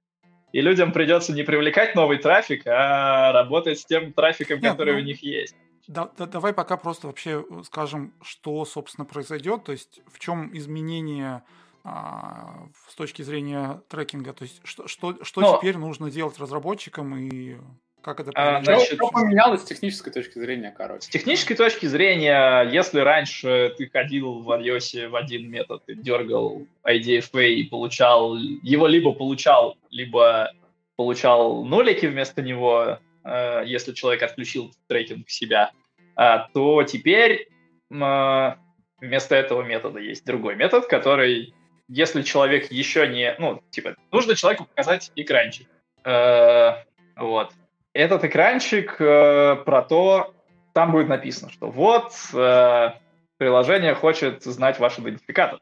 И 0.53 0.61
людям 0.61 0.93
придется 0.93 1.33
не 1.33 1.43
привлекать 1.43 1.95
новый 1.95 2.19
трафик, 2.19 2.67
а 2.67 3.33
работать 3.33 3.79
с 3.79 3.85
тем 3.85 4.13
трафиком, 4.13 4.61
Нет, 4.61 4.73
который 4.73 4.95
ну... 4.95 5.01
у 5.01 5.03
них 5.03 5.23
есть. 5.23 5.55
Да, 5.87 6.11
да, 6.19 6.27
давай 6.27 6.53
пока 6.53 6.77
просто 6.77 7.07
вообще 7.07 7.45
э, 7.49 7.63
скажем, 7.65 8.13
что, 8.23 8.65
собственно, 8.65 9.05
произойдет, 9.05 9.65
то 9.65 9.73
есть 9.73 10.01
в 10.13 10.19
чем 10.19 10.57
изменение 10.57 11.43
а, 11.89 12.67
с 12.89 12.97
точки 12.97 13.23
зрения 13.23 13.81
трекинга, 13.89 14.33
то 14.33 14.43
есть 14.43 14.61
что, 14.65 14.89
что, 14.89 15.23
что 15.23 15.41
Но... 15.41 15.57
теперь 15.57 15.77
нужно 15.77 16.11
делать 16.11 16.37
разработчикам 16.41 17.17
и 17.17 17.59
как 18.03 18.19
это 18.19 18.33
а, 18.35 18.61
значит, 18.65 18.95
что 18.95 19.09
поменялось 19.09 19.63
с 19.63 19.65
технической 19.65 20.13
точки 20.13 20.41
зрения, 20.41 20.75
короче? 20.77 21.03
С 21.03 21.09
технической 21.09 21.55
точки 21.55 21.87
зрения, 21.87 22.63
если 22.63 22.99
раньше 22.99 23.73
ты 23.79 23.89
ходил 23.89 24.41
в 24.41 24.51
iOS 24.51 25.09
в 25.09 25.15
один 25.15 25.49
метод, 25.49 25.85
ты 25.87 25.95
дергал 25.95 26.67
IDFA 26.85 27.47
и 27.47 27.63
получал, 27.65 28.37
его 28.37 28.89
либо 28.89 29.13
получал, 29.13 29.77
либо 29.91 30.53
получал 30.97 31.65
нолики 31.65 32.07
вместо 32.07 32.43
него, 32.43 32.99
э, 33.23 33.63
если 33.65 33.93
человек 33.93 34.25
отключил 34.25 34.73
трекинг 34.89 35.31
себя, 35.31 35.71
э, 36.17 36.39
то 36.53 36.83
теперь 36.83 37.49
э, 37.93 38.55
вместо 39.01 39.37
этого 39.37 39.63
метода 39.63 40.01
есть 40.01 40.25
другой 40.25 40.57
метод, 40.57 40.87
который, 40.87 41.55
если 41.89 42.23
человек 42.23 42.71
еще 42.71 43.07
не... 43.07 43.35
Ну, 43.39 43.63
типа, 43.71 43.97
нужно 44.11 44.35
человеку 44.35 44.65
показать 44.65 45.13
экранчик. 45.17 45.69
Э, 46.05 46.83
вот. 47.17 47.53
Этот 47.93 48.25
экранчик 48.25 49.01
э, 49.01 49.57
про 49.65 49.83
то, 49.83 50.35
там 50.73 50.93
будет 50.93 51.09
написано, 51.09 51.51
что 51.51 51.71
вот 51.71 52.13
э, 52.35 52.91
приложение 53.39 53.95
хочет 53.95 54.43
знать 54.45 54.79
ваш 54.79 54.99
идентификатор. 54.99 55.61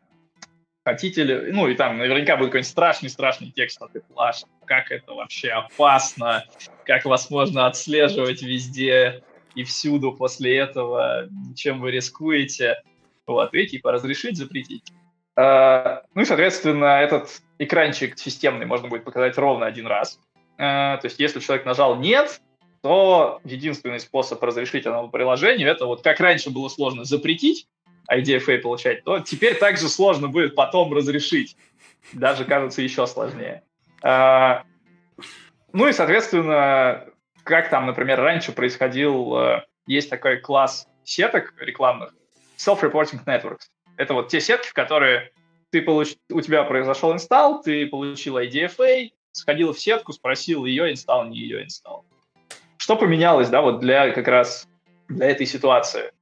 Хотите 0.85 1.23
ли... 1.23 1.53
Ну, 1.53 1.69
и 1.69 1.75
там 1.75 1.99
наверняка 1.99 2.37
будет 2.37 2.49
какой-нибудь 2.49 2.71
страшный-страшный 2.71 3.51
текст 3.51 3.81
от 3.81 3.95
Apple, 3.95 4.33
как 4.67 4.91
это 4.91 5.15
вообще 5.15 5.51
опасно, 5.51 6.45
как 6.85 7.05
вас 7.07 7.31
можно 7.31 7.67
отслеживать 7.67 8.43
везде 8.43 9.23
и 9.55 9.65
всюду 9.65 10.13
после 10.13 10.59
этого, 10.59 11.29
чем 11.55 11.81
вы 11.81 11.91
рискуете. 11.91 12.83
Вот, 13.27 13.55
и 13.55 13.67
типа 13.67 13.93
разрешить, 13.93 14.37
запретить. 14.37 14.93
Uh, 15.37 16.03
ну 16.15 16.23
и, 16.23 16.25
соответственно, 16.25 17.01
этот 17.01 17.43
экранчик 17.59 18.19
системный 18.19 18.67
можно 18.67 18.89
будет 18.89 19.05
показать 19.05 19.37
ровно 19.37 19.67
один 19.67 19.87
раз. 19.87 20.21
Uh, 20.59 20.97
то 20.99 21.01
есть, 21.05 21.19
если 21.19 21.41
человек 21.41 21.67
нажал 21.67 21.97
«нет», 21.97 22.41
то 22.83 23.41
единственный 23.45 23.99
способ 23.99 24.43
разрешить 24.43 24.87
этому 24.87 25.09
приложению, 25.09 25.71
это 25.71 25.87
вот 25.87 26.03
как 26.03 26.21
раньше 26.21 26.51
было 26.51 26.69
сложно 26.69 27.05
запретить 27.05 27.67
IDFA 28.13 28.59
получать, 28.59 29.03
то 29.05 29.21
теперь 29.21 29.59
также 29.59 29.89
сложно 29.89 30.29
будет 30.29 30.55
потом 30.55 30.93
разрешить. 30.93 31.57
Даже, 32.13 32.45
кажется, 32.45 32.83
еще 32.83 33.07
сложнее. 33.07 33.63
А, 34.03 34.65
ну 35.73 35.89
и, 35.89 35.93
соответственно, 35.93 37.07
как 37.43 37.71
там, 37.71 37.87
например, 37.87 38.21
раньше 38.21 38.53
происходил, 38.53 39.37
э, 39.39 39.65
есть 39.87 40.11
такой 40.11 40.37
класс 40.37 40.87
сеток 41.05 41.55
рекламных, 41.59 42.15
self-reporting 42.59 43.25
networks. 43.25 43.71
Это 43.97 44.15
вот 44.15 44.29
те 44.29 44.41
сетки, 44.41 44.69
в 44.69 44.73
которые 44.73 45.33
ты 45.71 45.83
получ... 45.83 46.17
у 46.31 46.41
тебя 46.41 46.65
произошел 46.65 47.13
инсталл, 47.13 47.63
ты 47.63 47.87
получил 47.87 48.39
IDFA, 48.39 49.11
сходил 49.33 49.73
в 49.73 49.81
сетку, 49.81 50.13
спросил 50.13 50.65
ее 50.65 50.91
инсталл, 50.91 51.27
не 51.27 51.39
ее 51.39 51.65
инсталл. 51.65 52.05
Что 52.77 52.97
поменялось, 52.97 53.49
да, 53.49 53.61
вот 53.61 53.81
для 53.81 54.11
как 54.11 54.29
раз 54.29 54.69
для 55.09 55.31
этой 55.31 55.47
ситуации? 55.47 56.13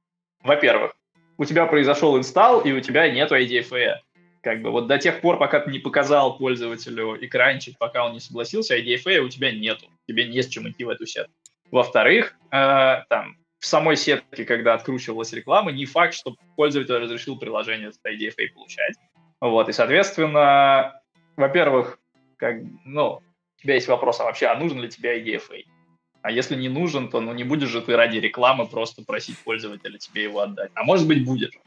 Во-первых, 0.43 0.93
у 1.37 1.45
тебя 1.45 1.65
произошел 1.65 2.17
инсталл, 2.17 2.61
и 2.61 2.71
у 2.71 2.79
тебя 2.79 3.09
нет 3.09 3.31
IDFA. 3.31 3.97
Как 4.41 4.61
бы 4.61 4.71
вот 4.71 4.87
до 4.87 4.97
тех 4.97 5.21
пор, 5.21 5.37
пока 5.37 5.59
ты 5.61 5.71
не 5.71 5.79
показал 5.79 6.37
пользователю 6.37 7.17
экранчик, 7.23 7.77
пока 7.77 8.05
он 8.05 8.13
не 8.13 8.19
согласился, 8.19 8.77
IDFA 8.77 9.19
у 9.19 9.29
тебя 9.29 9.51
нету. 9.51 9.87
Тебе 10.07 10.27
не 10.27 10.41
с 10.41 10.47
чем 10.47 10.69
идти 10.69 10.83
в 10.83 10.89
эту 10.89 11.05
сетку. 11.05 11.33
Во-вторых, 11.71 12.35
э, 12.51 13.03
там, 13.09 13.37
в 13.63 13.65
самой 13.65 13.95
сетке, 13.95 14.43
когда 14.43 14.73
откручивалась 14.73 15.31
реклама, 15.31 15.71
не 15.71 15.85
факт, 15.85 16.13
что 16.13 16.35
пользователь 16.57 16.95
разрешил 16.95 17.39
приложение 17.39 17.93
с 17.93 17.99
IDFA 18.05 18.49
получать. 18.53 18.97
Вот, 19.39 19.69
и, 19.69 19.71
соответственно, 19.71 20.99
во-первых, 21.37 21.97
как, 22.35 22.57
ну, 22.83 23.21
у 23.21 23.61
тебя 23.61 23.75
есть 23.75 23.87
вопрос, 23.87 24.19
а 24.19 24.25
вообще, 24.25 24.47
а 24.47 24.55
нужен 24.55 24.81
ли 24.81 24.89
тебе 24.89 25.17
IDFA? 25.17 25.63
А 26.21 26.29
если 26.29 26.57
не 26.57 26.67
нужен, 26.67 27.09
то 27.09 27.21
ну 27.21 27.33
не 27.33 27.45
будешь 27.45 27.69
же 27.69 27.81
ты 27.81 27.95
ради 27.95 28.17
рекламы 28.17 28.67
просто 28.67 29.01
просить 29.01 29.37
пользователя 29.39 29.97
тебе 29.97 30.23
его 30.23 30.41
отдать. 30.41 30.71
А 30.73 30.83
может 30.83 31.07
быть 31.07 31.23
будешь. 31.25 31.57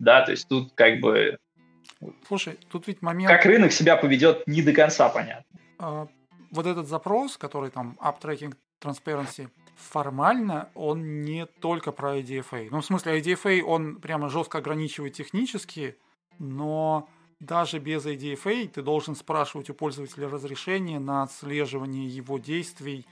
Да, 0.00 0.22
то 0.22 0.32
есть 0.32 0.48
тут 0.48 0.72
как 0.74 0.98
бы... 0.98 1.38
Слушай, 2.26 2.58
тут 2.68 2.88
ведь 2.88 3.00
момент... 3.00 3.30
Как 3.30 3.46
рынок 3.46 3.70
себя 3.70 3.96
поведет, 3.96 4.44
не 4.48 4.62
до 4.62 4.72
конца 4.72 5.08
понятно. 5.08 5.60
А, 5.78 6.08
вот 6.50 6.66
этот 6.66 6.88
запрос, 6.88 7.36
который 7.36 7.70
там 7.70 7.96
App 8.00 8.20
Tracking 8.20 8.54
Transparency, 8.80 9.48
формально 9.76 10.70
он 10.74 11.22
не 11.22 11.46
только 11.46 11.92
про 11.92 12.18
IDFA. 12.18 12.68
Ну, 12.70 12.80
в 12.80 12.84
смысле, 12.84 13.20
IDFA, 13.20 13.62
он 13.62 13.96
прямо 13.96 14.28
жестко 14.28 14.58
ограничивает 14.58 15.14
технически, 15.14 15.96
но 16.38 17.08
даже 17.40 17.78
без 17.78 18.06
IDFA 18.06 18.68
ты 18.68 18.82
должен 18.82 19.16
спрашивать 19.16 19.70
у 19.70 19.74
пользователя 19.74 20.28
разрешение 20.28 20.98
на 20.98 21.22
отслеживание 21.22 22.08
его 22.08 22.38
действий 22.38 23.06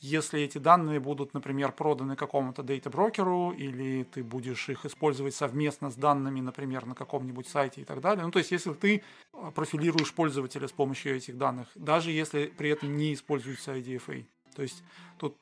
если 0.00 0.40
эти 0.40 0.58
данные 0.58 1.00
будут, 1.00 1.32
например, 1.32 1.72
проданы 1.72 2.14
какому-то 2.14 2.62
дейта-брокеру, 2.62 3.52
или 3.52 4.04
ты 4.04 4.22
будешь 4.22 4.68
их 4.68 4.84
использовать 4.84 5.34
совместно 5.34 5.90
с 5.90 5.94
данными, 5.94 6.40
например, 6.40 6.84
на 6.84 6.94
каком-нибудь 6.94 7.48
сайте 7.48 7.80
и 7.80 7.84
так 7.84 8.02
далее. 8.02 8.24
Ну, 8.24 8.30
то 8.30 8.38
есть, 8.38 8.50
если 8.50 8.74
ты 8.74 9.02
а, 9.32 9.50
профилируешь 9.50 10.12
пользователя 10.12 10.68
с 10.68 10.72
помощью 10.72 11.16
этих 11.16 11.38
данных, 11.38 11.68
даже 11.74 12.10
если 12.10 12.46
при 12.46 12.68
этом 12.68 12.96
не 12.96 13.14
используется 13.14 13.76
IDFA. 13.76 14.26
То 14.54 14.62
есть, 14.62 14.82
тут 15.18 15.36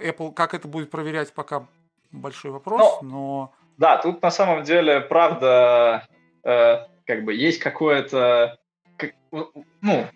Apple, 0.00 0.32
как 0.32 0.54
это 0.54 0.68
будет 0.68 0.90
проверять, 0.90 1.32
пока 1.32 1.66
большой 2.10 2.50
вопрос, 2.50 3.02
но... 3.02 3.08
но... 3.08 3.52
Да, 3.76 3.96
тут 3.96 4.20
на 4.22 4.30
самом 4.30 4.64
деле, 4.64 5.00
правда, 5.00 6.06
э, 6.42 6.78
как 7.06 7.24
бы 7.24 7.34
есть 7.34 7.60
какое-то... 7.60 8.58
Как, 8.96 9.14
ну, 9.30 10.06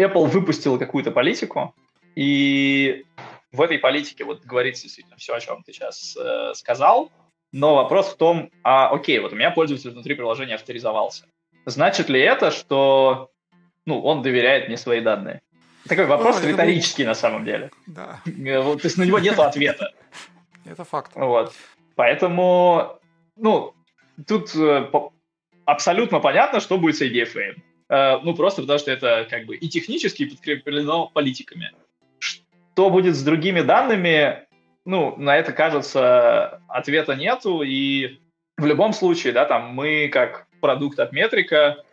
Apple 0.00 0.26
выпустила 0.26 0.78
какую-то 0.78 1.10
политику, 1.10 1.74
и 2.14 3.04
в 3.52 3.60
этой 3.60 3.78
политике 3.78 4.24
вот 4.24 4.44
говорится 4.44 4.84
действительно 4.84 5.16
все, 5.16 5.34
о 5.34 5.40
чем 5.40 5.62
ты 5.62 5.72
сейчас 5.72 6.16
э, 6.16 6.54
сказал, 6.54 7.10
но 7.52 7.74
вопрос 7.74 8.12
в 8.12 8.16
том, 8.16 8.50
а 8.62 8.88
окей, 8.90 9.18
вот 9.18 9.32
у 9.32 9.36
меня 9.36 9.50
пользователь 9.50 9.90
внутри 9.90 10.14
приложения 10.14 10.54
авторизовался. 10.54 11.24
Значит 11.66 12.08
ли 12.08 12.20
это, 12.20 12.50
что 12.50 13.30
ну, 13.86 14.00
он 14.00 14.22
доверяет 14.22 14.68
мне 14.68 14.76
свои 14.76 15.00
данные? 15.00 15.42
Такой 15.88 16.06
вопрос 16.06 16.42
О, 16.42 16.46
риторический 16.46 17.02
был... 17.02 17.08
на 17.08 17.14
самом 17.14 17.44
деле. 17.44 17.70
Да. 17.86 18.20
Э, 18.26 18.62
то 18.62 18.80
есть 18.84 18.98
на 18.98 19.04
него 19.04 19.18
нет 19.18 19.38
ответа. 19.38 19.92
Это 20.64 20.84
факт. 20.84 21.12
Вот. 21.14 21.52
Поэтому, 21.94 22.98
ну, 23.36 23.74
тут 24.26 24.54
э, 24.54 24.90
абсолютно 25.64 26.20
понятно, 26.20 26.60
что 26.60 26.78
будет 26.78 26.96
с 26.96 27.02
IDFA. 27.02 27.54
Э, 27.88 28.18
ну, 28.22 28.34
просто 28.34 28.62
потому 28.62 28.78
что 28.78 28.90
это 28.90 29.26
как 29.28 29.46
бы 29.46 29.56
и 29.56 29.68
технически 29.68 30.26
подкреплено 30.26 31.08
политиками. 31.08 31.72
Что 32.18 32.90
будет 32.90 33.16
с 33.16 33.22
другими 33.22 33.62
данными? 33.62 34.46
Ну, 34.84 35.14
на 35.16 35.36
это, 35.36 35.52
кажется, 35.52 36.62
ответа 36.68 37.14
нету, 37.14 37.62
и 37.62 38.20
в 38.56 38.64
любом 38.64 38.92
случае, 38.92 39.32
да, 39.32 39.44
там 39.44 39.74
мы 39.74 40.08
как 40.08 40.46
продукт 40.60 40.98
от 40.98 41.12
метрика, 41.12 41.84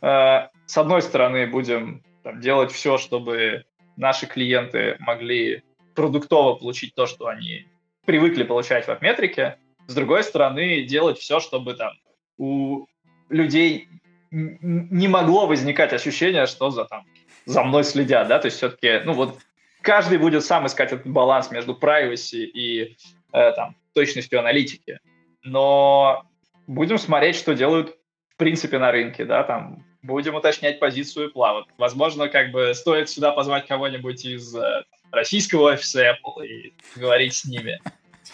э, 0.00 0.48
с 0.66 0.78
одной 0.78 1.02
стороны, 1.02 1.46
будем 1.46 2.02
там, 2.22 2.40
делать 2.40 2.72
все, 2.72 2.98
чтобы 2.98 3.64
наши 3.96 4.26
клиенты 4.26 4.96
могли 5.00 5.62
продуктово 5.94 6.56
получить 6.56 6.94
то, 6.94 7.06
что 7.06 7.26
они 7.26 7.66
привыкли 8.04 8.42
получать 8.42 8.86
в 8.86 8.90
отметрике, 8.90 9.58
с 9.86 9.94
другой 9.94 10.24
стороны, 10.24 10.82
делать 10.82 11.18
все, 11.18 11.40
чтобы 11.40 11.74
там 11.74 11.92
у 12.38 12.86
людей 13.28 13.88
не 14.30 15.08
могло 15.08 15.46
возникать 15.46 15.92
ощущение, 15.92 16.46
что 16.46 16.70
за 16.70 16.84
там 16.86 17.04
за 17.44 17.62
мной 17.64 17.84
следят, 17.84 18.28
да, 18.28 18.38
то 18.38 18.46
есть 18.46 18.56
все-таки, 18.56 19.00
ну 19.04 19.12
вот 19.12 19.38
каждый 19.82 20.18
будет 20.18 20.44
сам 20.44 20.66
искать 20.66 20.92
этот 20.92 21.06
баланс 21.06 21.50
между 21.50 21.74
privacy 21.74 22.44
и 22.44 22.96
э, 23.32 23.52
там, 23.52 23.76
точностью 23.94 24.38
аналитики. 24.38 25.00
Но 25.42 26.24
будем 26.66 26.98
смотреть, 26.98 27.36
что 27.36 27.54
делают 27.54 27.96
в 28.30 28.36
принципе 28.36 28.78
на 28.78 28.92
рынке, 28.92 29.24
да, 29.24 29.42
там 29.42 29.84
будем 30.02 30.34
уточнять 30.34 30.78
позицию 30.78 31.30
Apple. 31.30 31.64
Возможно, 31.78 32.28
как 32.28 32.50
бы 32.50 32.74
стоит 32.74 33.08
сюда 33.08 33.32
позвать 33.32 33.66
кого-нибудь 33.66 34.24
из 34.24 34.54
э, 34.54 34.84
российского 35.10 35.72
офиса 35.72 36.10
Apple 36.10 36.46
и 36.46 36.74
говорить 36.96 37.34
с 37.34 37.44
ними 37.44 37.80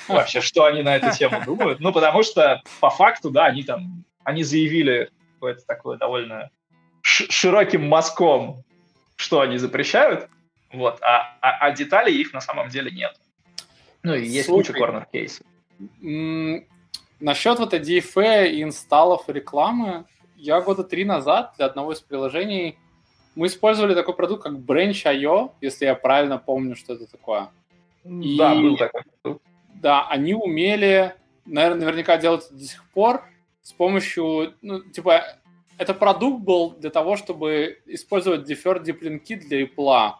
вообще, 0.09 0.41
что 0.41 0.65
они 0.65 0.83
на 0.83 0.97
эту 0.97 1.17
тему 1.17 1.43
думают. 1.45 1.81
Ну, 1.81 1.93
потому 1.93 2.23
что 2.23 2.63
по 2.81 2.91
факту, 2.91 3.31
да, 3.31 3.47
они 3.47 3.63
там, 3.63 4.05
они 4.25 4.43
заявили 4.43 5.11
какое-то 5.35 5.65
такое 5.67 5.99
довольно 5.99 6.51
широким 7.03 7.87
мазком, 7.87 8.65
что 9.17 9.41
они 9.41 9.59
запрещают, 9.59 10.29
вот, 10.73 11.01
а, 11.03 11.37
а, 11.41 11.67
а 11.67 11.71
деталей 11.73 12.15
их 12.21 12.33
на 12.33 12.41
самом 12.41 12.69
деле 12.69 12.91
нет. 12.91 13.15
Ну 14.03 14.15
и 14.15 14.27
есть 14.27 14.47
Слушай, 14.47 14.73
куча 14.73 14.79
корнер-кейсов. 14.79 15.47
Насчет 17.21 17.59
вот 17.59 17.75
DFA 17.75 18.49
и 18.49 18.63
инсталлов 18.63 19.25
рекламы, 19.29 20.05
я 20.39 20.61
года 20.61 20.85
три 20.85 21.05
назад 21.05 21.55
для 21.57 21.67
одного 21.67 21.93
из 21.93 22.01
приложений 22.01 22.79
мы 23.35 23.47
использовали 23.47 23.95
такой 23.95 24.15
продукт, 24.15 24.43
как 24.43 24.55
Branch.io, 24.55 25.53
если 25.61 25.85
я 25.85 25.95
правильно 25.95 26.39
помню, 26.39 26.75
что 26.75 26.95
это 26.95 27.07
такое. 27.07 27.51
И, 28.05 28.37
да, 28.37 28.55
был 28.55 28.77
такой. 28.77 29.03
Да, 29.75 30.09
они 30.09 30.35
умели, 30.35 31.15
наверное, 31.47 31.83
наверняка 31.83 32.17
делать 32.17 32.47
это 32.47 32.55
до 32.55 32.65
сих 32.65 32.85
пор 32.91 33.23
с 33.63 33.73
помощью, 33.73 34.55
ну, 34.63 34.81
типа, 34.81 35.23
это 35.77 35.95
продукт 35.95 36.43
был 36.43 36.71
для 36.71 36.91
того, 36.91 37.17
чтобы 37.17 37.81
использовать 37.87 38.51
deferred 38.51 38.83
deep 38.83 38.99
линки 39.03 39.37
для 39.37 39.63
Apple 39.63 40.15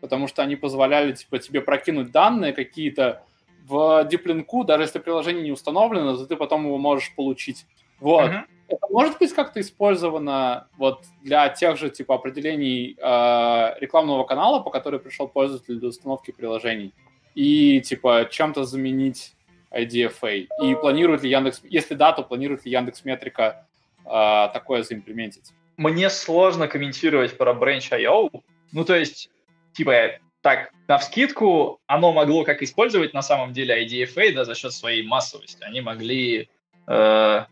потому 0.00 0.28
что 0.28 0.42
они 0.42 0.56
позволяли 0.56 1.12
типа, 1.12 1.38
тебе 1.38 1.60
прокинуть 1.60 2.10
данные 2.10 2.52
какие-то 2.52 3.22
в 3.66 4.04
диплинку, 4.04 4.64
даже 4.64 4.84
если 4.84 4.98
приложение 4.98 5.42
не 5.42 5.52
установлено, 5.52 6.16
то 6.16 6.26
ты 6.26 6.36
потом 6.36 6.66
его 6.66 6.78
можешь 6.78 7.14
получить. 7.14 7.66
Вот. 7.98 8.30
Uh-huh. 8.30 8.44
Это 8.68 8.86
может 8.90 9.18
быть 9.18 9.32
как-то 9.32 9.60
использовано 9.60 10.68
вот 10.76 11.04
для 11.22 11.48
тех 11.48 11.76
же 11.76 11.90
типа 11.90 12.16
определений 12.16 12.96
э, 12.98 13.80
рекламного 13.80 14.24
канала, 14.24 14.60
по 14.60 14.70
которой 14.70 15.00
пришел 15.00 15.28
пользователь 15.28 15.78
для 15.78 15.88
установки 15.88 16.32
приложений, 16.32 16.92
и 17.34 17.80
типа 17.80 18.28
чем-то 18.30 18.64
заменить 18.64 19.34
IDFA? 19.70 20.48
И 20.62 20.74
планирует 20.74 21.22
ли 21.22 21.30
Яндекс, 21.30 21.62
если 21.64 21.94
да, 21.94 22.12
то 22.12 22.22
планирует 22.22 22.64
ли 22.64 22.72
Яндекс 22.72 23.04
Метрика 23.04 23.66
э, 24.04 24.48
такое 24.52 24.82
заимплементить? 24.82 25.52
Мне 25.76 26.08
сложно 26.10 26.68
комментировать 26.68 27.36
про 27.36 27.52
Branch.io. 27.52 28.30
Ну, 28.72 28.84
то 28.84 28.96
есть, 28.96 29.30
типа, 29.74 30.12
так, 30.40 30.70
на 30.88 30.96
вскидку, 30.98 31.80
оно 31.86 32.12
могло 32.12 32.44
как 32.44 32.62
использовать 32.62 33.12
на 33.12 33.22
самом 33.22 33.52
деле 33.52 33.84
IDFA, 33.84 34.32
да, 34.32 34.44
за 34.44 34.54
счет 34.54 34.72
своей 34.72 35.06
массовости. 35.06 35.62
Они 35.62 35.82
могли 35.82 36.48
э, 36.86 37.44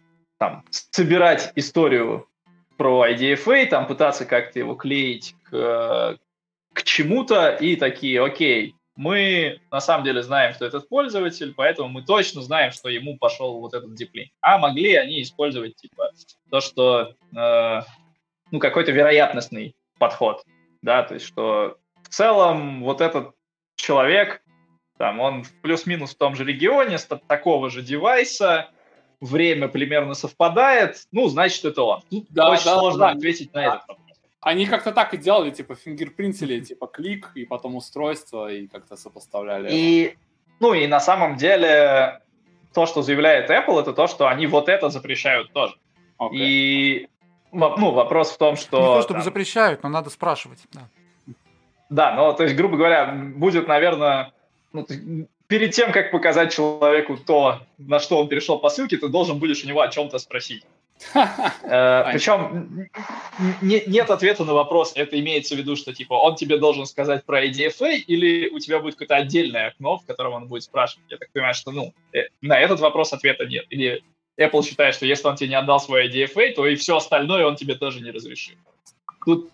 там, 0.45 0.65
собирать 0.71 1.53
историю 1.55 2.29
про 2.77 3.09
IDFA, 3.09 3.67
там, 3.67 3.87
пытаться 3.87 4.27
как-то 4.27 4.59
его 4.59 4.75
клеить 4.75 5.35
к, 5.45 6.19
к 6.75 6.83
чему-то, 6.83 7.51
и 7.55 7.77
такие, 7.77 8.23
окей, 8.23 8.75
мы 8.95 9.61
на 9.71 9.81
самом 9.81 10.05
деле 10.05 10.23
знаем, 10.23 10.53
что 10.53 10.67
этот 10.67 10.87
пользователь, 10.89 11.55
поэтому 11.57 11.89
мы 11.89 12.03
точно 12.03 12.43
знаем, 12.43 12.73
что 12.73 12.91
ему 12.91 13.17
пошел 13.17 13.59
вот 13.61 13.73
этот 13.73 13.95
диплинг. 13.95 14.31
А 14.43 14.59
могли 14.59 14.95
они 14.97 15.23
использовать, 15.23 15.77
типа, 15.77 16.11
то, 16.51 16.61
что, 16.61 17.15
э, 17.35 17.81
ну, 18.51 18.59
какой-то 18.59 18.93
вероятностный 18.93 19.75
подход, 19.99 20.45
да, 20.83 21.05
то 21.05 21.15
есть, 21.15 21.27
что 21.27 21.79
в 22.03 22.09
целом 22.11 22.83
вот 22.83 23.01
этот 23.01 23.33
человек, 23.77 24.43
там, 24.99 25.21
он 25.21 25.47
плюс-минус 25.63 26.15
в 26.15 26.19
том 26.19 26.37
же 26.37 26.45
регионе, 26.45 26.99
с 26.99 27.07
такого 27.27 27.71
же 27.71 27.81
девайса, 27.81 28.69
время 29.25 29.69
примерно 29.69 30.15
совпадает, 30.15 31.07
ну, 31.13 31.29
значит, 31.29 31.65
это 31.65 31.83
он. 31.83 32.03
Тут 32.11 32.27
да, 32.31 32.51
очень 32.51 32.65
да, 32.65 32.79
сложно 32.79 33.01
да. 33.01 33.11
ответить 33.11 33.53
на 33.55 33.65
этот 33.65 33.89
вопрос. 33.89 34.19
Они 34.41 34.67
как-то 34.67 34.93
так 34.93 35.15
и 35.15 35.17
делали, 35.17 35.51
типа, 35.51 35.75
фингерпринтили, 35.75 36.61
типа, 36.61 36.87
клик, 36.87 37.31
и 37.35 37.47
потом 37.47 37.77
устройство, 37.77 38.53
и 38.53 38.67
как-то 38.67 38.97
сопоставляли. 38.97 39.69
И, 39.73 40.17
ну, 40.61 40.75
и 40.75 40.87
на 40.87 41.01
самом 41.01 41.37
деле, 41.37 42.21
то, 42.75 42.85
что 42.85 43.01
заявляет 43.01 43.51
Apple, 43.51 43.81
это 43.81 43.95
то, 43.95 44.07
что 44.07 44.29
они 44.29 44.47
вот 44.47 44.69
это 44.69 44.91
запрещают 44.91 45.53
тоже. 45.53 45.77
Okay. 46.19 46.35
И, 46.35 47.09
ну, 47.53 47.91
вопрос 47.93 48.33
в 48.33 48.39
том, 48.39 48.57
что... 48.57 48.79
Не 48.79 48.87
то, 48.87 49.03
чтобы 49.03 49.15
там, 49.21 49.25
запрещают, 49.25 49.83
но 49.83 49.89
надо 49.89 50.11
спрашивать, 50.11 50.63
да. 50.73 50.89
Да, 51.89 52.15
ну, 52.15 52.35
то 52.35 52.43
есть, 52.43 52.55
грубо 52.55 52.77
говоря, 52.77 53.07
будет, 53.07 53.67
наверное, 53.69 54.33
ну, 54.73 54.87
перед 55.47 55.73
тем, 55.73 55.93
как 55.93 56.11
показать 56.11 56.53
человеку 56.53 57.17
то, 57.17 57.61
на 57.79 57.99
что 58.01 58.19
он 58.19 58.29
перешел 58.29 58.59
по 58.59 58.71
ссылке, 58.71 58.97
ты 58.97 59.09
должен 59.09 59.39
будешь 59.39 59.65
у 59.65 59.69
него 59.69 59.81
о 59.81 59.89
чем-то 59.89 60.19
спросить. 60.19 60.65
Э, 61.63 62.05
Причем 62.13 62.89
нет 63.61 64.11
ответа 64.11 64.45
на 64.45 64.55
вопрос, 64.55 64.93
это 64.95 65.19
имеется 65.19 65.55
в 65.55 65.59
виду, 65.59 65.77
что 65.77 65.93
типа 65.93 66.15
он 66.15 66.37
тебе 66.37 66.57
должен 66.57 66.87
сказать 66.87 67.25
про 67.25 67.45
IDFA, 67.45 67.97
или 67.97 68.49
у 68.49 68.59
тебя 68.59 68.79
будет 68.79 68.95
какое-то 68.95 69.17
отдельное 69.17 69.69
окно, 69.69 69.99
в 69.99 70.07
котором 70.07 70.35
он 70.35 70.47
будет 70.47 70.63
спрашивать. 70.63 71.05
Я 71.11 71.17
так 71.17 71.31
понимаю, 71.33 71.55
что 71.55 71.73
ну, 71.73 71.93
э, 72.13 72.29
на 72.41 72.59
этот 72.59 72.81
вопрос 72.81 73.13
ответа 73.13 73.45
нет. 73.45 73.67
Или 73.71 74.03
Apple 74.39 74.63
считает, 74.63 74.95
что 74.95 75.07
если 75.07 75.27
он 75.27 75.37
тебе 75.37 75.51
не 75.51 75.59
отдал 75.59 75.81
свой 75.81 76.09
IDFA, 76.09 76.53
то 76.55 76.67
и 76.67 76.77
все 76.77 76.97
остальное 76.97 77.47
он 77.47 77.57
тебе 77.57 77.75
тоже 77.75 78.01
не 78.01 78.11
разрешит. 78.11 78.57
Тут 79.25 79.51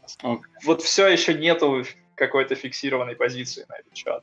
вот 0.64 0.82
все 0.82 1.06
еще 1.06 1.34
нету 1.34 1.84
какой-то 2.16 2.54
фиксированной 2.54 3.16
позиции 3.16 3.64
на 3.68 3.76
этот 3.76 3.96
счет. 3.96 4.22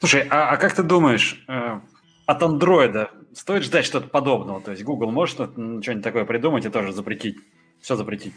Слушай, 0.00 0.26
а, 0.30 0.48
а 0.48 0.56
как 0.56 0.74
ты 0.74 0.82
думаешь, 0.82 1.44
э, 1.46 1.78
от 2.24 2.42
андроида 2.42 3.10
стоит 3.34 3.64
ждать 3.64 3.84
что-то 3.84 4.08
подобного? 4.08 4.62
То 4.62 4.70
есть 4.70 4.82
Google 4.82 5.10
может 5.10 5.34
что-нибудь 5.36 6.02
такое 6.02 6.24
придумать 6.24 6.64
и 6.64 6.70
тоже 6.70 6.92
запретить? 6.92 7.36
Все 7.82 7.96
запретить? 7.96 8.32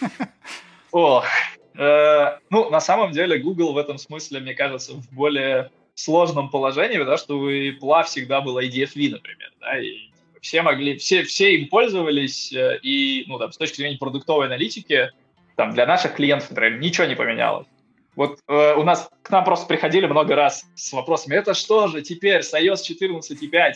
О, 0.92 1.24
э, 1.76 2.38
ну, 2.48 2.70
на 2.70 2.80
самом 2.80 3.10
деле 3.10 3.38
Google 3.38 3.72
в 3.72 3.78
этом 3.78 3.98
смысле, 3.98 4.38
мне 4.38 4.54
кажется, 4.54 4.92
в 4.92 5.12
более 5.12 5.72
сложном 5.94 6.48
положении, 6.48 6.98
потому 6.98 7.18
что 7.18 7.38
у 7.40 7.50
Apple 7.50 8.04
всегда 8.04 8.40
был 8.40 8.60
IDFV, 8.60 9.10
например, 9.10 9.52
да, 9.60 9.80
и 9.80 10.10
все 10.40 10.62
могли, 10.62 10.96
все, 10.96 11.24
все 11.24 11.56
им 11.56 11.68
пользовались, 11.68 12.52
э, 12.52 12.78
и, 12.82 13.24
ну, 13.26 13.36
там, 13.40 13.50
с 13.50 13.56
точки 13.56 13.78
зрения 13.78 13.98
продуктовой 13.98 14.46
аналитики, 14.46 15.10
там, 15.56 15.72
для 15.72 15.86
наших 15.86 16.14
клиентов, 16.14 16.50
например, 16.50 16.78
ничего 16.78 17.08
не 17.08 17.16
поменялось. 17.16 17.66
Вот 18.20 18.38
э, 18.48 18.74
у 18.74 18.82
нас 18.82 19.08
к 19.22 19.30
нам 19.30 19.44
просто 19.44 19.66
приходили 19.66 20.04
много 20.04 20.36
раз 20.36 20.66
с 20.74 20.92
вопросами, 20.92 21.36
это 21.36 21.54
что 21.54 21.86
же 21.86 22.02
теперь 22.02 22.42
с 22.42 22.52
iOS 22.52 22.82
14.5? 22.86 23.72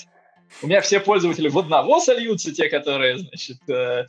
У 0.61 0.67
меня 0.67 0.83
все 0.83 1.01
пользователи 1.01 1.49
в 1.49 1.59
одного 1.59 1.99
сольются, 1.99 2.55
те, 2.55 2.69
которые, 2.69 3.17
значит, 3.17 3.57
э, 3.71 4.05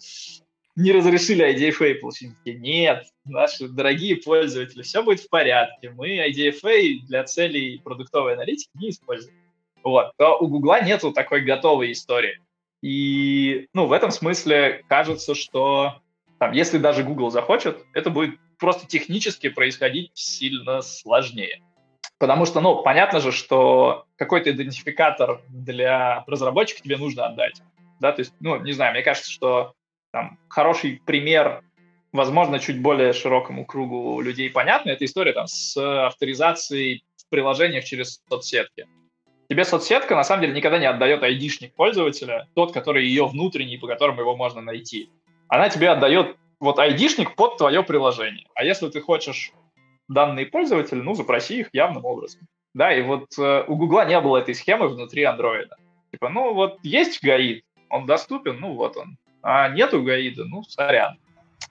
не 0.75 0.91
разрешили 0.91 1.55
IDFA 1.55 1.95
получить. 2.01 2.33
Нет, 2.43 3.05
наши 3.23 3.69
дорогие 3.69 4.17
пользователи, 4.17 4.81
все 4.81 5.03
будет 5.03 5.21
в 5.21 5.29
порядке. 5.29 5.91
Мы 5.91 6.17
IDFA 6.29 7.05
для 7.07 7.23
целей 7.23 7.79
продуктовой 7.81 8.33
аналитики 8.33 8.71
не 8.73 8.89
используем. 8.89 9.38
Вот. 9.86 10.11
То 10.17 10.38
у 10.38 10.47
Гугла 10.47 10.81
нету 10.81 11.13
такой 11.13 11.45
готовой 11.45 11.93
истории. 11.93 12.41
И, 12.81 13.69
ну, 13.71 13.86
в 13.86 13.93
этом 13.93 14.11
смысле 14.11 14.83
кажется, 14.89 15.33
что 15.33 16.01
там, 16.39 16.51
если 16.51 16.77
даже 16.77 17.05
Google 17.05 17.31
захочет, 17.31 17.77
это 17.93 18.09
будет 18.09 18.38
просто 18.58 18.88
технически 18.88 19.49
происходить 19.49 20.12
сильно 20.14 20.82
сложнее. 20.82 21.62
Потому 22.18 22.45
что, 22.45 22.62
ну, 22.62 22.82
понятно 22.82 23.20
же, 23.20 23.32
что 23.32 24.06
какой-то 24.16 24.51
идентификатор 24.51 25.41
для 25.49 26.24
разработчика 26.28 26.82
тебе 26.82 26.97
нужно 26.97 27.26
отдать. 27.26 27.62
Да, 27.99 28.12
то 28.12 28.22
есть, 28.22 28.34
ну, 28.39 28.58
не 28.58 28.72
знаю, 28.72 28.93
мне 28.93 29.03
кажется, 29.03 29.32
что 29.32 29.74
там 30.12 30.39
хороший 30.47 31.01
пример, 31.06 31.62
возможно, 32.14 32.60
чуть 32.60 32.82
более 32.82 33.14
широкому 33.14 33.66
кругу 33.66 34.22
людей 34.22 34.49
понятно, 34.49 34.91
это 34.91 35.03
история 35.06 35.34
там 35.34 35.47
с 35.47 35.76
авторизацией 36.08 37.03
в 37.18 37.30
приложениях 37.30 37.84
через 37.84 38.22
соцсетки. 38.30 38.88
Тебе 39.49 39.64
соцсетка, 39.64 40.16
на 40.16 40.24
самом 40.24 40.41
деле, 40.41 40.53
никогда 40.53 40.80
не 40.80 40.88
отдает 40.88 41.22
айдишник 41.22 41.76
пользователя, 41.76 42.47
тот, 42.56 42.72
который 42.74 43.06
ее 43.06 43.28
внутренний, 43.28 43.78
по 43.78 43.88
которому 43.88 44.22
его 44.22 44.36
можно 44.36 44.62
найти. 44.62 45.10
Она 45.47 45.70
тебе 45.70 45.89
отдает 45.89 46.38
вот 46.60 46.80
айдишник 46.80 47.36
под 47.36 47.58
твое 47.58 47.84
приложение. 47.84 48.47
А 48.53 48.64
если 48.64 48.89
ты 48.89 49.01
хочешь 49.01 49.51
данные 50.08 50.45
пользователя, 50.45 51.01
ну, 51.01 51.14
запроси 51.14 51.62
их 51.62 51.70
явным 51.74 52.06
образом. 52.06 52.41
Да, 52.74 52.93
и 52.93 53.01
вот 53.01 53.38
э, 53.38 53.64
у 53.68 53.76
Гугла 53.76 54.06
не 54.06 54.20
было 54.20 54.38
этой 54.38 54.53
схемы 54.53 54.88
внутри 54.88 55.24
андроида. 55.24 55.78
Типа, 56.12 56.30
ну, 56.30 56.53
вот 56.53 56.78
есть 56.84 57.24
гаид, 57.24 57.64
он 57.89 58.06
доступен, 58.06 58.60
ну, 58.60 58.74
вот 58.74 58.97
он. 58.97 59.18
А 59.41 59.70
нету 59.70 60.03
гаида, 60.03 60.45
ну, 60.45 60.64
сорян. 60.64 61.18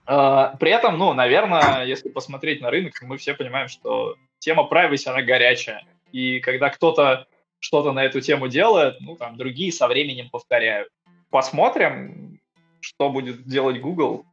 Э, 0.06 0.54
при 0.58 0.70
этом, 0.70 0.98
ну, 0.98 1.12
наверное, 1.12 1.84
если 1.84 2.08
посмотреть 2.08 2.60
на 2.60 2.70
рынок, 2.70 2.94
мы 3.02 3.18
все 3.18 3.34
понимаем, 3.34 3.68
что 3.68 4.16
тема 4.38 4.66
privacy, 4.70 5.08
она 5.08 5.22
горячая. 5.22 5.84
И 6.12 6.40
когда 6.40 6.70
кто-то 6.70 7.26
что-то 7.64 7.92
на 7.92 8.04
эту 8.04 8.20
тему 8.20 8.48
делает, 8.48 9.00
ну, 9.00 9.16
там, 9.16 9.38
другие 9.38 9.72
со 9.72 9.88
временем 9.88 10.28
повторяют. 10.28 10.90
Посмотрим, 11.30 12.38
что 12.80 13.08
будет 13.08 13.46
делать 13.46 13.80
Google. 13.80 14.26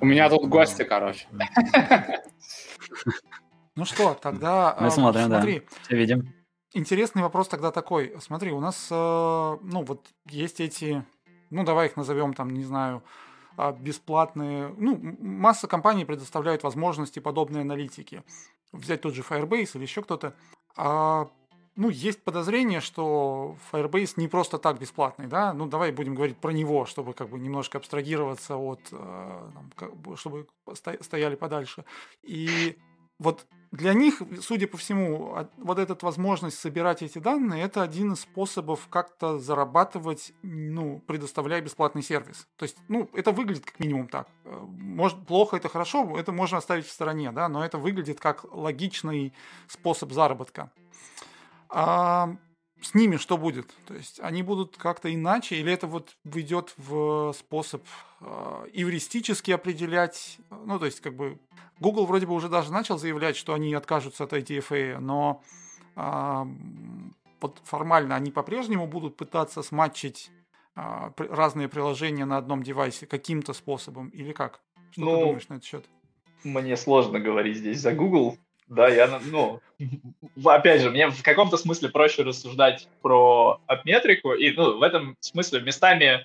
У 0.00 0.06
меня 0.06 0.28
тут 0.28 0.48
гости, 0.48 0.84
короче. 0.84 1.26
Ну 3.76 3.84
что, 3.84 4.14
тогда... 4.14 4.76
Мы 4.80 4.90
смотрим, 4.90 5.26
смотри, 5.26 5.60
да. 5.60 5.76
Все 5.82 5.96
видим. 5.96 6.32
Интересный 6.74 7.22
вопрос 7.22 7.48
тогда 7.48 7.70
такой. 7.72 8.14
Смотри, 8.20 8.52
у 8.52 8.60
нас, 8.60 8.88
э, 8.90 8.94
ну, 8.94 9.82
вот 9.82 10.06
есть 10.26 10.60
эти, 10.60 11.04
ну, 11.50 11.64
давай 11.64 11.86
их 11.86 11.96
назовем 11.96 12.34
там, 12.34 12.50
не 12.50 12.64
знаю, 12.64 13.02
а, 13.56 13.72
бесплатные, 13.72 14.74
ну, 14.76 14.98
масса 15.20 15.66
компаний 15.68 16.04
предоставляют 16.04 16.62
возможности 16.62 17.20
подобной 17.20 17.62
аналитики. 17.62 18.22
Взять 18.72 19.02
тот 19.02 19.14
же 19.14 19.22
Firebase 19.22 19.76
или 19.76 19.82
еще 19.82 20.02
кто-то. 20.02 20.34
А 20.76 21.28
ну, 21.76 21.88
есть 21.88 22.22
подозрение, 22.22 22.80
что 22.80 23.56
Firebase 23.72 24.14
не 24.16 24.28
просто 24.28 24.58
так 24.58 24.78
бесплатный, 24.78 25.26
да, 25.26 25.52
ну, 25.52 25.66
давай 25.66 25.92
будем 25.92 26.14
говорить 26.14 26.38
про 26.38 26.52
него, 26.52 26.86
чтобы 26.86 27.14
как 27.14 27.28
бы 27.28 27.38
немножко 27.38 27.78
абстрагироваться 27.78 28.56
от, 28.56 28.80
э, 28.92 29.50
чтобы 30.16 30.46
стояли 31.00 31.34
подальше. 31.34 31.84
И 32.22 32.76
вот 33.18 33.46
для 33.72 33.92
них, 33.92 34.22
судя 34.40 34.68
по 34.68 34.76
всему, 34.76 35.48
вот 35.56 35.78
эта 35.78 35.96
возможность 36.04 36.58
собирать 36.58 37.02
эти 37.02 37.18
данные, 37.18 37.64
это 37.64 37.82
один 37.82 38.12
из 38.12 38.20
способов 38.20 38.86
как-то 38.88 39.38
зарабатывать, 39.38 40.32
ну, 40.42 41.00
предоставляя 41.06 41.60
бесплатный 41.60 42.02
сервис. 42.02 42.46
То 42.56 42.64
есть, 42.64 42.76
ну, 42.88 43.08
это 43.14 43.32
выглядит 43.32 43.64
как 43.64 43.80
минимум 43.80 44.06
так. 44.06 44.28
Э, 44.44 44.64
может, 44.68 45.26
плохо, 45.26 45.56
это 45.56 45.68
хорошо, 45.68 46.16
это 46.16 46.30
можно 46.30 46.58
оставить 46.58 46.86
в 46.86 46.92
стороне, 46.92 47.32
да, 47.32 47.48
но 47.48 47.64
это 47.64 47.78
выглядит 47.78 48.20
как 48.20 48.44
логичный 48.52 49.32
способ 49.66 50.12
заработка. 50.12 50.70
А 51.76 52.36
с 52.80 52.94
ними 52.94 53.16
что 53.16 53.36
будет? 53.36 53.74
То 53.86 53.94
есть 53.94 54.20
они 54.20 54.44
будут 54.44 54.76
как-то 54.76 55.12
иначе, 55.12 55.56
или 55.56 55.72
это 55.72 55.88
вот 55.88 56.16
ведет 56.22 56.72
в 56.76 57.32
способ 57.32 57.82
э, 58.20 58.66
эвристически 58.72 59.50
определять? 59.50 60.38
Ну, 60.50 60.78
то 60.78 60.86
есть, 60.86 61.00
как 61.00 61.16
бы 61.16 61.40
Google 61.80 62.06
вроде 62.06 62.26
бы 62.26 62.34
уже 62.34 62.48
даже 62.48 62.70
начал 62.70 62.96
заявлять, 62.96 63.36
что 63.36 63.54
они 63.54 63.74
откажутся 63.74 64.22
от 64.22 64.34
IDFA, 64.34 65.00
но 65.00 65.42
э, 65.96 66.44
вот 67.40 67.60
формально 67.64 68.14
они 68.14 68.30
по-прежнему 68.30 68.86
будут 68.86 69.16
пытаться 69.16 69.62
сматчить 69.62 70.30
а, 70.76 71.12
разные 71.16 71.68
приложения 71.68 72.24
на 72.24 72.36
одном 72.36 72.62
девайсе 72.62 73.06
каким-то 73.06 73.52
способом 73.52 74.08
или 74.08 74.32
как? 74.32 74.60
Что 74.92 75.00
ну, 75.02 75.16
ты 75.16 75.24
думаешь 75.24 75.48
на 75.48 75.54
этот 75.54 75.64
счет? 75.64 75.84
Мне 76.44 76.76
сложно 76.76 77.18
говорить 77.18 77.56
здесь 77.56 77.80
за 77.80 77.92
Google. 77.92 78.38
Да, 78.66 78.88
я, 78.88 79.20
ну, 79.30 79.60
опять 80.44 80.80
же, 80.80 80.90
мне 80.90 81.08
в 81.08 81.22
каком-то 81.22 81.56
смысле 81.56 81.90
проще 81.90 82.22
рассуждать 82.22 82.88
про 83.02 83.60
апметрику, 83.66 84.32
и, 84.32 84.52
ну, 84.52 84.78
в 84.78 84.82
этом 84.82 85.16
смысле 85.20 85.60
местами 85.60 86.24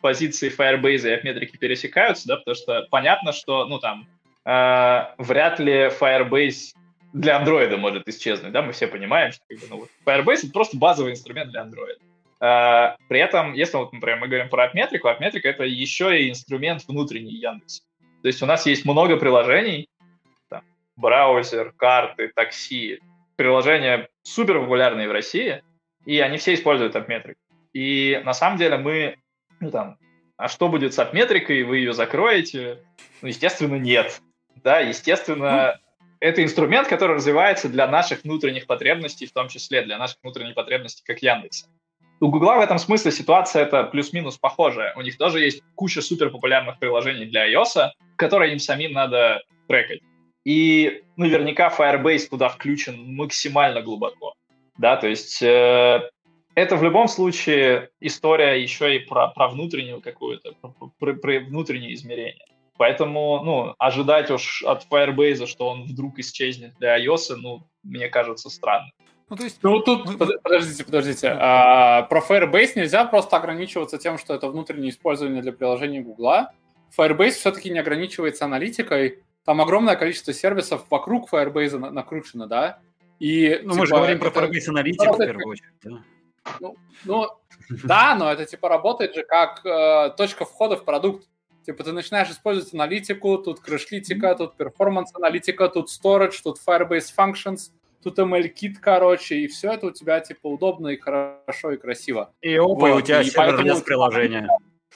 позиции 0.00 0.52
Firebase 0.54 1.08
и 1.08 1.14
апметрики 1.14 1.56
пересекаются, 1.56 2.28
да, 2.28 2.36
потому 2.36 2.54
что 2.54 2.86
понятно, 2.90 3.32
что, 3.32 3.64
ну, 3.66 3.78
там, 3.78 4.06
э, 4.44 5.06
вряд 5.18 5.58
ли 5.58 5.88
Firebase 5.98 6.74
для 7.14 7.42
Android 7.42 7.74
может 7.76 8.06
исчезнуть, 8.06 8.52
да, 8.52 8.62
мы 8.62 8.72
все 8.72 8.86
понимаем, 8.86 9.32
что 9.32 9.42
как 9.48 9.58
бы, 9.58 9.66
ну, 9.70 9.88
Firebase— 10.04 10.40
это 10.44 10.52
просто 10.52 10.76
базовый 10.76 11.12
инструмент 11.12 11.50
для 11.50 11.62
Android. 11.62 11.98
Э, 12.40 12.96
при 13.08 13.18
этом, 13.18 13.54
если, 13.54 13.78
вот, 13.78 13.94
например, 13.94 14.18
мы 14.18 14.28
говорим 14.28 14.50
про 14.50 14.64
апметрику, 14.64 15.08
апметрика— 15.08 15.48
это 15.50 15.64
еще 15.64 16.20
и 16.20 16.28
инструмент 16.28 16.84
внутренний 16.86 17.34
Яндекс. 17.34 17.82
То 18.22 18.28
есть 18.28 18.42
у 18.42 18.46
нас 18.46 18.66
есть 18.66 18.84
много 18.84 19.16
приложений, 19.16 19.88
браузер, 20.98 21.72
карты, 21.76 22.30
такси, 22.34 23.00
приложения 23.36 24.08
супер 24.22 24.60
популярные 24.60 25.08
в 25.08 25.12
России, 25.12 25.62
и 26.04 26.18
они 26.18 26.38
все 26.38 26.54
используют 26.54 26.96
апметрику. 26.96 27.40
И 27.72 28.20
на 28.24 28.34
самом 28.34 28.58
деле 28.58 28.76
мы, 28.76 29.16
ну 29.60 29.70
там, 29.70 29.96
а 30.36 30.48
что 30.48 30.68
будет 30.68 30.94
с 30.94 30.98
апметрикой, 30.98 31.62
вы 31.62 31.78
ее 31.78 31.92
закроете? 31.92 32.82
Ну, 33.22 33.28
естественно, 33.28 33.76
нет. 33.76 34.20
Да, 34.56 34.80
естественно, 34.80 35.78
ну, 35.78 36.06
это 36.20 36.42
инструмент, 36.42 36.88
который 36.88 37.16
развивается 37.16 37.68
для 37.68 37.86
наших 37.86 38.24
внутренних 38.24 38.66
потребностей, 38.66 39.26
в 39.26 39.32
том 39.32 39.48
числе 39.48 39.82
для 39.82 39.98
наших 39.98 40.18
внутренних 40.22 40.54
потребностей, 40.54 41.02
как 41.06 41.22
Яндекса. 41.22 41.66
У 42.20 42.28
Гугла 42.28 42.56
в 42.56 42.60
этом 42.60 42.78
смысле 42.78 43.12
ситуация 43.12 43.62
это 43.62 43.84
плюс-минус 43.84 44.38
похожая. 44.38 44.92
У 44.96 45.02
них 45.02 45.16
тоже 45.16 45.40
есть 45.40 45.62
куча 45.76 46.02
супер 46.02 46.30
популярных 46.30 46.80
приложений 46.80 47.26
для 47.26 47.52
iOS, 47.52 47.90
которые 48.16 48.52
им 48.52 48.58
самим 48.58 48.92
надо 48.92 49.42
трекать. 49.68 50.00
И 50.44 51.02
наверняка 51.16 51.68
Firebase 51.76 52.28
туда 52.28 52.48
включен 52.48 53.14
максимально 53.14 53.82
глубоко. 53.82 54.34
Да, 54.76 54.96
то 54.96 55.08
есть 55.08 55.42
э, 55.42 56.08
это 56.54 56.76
в 56.76 56.82
любом 56.82 57.08
случае 57.08 57.90
история 58.00 58.62
еще 58.62 58.96
и 58.96 59.00
про, 59.00 59.28
про 59.28 59.48
внутреннюю 59.48 60.00
какую-то, 60.00 60.52
про, 60.60 60.90
про, 60.98 61.14
про 61.14 61.40
внутреннее 61.40 61.94
измерение. 61.94 62.44
Поэтому, 62.78 63.42
ну, 63.42 63.74
ожидать 63.78 64.30
уж 64.30 64.62
от 64.62 64.86
Firebase, 64.88 65.46
что 65.46 65.68
он 65.68 65.82
вдруг 65.82 66.18
исчезнет 66.20 66.74
для 66.78 67.04
iOS, 67.04 67.34
ну, 67.36 67.62
мне 67.82 68.08
кажется, 68.08 68.50
странно. 68.50 68.90
Ну, 69.28 69.36
то 69.36 69.44
есть... 69.44 69.58
Ну, 69.62 69.80
тут, 69.80 70.16
подождите, 70.16 70.84
подождите. 70.84 71.36
А, 71.38 72.02
про 72.02 72.20
Firebase 72.20 72.72
нельзя 72.76 73.04
просто 73.04 73.36
ограничиваться 73.36 73.98
тем, 73.98 74.16
что 74.16 74.32
это 74.32 74.48
внутреннее 74.48 74.90
использование 74.90 75.42
для 75.42 75.52
приложения 75.52 76.00
Гугла. 76.00 76.52
Firebase 76.96 77.32
все-таки 77.32 77.68
не 77.68 77.80
ограничивается 77.80 78.44
аналитикой. 78.44 79.22
Там 79.48 79.62
огромное 79.62 79.96
количество 79.96 80.34
сервисов 80.34 80.84
вокруг 80.90 81.32
Firebase 81.32 81.78
накручено, 81.78 82.46
да? 82.46 82.80
И, 83.18 83.58
ну, 83.62 83.70
типа, 83.70 83.74
мы 83.76 83.86
же 83.86 83.86
типа, 83.86 83.96
говорим 83.96 84.18
про 84.18 84.28
Firebase 84.28 84.68
аналитику 84.68 85.14
в 85.14 85.16
первую 85.16 85.46
очередь, 85.46 85.72
да? 85.82 86.02
Ну, 86.60 86.76
ну, 87.06 87.28
да, 87.84 88.14
но 88.14 88.30
это 88.30 88.44
типа 88.44 88.68
работает 88.68 89.14
же 89.14 89.22
как 89.22 89.64
э, 89.64 90.10
точка 90.18 90.44
входа 90.44 90.76
в 90.76 90.84
продукт. 90.84 91.26
Типа 91.64 91.82
ты 91.82 91.92
начинаешь 91.92 92.28
использовать 92.28 92.74
аналитику, 92.74 93.38
тут 93.38 93.60
Crashlytics, 93.60 94.34
тут 94.34 94.54
performance 94.58 95.14
аналитика, 95.14 95.70
тут 95.70 95.88
storage, 95.88 96.42
тут 96.44 96.58
Firebase 96.58 97.08
Functions, 97.16 97.70
тут 98.02 98.18
ML 98.18 98.39
Kit, 98.39 98.80
короче, 98.80 99.36
и 99.36 99.46
все 99.46 99.72
это 99.72 99.86
у 99.86 99.92
тебя, 99.92 100.20
типа, 100.20 100.46
удобно 100.46 100.88
и 100.88 100.98
хорошо, 100.98 101.72
и 101.72 101.78
красиво. 101.78 102.34
И 102.42 102.54
опа, 102.54 102.90
вот, 102.90 102.96
у 102.96 103.00
тебя 103.00 103.24
serverless 103.24 103.80
приложение. 103.80 104.46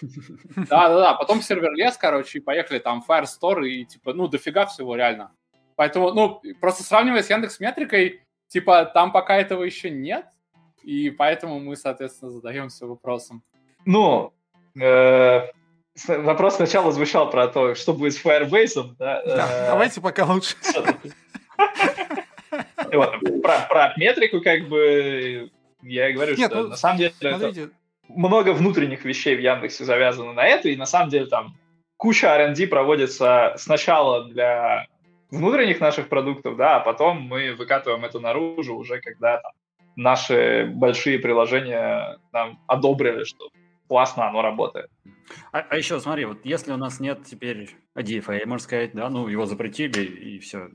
Да-да-да, 0.57 1.15
потом 1.15 1.43
serverless, 1.43 1.97
короче, 1.97 2.39
и 2.39 2.43
поехали 2.43 2.79
там 2.79 3.05
Firestore, 3.07 3.67
и, 3.67 3.85
типа, 3.85 4.13
ну, 4.13 4.29
дофига 4.29 4.67
всего, 4.67 4.97
реально. 4.97 5.33
Поэтому, 5.77 6.13
ну, 6.13 6.41
просто 6.61 6.83
сравнивая 6.83 7.23
с 7.23 7.31
Яндекс 7.31 7.61
Метрикой, 7.61 8.23
типа, 8.49 8.85
там 8.87 9.13
пока 9.13 9.37
этого 9.37 9.63
еще 9.63 9.91
нет, 9.91 10.27
и 10.83 11.11
поэтому 11.11 11.61
мы, 11.61 11.77
соответственно, 11.77 12.31
задаемся 12.31 12.87
вопросом. 12.87 13.43
Ну, 13.85 14.33
э, 14.81 15.43
вопрос 16.07 16.57
сначала 16.57 16.93
звучал 16.93 17.31
про 17.31 17.49
то, 17.49 17.75
что 17.75 17.93
будет 17.93 18.15
с 18.15 18.25
Firebase. 18.25 18.95
Да, 18.99 19.23
да 19.27 19.49
э, 19.51 19.67
давайте 19.67 20.01
пока 20.01 20.25
лучше. 20.25 20.57
Вот, 22.93 23.15
про, 23.43 23.61
про 23.71 23.95
метрику, 23.97 24.43
как 24.43 24.69
бы, 24.69 25.51
я 25.81 26.11
и 26.11 26.13
говорю, 26.13 26.37
Нет, 26.37 26.51
что 26.51 26.63
ну, 26.63 26.69
на 26.69 26.77
самом 26.77 26.99
деле 26.99 27.15
смотрите. 27.19 27.63
это 27.63 27.73
много 28.17 28.53
внутренних 28.53 29.05
вещей 29.05 29.37
в 29.37 29.41
Яндексе 29.41 29.85
завязано 29.85 30.33
на 30.33 30.47
это, 30.47 30.69
и 30.69 30.77
на 30.77 30.87
самом 30.87 31.09
деле 31.11 31.27
там 31.27 31.55
куча 31.97 32.27
R&D 32.27 32.67
проводится 32.67 33.55
сначала 33.57 34.25
для 34.29 34.87
внутренних 35.31 35.81
наших 35.81 36.09
продуктов, 36.09 36.57
да, 36.57 36.77
а 36.77 36.81
потом 36.81 37.23
мы 37.23 37.55
выкатываем 37.55 38.05
это 38.05 38.21
наружу 38.21 38.75
уже, 38.75 39.01
когда 39.01 39.39
там, 39.39 39.53
наши 39.97 40.71
большие 40.75 41.19
приложения 41.19 42.19
нам 42.33 42.59
одобрили, 42.67 43.25
что 43.25 43.49
классно 43.89 44.29
оно 44.29 44.43
работает. 44.43 44.91
А, 45.53 45.59
а 45.61 45.77
еще 45.77 46.01
смотри, 46.01 46.25
вот 46.25 46.39
если 46.45 46.73
у 46.73 46.77
нас 46.77 47.01
нет 47.01 47.25
теперь 47.25 47.77
ADFA, 47.95 48.45
можно 48.47 48.65
сказать, 48.65 48.93
да, 48.95 49.09
ну 49.11 49.29
его 49.29 49.47
запретили 49.47 50.05
и 50.05 50.39
все. 50.39 50.69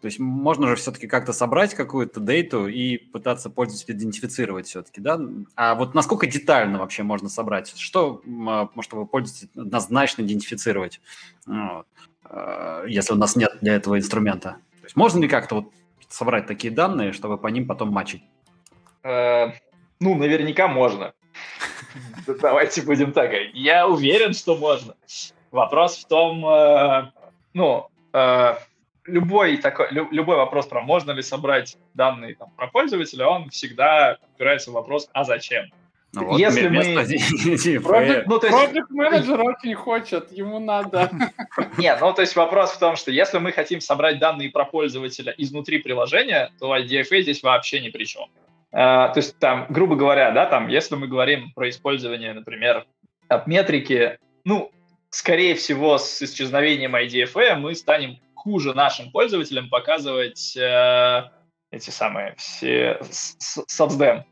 То 0.00 0.06
есть 0.06 0.18
можно 0.18 0.68
же 0.68 0.76
все-таки 0.76 1.06
как-то 1.06 1.32
собрать 1.32 1.74
какую-то 1.74 2.20
дейту 2.20 2.66
и 2.66 2.96
пытаться 2.96 3.50
пользователя 3.50 3.94
идентифицировать 3.94 4.66
все-таки, 4.66 5.00
да? 5.00 5.20
А 5.56 5.74
вот 5.74 5.94
насколько 5.94 6.26
детально 6.26 6.78
вообще 6.78 7.02
можно 7.02 7.28
собрать? 7.28 7.74
Что, 7.78 8.22
а, 8.48 8.68
чтобы 8.80 9.06
пользователя 9.06 9.62
однозначно 9.62 10.22
идентифицировать, 10.22 11.00
вот, 11.46 11.86
а, 12.24 12.84
если 12.86 13.14
у 13.14 13.16
нас 13.16 13.36
нет 13.36 13.58
для 13.60 13.74
этого 13.74 13.98
инструмента? 13.98 14.58
То 14.80 14.84
есть 14.84 14.96
можно 14.96 15.20
ли 15.20 15.28
как-то 15.28 15.56
вот 15.56 15.72
собрать 16.08 16.46
такие 16.46 16.72
данные, 16.72 17.12
чтобы 17.12 17.38
по 17.38 17.46
ним 17.46 17.66
потом 17.66 17.90
матчить? 17.90 18.22
Э, 19.02 19.52
ну, 20.00 20.14
наверняка 20.14 20.68
можно. 20.68 21.12
Давайте 22.40 22.82
будем 22.82 23.12
так. 23.12 23.32
Я 23.52 23.86
уверен, 23.86 24.32
что 24.34 24.56
можно. 24.56 24.94
Вопрос 25.50 25.98
в 25.98 26.06
том, 26.06 26.46
э, 26.46 27.10
ну, 27.54 27.88
э, 28.12 28.54
любой 29.04 29.56
такой, 29.56 29.88
любой 29.90 30.36
вопрос 30.36 30.66
про 30.66 30.80
можно 30.80 31.12
ли 31.12 31.22
собрать 31.22 31.76
данные 31.94 32.34
там, 32.36 32.50
про 32.56 32.68
пользователя, 32.68 33.26
он 33.26 33.50
всегда 33.50 34.18
опирается 34.34 34.70
в 34.70 34.74
вопрос, 34.74 35.08
а 35.12 35.24
зачем? 35.24 35.66
Ну, 36.12 36.24
вот 36.24 36.40
Если 36.40 36.66
мы... 36.68 36.82
Ну, 38.26 38.38
то 38.38 38.46
есть... 38.46 38.58
Project 38.58 38.86
менеджер 38.90 39.40
очень 39.40 39.74
хочет, 39.74 40.32
ему 40.32 40.58
надо. 40.58 41.10
Нет, 41.78 41.98
ну 42.00 42.12
то 42.12 42.22
есть 42.22 42.34
вопрос 42.34 42.72
в 42.72 42.78
том, 42.78 42.96
что 42.96 43.12
если 43.12 43.38
мы 43.38 43.52
хотим 43.52 43.80
собрать 43.80 44.18
данные 44.18 44.50
про 44.50 44.64
пользователя 44.64 45.32
изнутри 45.38 45.78
приложения, 45.78 46.50
то 46.58 46.76
IDFA 46.76 47.22
здесь 47.22 47.42
вообще 47.42 47.80
ни 47.80 47.90
при 47.90 48.04
чем. 48.04 48.24
А, 48.72 49.08
то 49.08 49.18
есть 49.18 49.38
там, 49.38 49.66
грубо 49.68 49.96
говоря, 49.96 50.30
да, 50.30 50.46
там, 50.46 50.68
если 50.68 50.94
мы 50.94 51.08
говорим 51.08 51.52
про 51.54 51.68
использование, 51.68 52.32
например, 52.32 52.86
метрики, 53.46 54.18
ну, 54.44 54.70
скорее 55.10 55.54
всего, 55.54 55.98
с 55.98 56.22
исчезновением 56.22 56.94
IDFA 56.94 57.56
мы 57.56 57.74
станем 57.74 58.18
хуже 58.34 58.74
нашим 58.74 59.10
пользователям 59.10 59.68
показывать 59.68 60.56
э, 60.56 61.30
эти 61.70 61.90
самые 61.90 62.34
все 62.36 62.98
соцдем, 63.10 64.24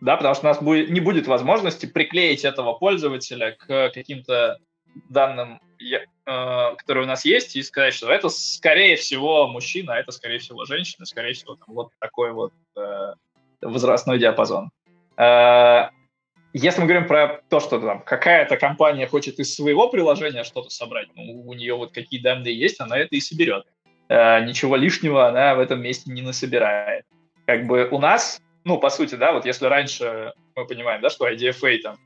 да, 0.00 0.16
потому 0.16 0.34
что 0.34 0.46
у 0.46 0.48
нас 0.48 0.62
будет, 0.62 0.90
не 0.90 1.00
будет 1.00 1.26
возможности 1.26 1.86
приклеить 1.86 2.44
этого 2.44 2.74
пользователя 2.74 3.52
к 3.52 3.90
каким-то 3.90 4.58
данным, 5.08 5.60
э, 5.80 6.74
которые 6.76 7.04
у 7.04 7.06
нас 7.08 7.24
есть, 7.24 7.54
и 7.54 7.62
сказать, 7.62 7.94
что 7.94 8.10
это, 8.10 8.28
скорее 8.28 8.96
всего, 8.96 9.46
мужчина, 9.46 9.94
а 9.94 9.98
это, 9.98 10.10
скорее 10.10 10.38
всего, 10.38 10.64
женщина, 10.64 11.06
скорее 11.06 11.34
всего, 11.34 11.54
там, 11.54 11.74
вот 11.74 11.90
такой 12.00 12.32
вот 12.32 12.52
э, 12.76 13.12
возрастной 13.64 14.18
диапазон. 14.18 14.70
Э, 15.16 15.88
если 16.52 16.80
мы 16.80 16.86
говорим 16.86 17.08
про 17.08 17.42
то, 17.48 17.58
что 17.58 17.80
там 17.80 18.02
какая-то 18.02 18.56
компания 18.56 19.08
хочет 19.08 19.40
из 19.40 19.54
своего 19.54 19.88
приложения 19.88 20.44
что-то 20.44 20.70
собрать, 20.70 21.08
ну, 21.16 21.42
у 21.46 21.52
нее 21.54 21.74
вот 21.74 21.92
какие 21.92 22.20
данные 22.20 22.56
есть, 22.56 22.80
она 22.80 22.96
это 22.96 23.16
и 23.16 23.20
соберет. 23.20 23.64
Э, 24.08 24.44
ничего 24.44 24.76
лишнего 24.76 25.26
она 25.26 25.54
в 25.54 25.60
этом 25.60 25.82
месте 25.82 26.10
не 26.10 26.22
насобирает. 26.22 27.04
Как 27.46 27.66
бы 27.66 27.88
у 27.90 27.98
нас, 27.98 28.40
ну, 28.64 28.78
по 28.78 28.90
сути, 28.90 29.16
да, 29.16 29.32
вот 29.32 29.46
если 29.46 29.66
раньше 29.66 30.32
мы 30.54 30.66
понимаем, 30.66 31.00
да, 31.00 31.10
что 31.10 31.28
IDFA 31.28 31.78
там, 31.78 31.96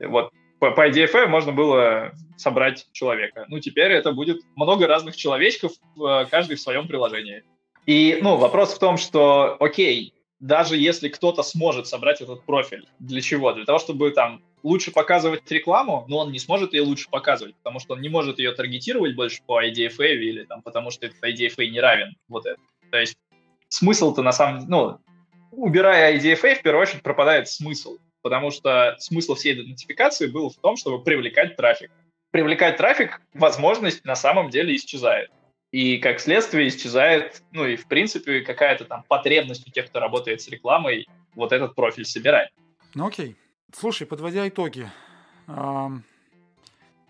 вот 0.00 0.32
по, 0.58 0.70
по 0.70 0.88
IDFA 0.88 1.26
можно 1.26 1.52
было 1.52 2.12
собрать 2.36 2.86
человека. 2.92 3.44
Ну, 3.48 3.58
теперь 3.60 3.92
это 3.92 4.12
будет 4.12 4.42
много 4.56 4.86
разных 4.86 5.16
человечков, 5.16 5.72
э, 5.98 6.26
каждый 6.30 6.56
в 6.56 6.60
своем 6.60 6.88
приложении. 6.88 7.42
И, 7.86 8.18
ну, 8.22 8.36
вопрос 8.36 8.74
в 8.74 8.78
том, 8.78 8.96
что, 8.98 9.56
окей, 9.58 10.14
даже 10.40 10.76
если 10.76 11.08
кто-то 11.08 11.42
сможет 11.42 11.86
собрать 11.86 12.20
этот 12.20 12.44
профиль. 12.44 12.88
Для 12.98 13.20
чего? 13.20 13.52
Для 13.52 13.64
того, 13.66 13.78
чтобы 13.78 14.10
там 14.10 14.42
лучше 14.62 14.90
показывать 14.90 15.50
рекламу, 15.50 16.04
но 16.08 16.18
он 16.18 16.32
не 16.32 16.38
сможет 16.38 16.72
ее 16.72 16.82
лучше 16.82 17.08
показывать, 17.10 17.54
потому 17.56 17.78
что 17.78 17.94
он 17.94 18.00
не 18.00 18.08
может 18.08 18.38
ее 18.38 18.52
таргетировать 18.52 19.14
больше 19.14 19.42
по 19.46 19.62
IDFA 19.64 20.14
или 20.14 20.44
там, 20.44 20.62
потому 20.62 20.90
что 20.90 21.06
этот 21.06 21.22
IDFA 21.22 21.66
не 21.66 21.80
равен 21.80 22.16
вот 22.28 22.46
это. 22.46 22.58
То 22.90 22.98
есть 22.98 23.16
смысл-то 23.68 24.22
на 24.22 24.32
самом 24.32 24.60
деле, 24.60 24.70
ну, 24.70 24.98
убирая 25.52 26.18
IDFA, 26.18 26.56
в 26.56 26.62
первую 26.62 26.82
очередь 26.82 27.02
пропадает 27.02 27.48
смысл. 27.48 27.98
потому 28.22 28.50
что 28.50 28.96
смысл 28.98 29.34
всей 29.34 29.54
этой 29.54 29.66
нотификации 29.66 30.26
был 30.26 30.50
в 30.50 30.56
том, 30.56 30.76
чтобы 30.76 31.02
привлекать 31.02 31.56
трафик. 31.56 31.90
Привлекать 32.30 32.76
трафик, 32.76 33.22
возможность 33.32 34.04
на 34.04 34.14
самом 34.14 34.50
деле 34.50 34.76
исчезает. 34.76 35.30
И 35.72 35.98
как 35.98 36.18
следствие 36.20 36.68
исчезает, 36.68 37.42
ну 37.52 37.64
и 37.64 37.76
в 37.76 37.86
принципе 37.86 38.40
какая-то 38.40 38.84
там 38.84 39.04
потребность 39.06 39.66
у 39.66 39.70
тех, 39.70 39.86
кто 39.86 40.00
работает 40.00 40.40
с 40.42 40.48
рекламой, 40.48 41.08
вот 41.34 41.52
этот 41.52 41.74
профиль 41.74 42.04
собирать. 42.04 42.50
Ну 42.94 43.06
окей. 43.06 43.36
Слушай, 43.72 44.06
подводя 44.06 44.48
итоги, 44.48 44.90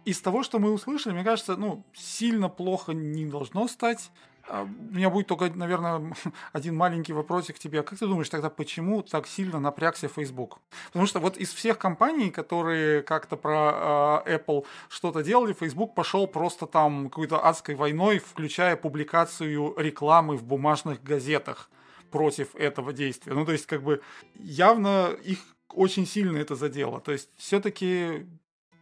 из 0.04 0.20
того, 0.20 0.42
что 0.42 0.58
мы 0.58 0.72
услышали, 0.72 1.14
мне 1.14 1.24
кажется, 1.24 1.56
ну, 1.56 1.84
сильно 1.94 2.48
плохо 2.48 2.92
не 2.92 3.26
должно 3.26 3.66
стать. 3.68 4.10
А, 4.50 4.64
у 4.64 4.94
меня 4.94 5.10
будет 5.10 5.28
только, 5.28 5.48
наверное, 5.50 6.12
один 6.52 6.76
маленький 6.76 7.12
вопросик 7.12 7.56
к 7.56 7.58
тебе. 7.60 7.82
Как 7.84 7.98
ты 7.98 8.06
думаешь 8.06 8.28
тогда, 8.28 8.50
почему 8.50 9.02
так 9.02 9.28
сильно 9.28 9.60
напрягся 9.60 10.08
Facebook? 10.08 10.58
Потому 10.88 11.06
что 11.06 11.20
вот 11.20 11.36
из 11.36 11.52
всех 11.52 11.78
компаний, 11.78 12.30
которые 12.30 13.02
как-то 13.02 13.36
про 13.36 14.24
э, 14.26 14.36
Apple 14.36 14.66
что-то 14.88 15.22
делали, 15.22 15.52
Facebook 15.52 15.94
пошел 15.94 16.26
просто 16.26 16.66
там 16.66 17.10
какой-то 17.10 17.46
адской 17.46 17.76
войной, 17.76 18.18
включая 18.18 18.74
публикацию 18.76 19.74
рекламы 19.76 20.36
в 20.36 20.42
бумажных 20.42 21.00
газетах 21.02 21.70
против 22.10 22.56
этого 22.56 22.92
действия. 22.92 23.34
Ну, 23.34 23.44
то 23.44 23.52
есть, 23.52 23.66
как 23.66 23.84
бы, 23.84 24.00
явно 24.34 25.10
их 25.22 25.38
очень 25.72 26.06
сильно 26.06 26.38
это 26.38 26.56
задело. 26.56 27.00
То 27.00 27.12
есть, 27.12 27.28
все-таки 27.36 28.26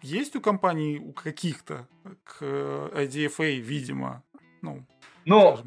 есть 0.00 0.34
у 0.34 0.40
компаний, 0.40 0.98
у 0.98 1.12
каких-то, 1.12 1.86
к 2.24 2.42
IDFA, 2.42 3.56
видимо, 3.56 4.22
ну, 4.62 4.86
ну, 5.28 5.58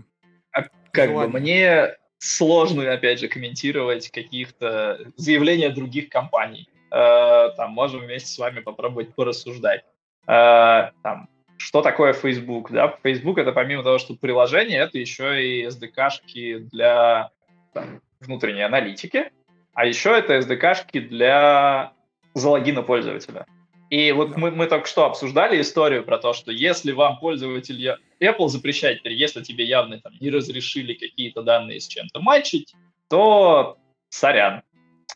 а 0.51 0.63
как 0.91 1.09
желание. 1.09 1.31
бы 1.31 1.39
мне 1.39 1.95
сложно, 2.17 2.91
опять 2.91 3.19
же, 3.19 3.27
комментировать 3.27 4.09
каких-то 4.09 4.99
заявления 5.15 5.69
других 5.69 6.09
компаний. 6.09 6.69
Э, 6.91 7.49
там 7.55 7.71
можем 7.71 8.01
вместе 8.01 8.29
с 8.29 8.37
вами 8.37 8.59
попробовать 8.59 9.15
порассуждать. 9.15 9.83
Э, 10.27 10.91
там, 11.03 11.29
что 11.57 11.81
такое 11.81 12.13
Facebook? 12.13 12.71
Да? 12.71 12.97
Facebook 13.03 13.37
это 13.37 13.51
помимо 13.51 13.83
того, 13.83 13.97
что 13.97 14.15
приложение, 14.15 14.79
это 14.79 14.97
еще 14.97 15.43
и 15.43 15.65
SDK-шки 15.67 16.69
для 16.71 17.29
там, 17.73 18.01
внутренней 18.19 18.63
аналитики, 18.63 19.31
а 19.73 19.85
еще 19.85 20.11
это 20.17 20.37
SDK-шки 20.37 20.99
для 20.99 21.93
залогина 22.33 22.83
пользователя. 22.83 23.45
И 23.91 24.13
вот 24.13 24.37
мы, 24.37 24.51
мы 24.51 24.67
только 24.67 24.87
что 24.87 25.05
обсуждали 25.05 25.59
историю 25.59 26.05
про 26.05 26.17
то, 26.17 26.31
что 26.31 26.49
если 26.49 26.93
вам 26.93 27.19
пользователь 27.19 27.97
Apple 28.21 28.47
запрещает, 28.47 29.01
если 29.03 29.43
тебе 29.43 29.65
явно 29.65 29.99
там 29.99 30.13
не 30.21 30.29
разрешили 30.29 30.93
какие-то 30.93 31.43
данные 31.43 31.81
с 31.81 31.87
чем-то 31.87 32.21
мальчить, 32.21 32.73
то 33.09 33.77
сорян. 34.07 34.61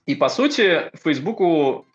И 0.06 0.16
по 0.16 0.28
сути, 0.28 0.92
Фейсбуку, 1.02 1.88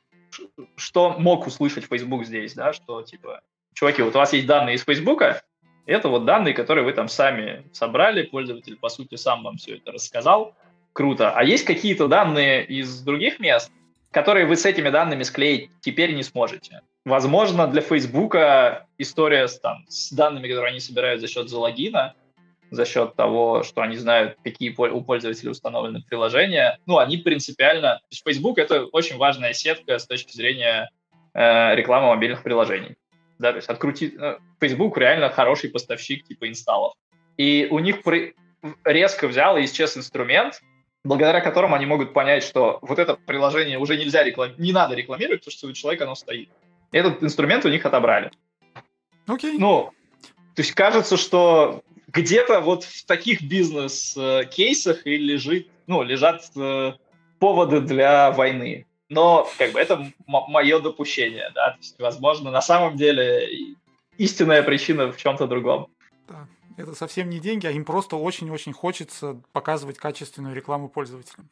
что 0.77 1.19
мог 1.19 1.47
услышать 1.47 1.85
Facebook 1.85 2.25
здесь, 2.25 2.55
да, 2.55 2.73
что 2.73 3.03
типа, 3.03 3.43
чуваки, 3.75 4.01
вот 4.01 4.15
у 4.17 4.19
вас 4.19 4.33
есть 4.33 4.47
данные 4.47 4.77
из 4.77 4.85
Фейсбука, 4.85 5.43
это 5.85 6.09
вот 6.09 6.25
данные, 6.25 6.55
которые 6.55 6.87
вы 6.87 6.95
там 6.95 7.09
сами 7.09 7.63
собрали, 7.75 8.23
пользователь, 8.23 8.77
по 8.77 8.89
сути, 8.89 9.17
сам 9.17 9.43
вам 9.43 9.59
все 9.59 9.77
это 9.77 9.93
рассказал, 9.93 10.55
круто. 10.95 11.31
А 11.31 11.45
есть 11.45 11.67
какие-то 11.67 12.09
данные 12.09 12.65
из 12.65 13.03
других 13.03 13.39
мест, 13.39 13.71
которые 14.13 14.47
вы 14.47 14.57
с 14.57 14.67
этими 14.67 14.91
данными 14.91 15.23
склеить 15.23 15.71
теперь 15.81 16.15
не 16.15 16.23
сможете. 16.23 16.83
Возможно, 17.05 17.67
для 17.67 17.81
Фейсбука 17.81 18.87
история 18.99 19.49
с, 19.49 19.59
там, 19.59 19.85
с 19.89 20.13
данными, 20.13 20.49
которые 20.49 20.71
они 20.71 20.81
собирают 20.81 21.21
за 21.21 21.29
счет 21.29 21.49
залогина, 21.49 22.15
за 22.71 22.85
счет 22.85 23.17
того, 23.17 23.63
что 23.63 23.83
они 23.83 23.97
знают, 23.97 24.37
какие 24.45 24.71
у 24.71 25.03
пользователей 25.03 25.51
установлены 25.51 26.03
приложения, 26.09 26.79
ну, 26.87 26.99
они 26.99 27.17
принципиально... 27.17 27.97
То 27.97 28.07
есть 28.11 28.23
Facebook— 28.25 28.59
это 28.59 28.85
очень 28.87 29.17
важная 29.17 29.53
сетка 29.55 29.99
с 29.99 30.07
точки 30.07 30.37
зрения 30.37 30.91
э, 31.35 31.75
рекламы 31.75 32.09
мобильных 32.09 32.43
приложений. 32.43 32.97
Да, 33.39 33.51
то 33.51 33.57
есть 33.57 33.69
открутить... 33.69 34.15
Э, 34.19 34.39
Facebook 34.61 34.99
реально 34.99 35.31
хороший 35.31 35.71
поставщик 35.71 36.25
типа 36.25 36.49
инсталлов. 36.49 36.93
И 37.39 37.67
у 37.71 37.79
них 37.79 38.03
при... 38.03 38.35
резко 38.85 39.27
взял 39.27 39.57
и 39.57 39.65
исчез 39.65 39.97
инструмент, 39.97 40.61
благодаря 41.05 41.41
которым 41.41 41.75
они 41.75 41.87
могут 41.87 42.13
понять, 42.13 42.43
что 42.45 42.79
вот 42.83 42.99
это 42.99 43.15
приложение 43.15 43.79
уже 43.79 43.97
нельзя 43.97 44.23
реклам... 44.23 44.53
не 44.59 44.73
надо 44.73 44.95
рекламировать, 44.95 45.41
потому 45.41 45.53
что 45.53 45.67
у 45.69 45.73
человека 45.73 46.05
оно 46.05 46.15
стоит. 46.15 46.51
Этот 46.93 47.23
инструмент 47.23 47.65
у 47.65 47.69
них 47.69 47.85
отобрали. 47.87 48.31
Окей. 49.27 49.55
Okay. 49.55 49.59
Ну, 49.59 49.93
то 50.55 50.63
есть 50.63 50.73
кажется, 50.73 51.17
что 51.17 51.83
где-то 52.09 52.61
вот 52.61 52.85
в 52.85 53.07
таких 53.07 53.43
бизнес-кейсах 53.43 55.07
и 55.07 55.17
лежит, 55.17 55.69
ну, 55.87 56.03
лежат 56.03 56.45
э, 56.57 56.93
поводы 57.39 57.81
для 57.81 58.33
войны. 58.33 58.87
Но 59.09 59.49
как 59.59 59.73
бы 59.73 59.81
это 59.81 60.11
мое 60.27 60.79
допущение, 60.81 61.51
да, 61.55 61.71
то 61.71 61.79
есть, 61.79 61.99
возможно, 61.99 62.51
на 62.51 62.63
самом 62.63 62.97
деле 62.97 63.75
истинная 64.19 64.63
причина 64.63 65.11
в 65.11 65.17
чем-то 65.17 65.47
другом. 65.47 65.89
Это 66.81 66.95
совсем 66.95 67.29
не 67.29 67.41
деньги, 67.41 67.67
а 67.67 67.71
им 67.71 67.85
просто 67.85 68.17
очень-очень 68.17 68.73
хочется 68.73 69.41
показывать 69.53 69.99
качественную 69.99 70.55
рекламу 70.55 70.89
пользователям. 70.89 71.49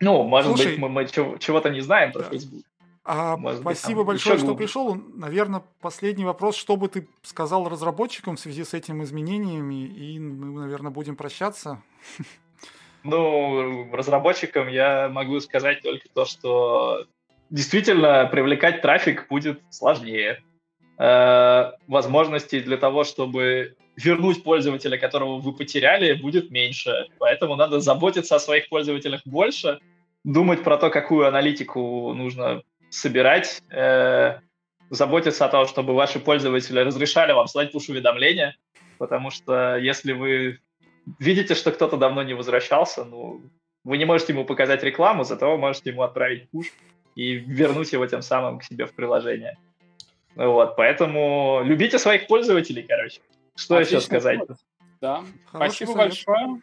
Ну, 0.00 0.22
может 0.22 0.52
Слушай, 0.52 0.72
быть, 0.72 0.78
мы, 0.78 0.88
мы 0.88 1.06
чего-то 1.06 1.70
не 1.70 1.80
знаем 1.80 2.12
про 2.12 2.22
да. 2.22 2.30
Facebook. 2.30 2.62
А, 3.10 3.38
Может 3.38 3.62
спасибо 3.62 4.00
быть, 4.00 4.06
большое, 4.06 4.38
что 4.38 4.54
пришел. 4.54 4.94
Наверное, 4.94 5.62
последний 5.80 6.26
вопрос. 6.26 6.56
Что 6.56 6.76
бы 6.76 6.88
ты 6.88 7.08
сказал 7.22 7.66
разработчикам 7.66 8.36
в 8.36 8.40
связи 8.40 8.64
с 8.64 8.74
этими 8.74 9.02
изменениями? 9.02 9.86
И 9.86 10.18
мы, 10.20 10.60
наверное, 10.60 10.92
будем 10.92 11.16
прощаться. 11.16 11.82
Ну, 13.04 13.90
разработчикам 13.92 14.68
я 14.68 15.08
могу 15.08 15.40
сказать 15.40 15.82
только 15.82 16.06
то, 16.12 16.26
что 16.26 17.06
действительно 17.48 18.26
привлекать 18.26 18.82
трафик 18.82 19.26
будет 19.28 19.62
сложнее. 19.70 20.42
Э, 20.98 21.72
возможностей 21.86 22.60
для 22.60 22.76
того, 22.76 23.04
чтобы 23.04 23.76
вернуть 24.04 24.42
пользователя, 24.44 24.96
которого 24.96 25.38
вы 25.38 25.52
потеряли, 25.52 26.14
будет 26.14 26.50
меньше. 26.50 27.08
Поэтому 27.18 27.56
надо 27.56 27.80
заботиться 27.80 28.36
о 28.36 28.40
своих 28.40 28.68
пользователях 28.68 29.22
больше, 29.24 29.80
думать 30.24 30.62
про 30.62 30.76
то, 30.76 30.90
какую 30.90 31.26
аналитику 31.26 32.14
нужно 32.14 32.62
собирать, 32.90 33.60
э, 33.70 34.38
заботиться 34.90 35.44
о 35.44 35.48
том, 35.48 35.66
чтобы 35.66 35.94
ваши 35.94 36.20
пользователи 36.20 36.80
разрешали 36.80 37.32
вам 37.32 37.48
слать 37.48 37.72
пуш-уведомления, 37.72 38.56
потому 38.98 39.30
что 39.30 39.76
если 39.76 40.12
вы 40.12 40.60
видите, 41.18 41.54
что 41.54 41.72
кто-то 41.72 41.96
давно 41.96 42.22
не 42.22 42.34
возвращался, 42.34 43.04
ну, 43.04 43.42
вы 43.84 43.98
не 43.98 44.04
можете 44.04 44.32
ему 44.32 44.44
показать 44.44 44.82
рекламу, 44.82 45.24
зато 45.24 45.50
вы 45.50 45.58
можете 45.58 45.90
ему 45.90 46.02
отправить 46.02 46.48
пуш 46.50 46.66
и 47.16 47.32
вернуть 47.34 47.92
его 47.92 48.06
тем 48.06 48.22
самым 48.22 48.58
к 48.58 48.64
себе 48.64 48.86
в 48.86 48.94
приложение. 48.94 49.56
Вот, 50.36 50.76
поэтому 50.76 51.62
любите 51.64 51.98
своих 51.98 52.28
пользователей, 52.28 52.84
короче. 52.88 53.20
Что 53.58 53.74
Отлично. 53.74 53.96
еще 53.96 54.06
сказать? 54.06 54.40
Да. 55.00 55.24
Хороший 55.46 55.86
Спасибо 55.86 55.86
совет. 55.88 55.96
большое. 55.96 56.62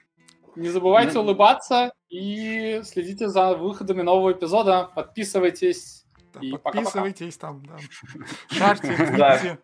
Не 0.55 0.69
забывайте 0.69 1.13
да. 1.13 1.19
улыбаться 1.19 1.93
и 2.07 2.81
следите 2.85 3.27
за 3.27 3.53
выходами 3.55 4.01
нового 4.01 4.31
эпизода. 4.31 4.89
Подписывайтесь. 4.95 6.05
Да, 6.33 6.39
и 6.39 6.53
подписывайтесь 6.53 7.35
пока 7.35 7.53
-пока. 7.53 7.61
там, 7.61 7.65
да. 7.65 8.55
Шарьте, 8.55 8.95
твитите. 8.95 9.17
Да, 9.17 9.57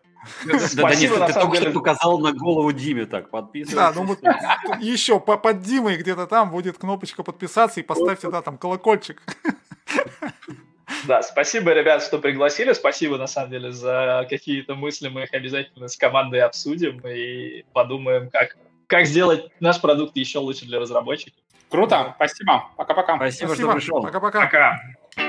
Денис, 0.44 0.72
ты 0.72 1.32
только 1.32 1.56
что 1.56 1.70
показал 1.72 2.18
на 2.18 2.32
голову 2.32 2.70
Диме 2.72 3.06
так, 3.06 3.30
подписывайтесь. 3.30 3.74
Да, 3.74 3.92
ну 3.92 4.06
вот 4.06 4.20
еще 4.80 5.18
под 5.18 5.62
Димой 5.62 5.96
где-то 5.96 6.26
там 6.26 6.50
будет 6.50 6.78
кнопочка 6.78 7.22
подписаться 7.22 7.80
и 7.80 7.82
поставьте, 7.82 8.30
да, 8.30 8.42
там 8.42 8.58
колокольчик. 8.58 9.22
Да, 11.06 11.22
спасибо, 11.22 11.72
ребят, 11.72 12.02
что 12.02 12.18
пригласили. 12.18 12.72
Спасибо, 12.72 13.18
на 13.18 13.26
самом 13.26 13.50
деле, 13.50 13.72
за 13.72 14.26
какие-то 14.28 14.74
мысли. 14.74 15.08
Мы 15.08 15.24
их 15.24 15.34
обязательно 15.34 15.88
с 15.88 15.96
командой 15.96 16.40
обсудим 16.40 17.00
и 17.06 17.64
подумаем, 17.72 18.30
как, 18.30 18.56
как 18.86 19.06
сделать 19.06 19.50
наш 19.60 19.80
продукт 19.80 20.16
еще 20.16 20.38
лучше 20.38 20.64
для 20.64 20.78
разработчиков. 20.78 21.40
Круто, 21.68 22.12
спасибо. 22.16 22.70
Пока-пока. 22.76 23.16
Спасибо, 23.16 23.48
спасибо, 23.48 23.70
что 23.70 23.76
пришел. 23.76 24.02
Пока-пока. 24.02 24.40
Пока. 24.42 24.58
-пока. 24.58 24.76
Пока. 25.16 25.21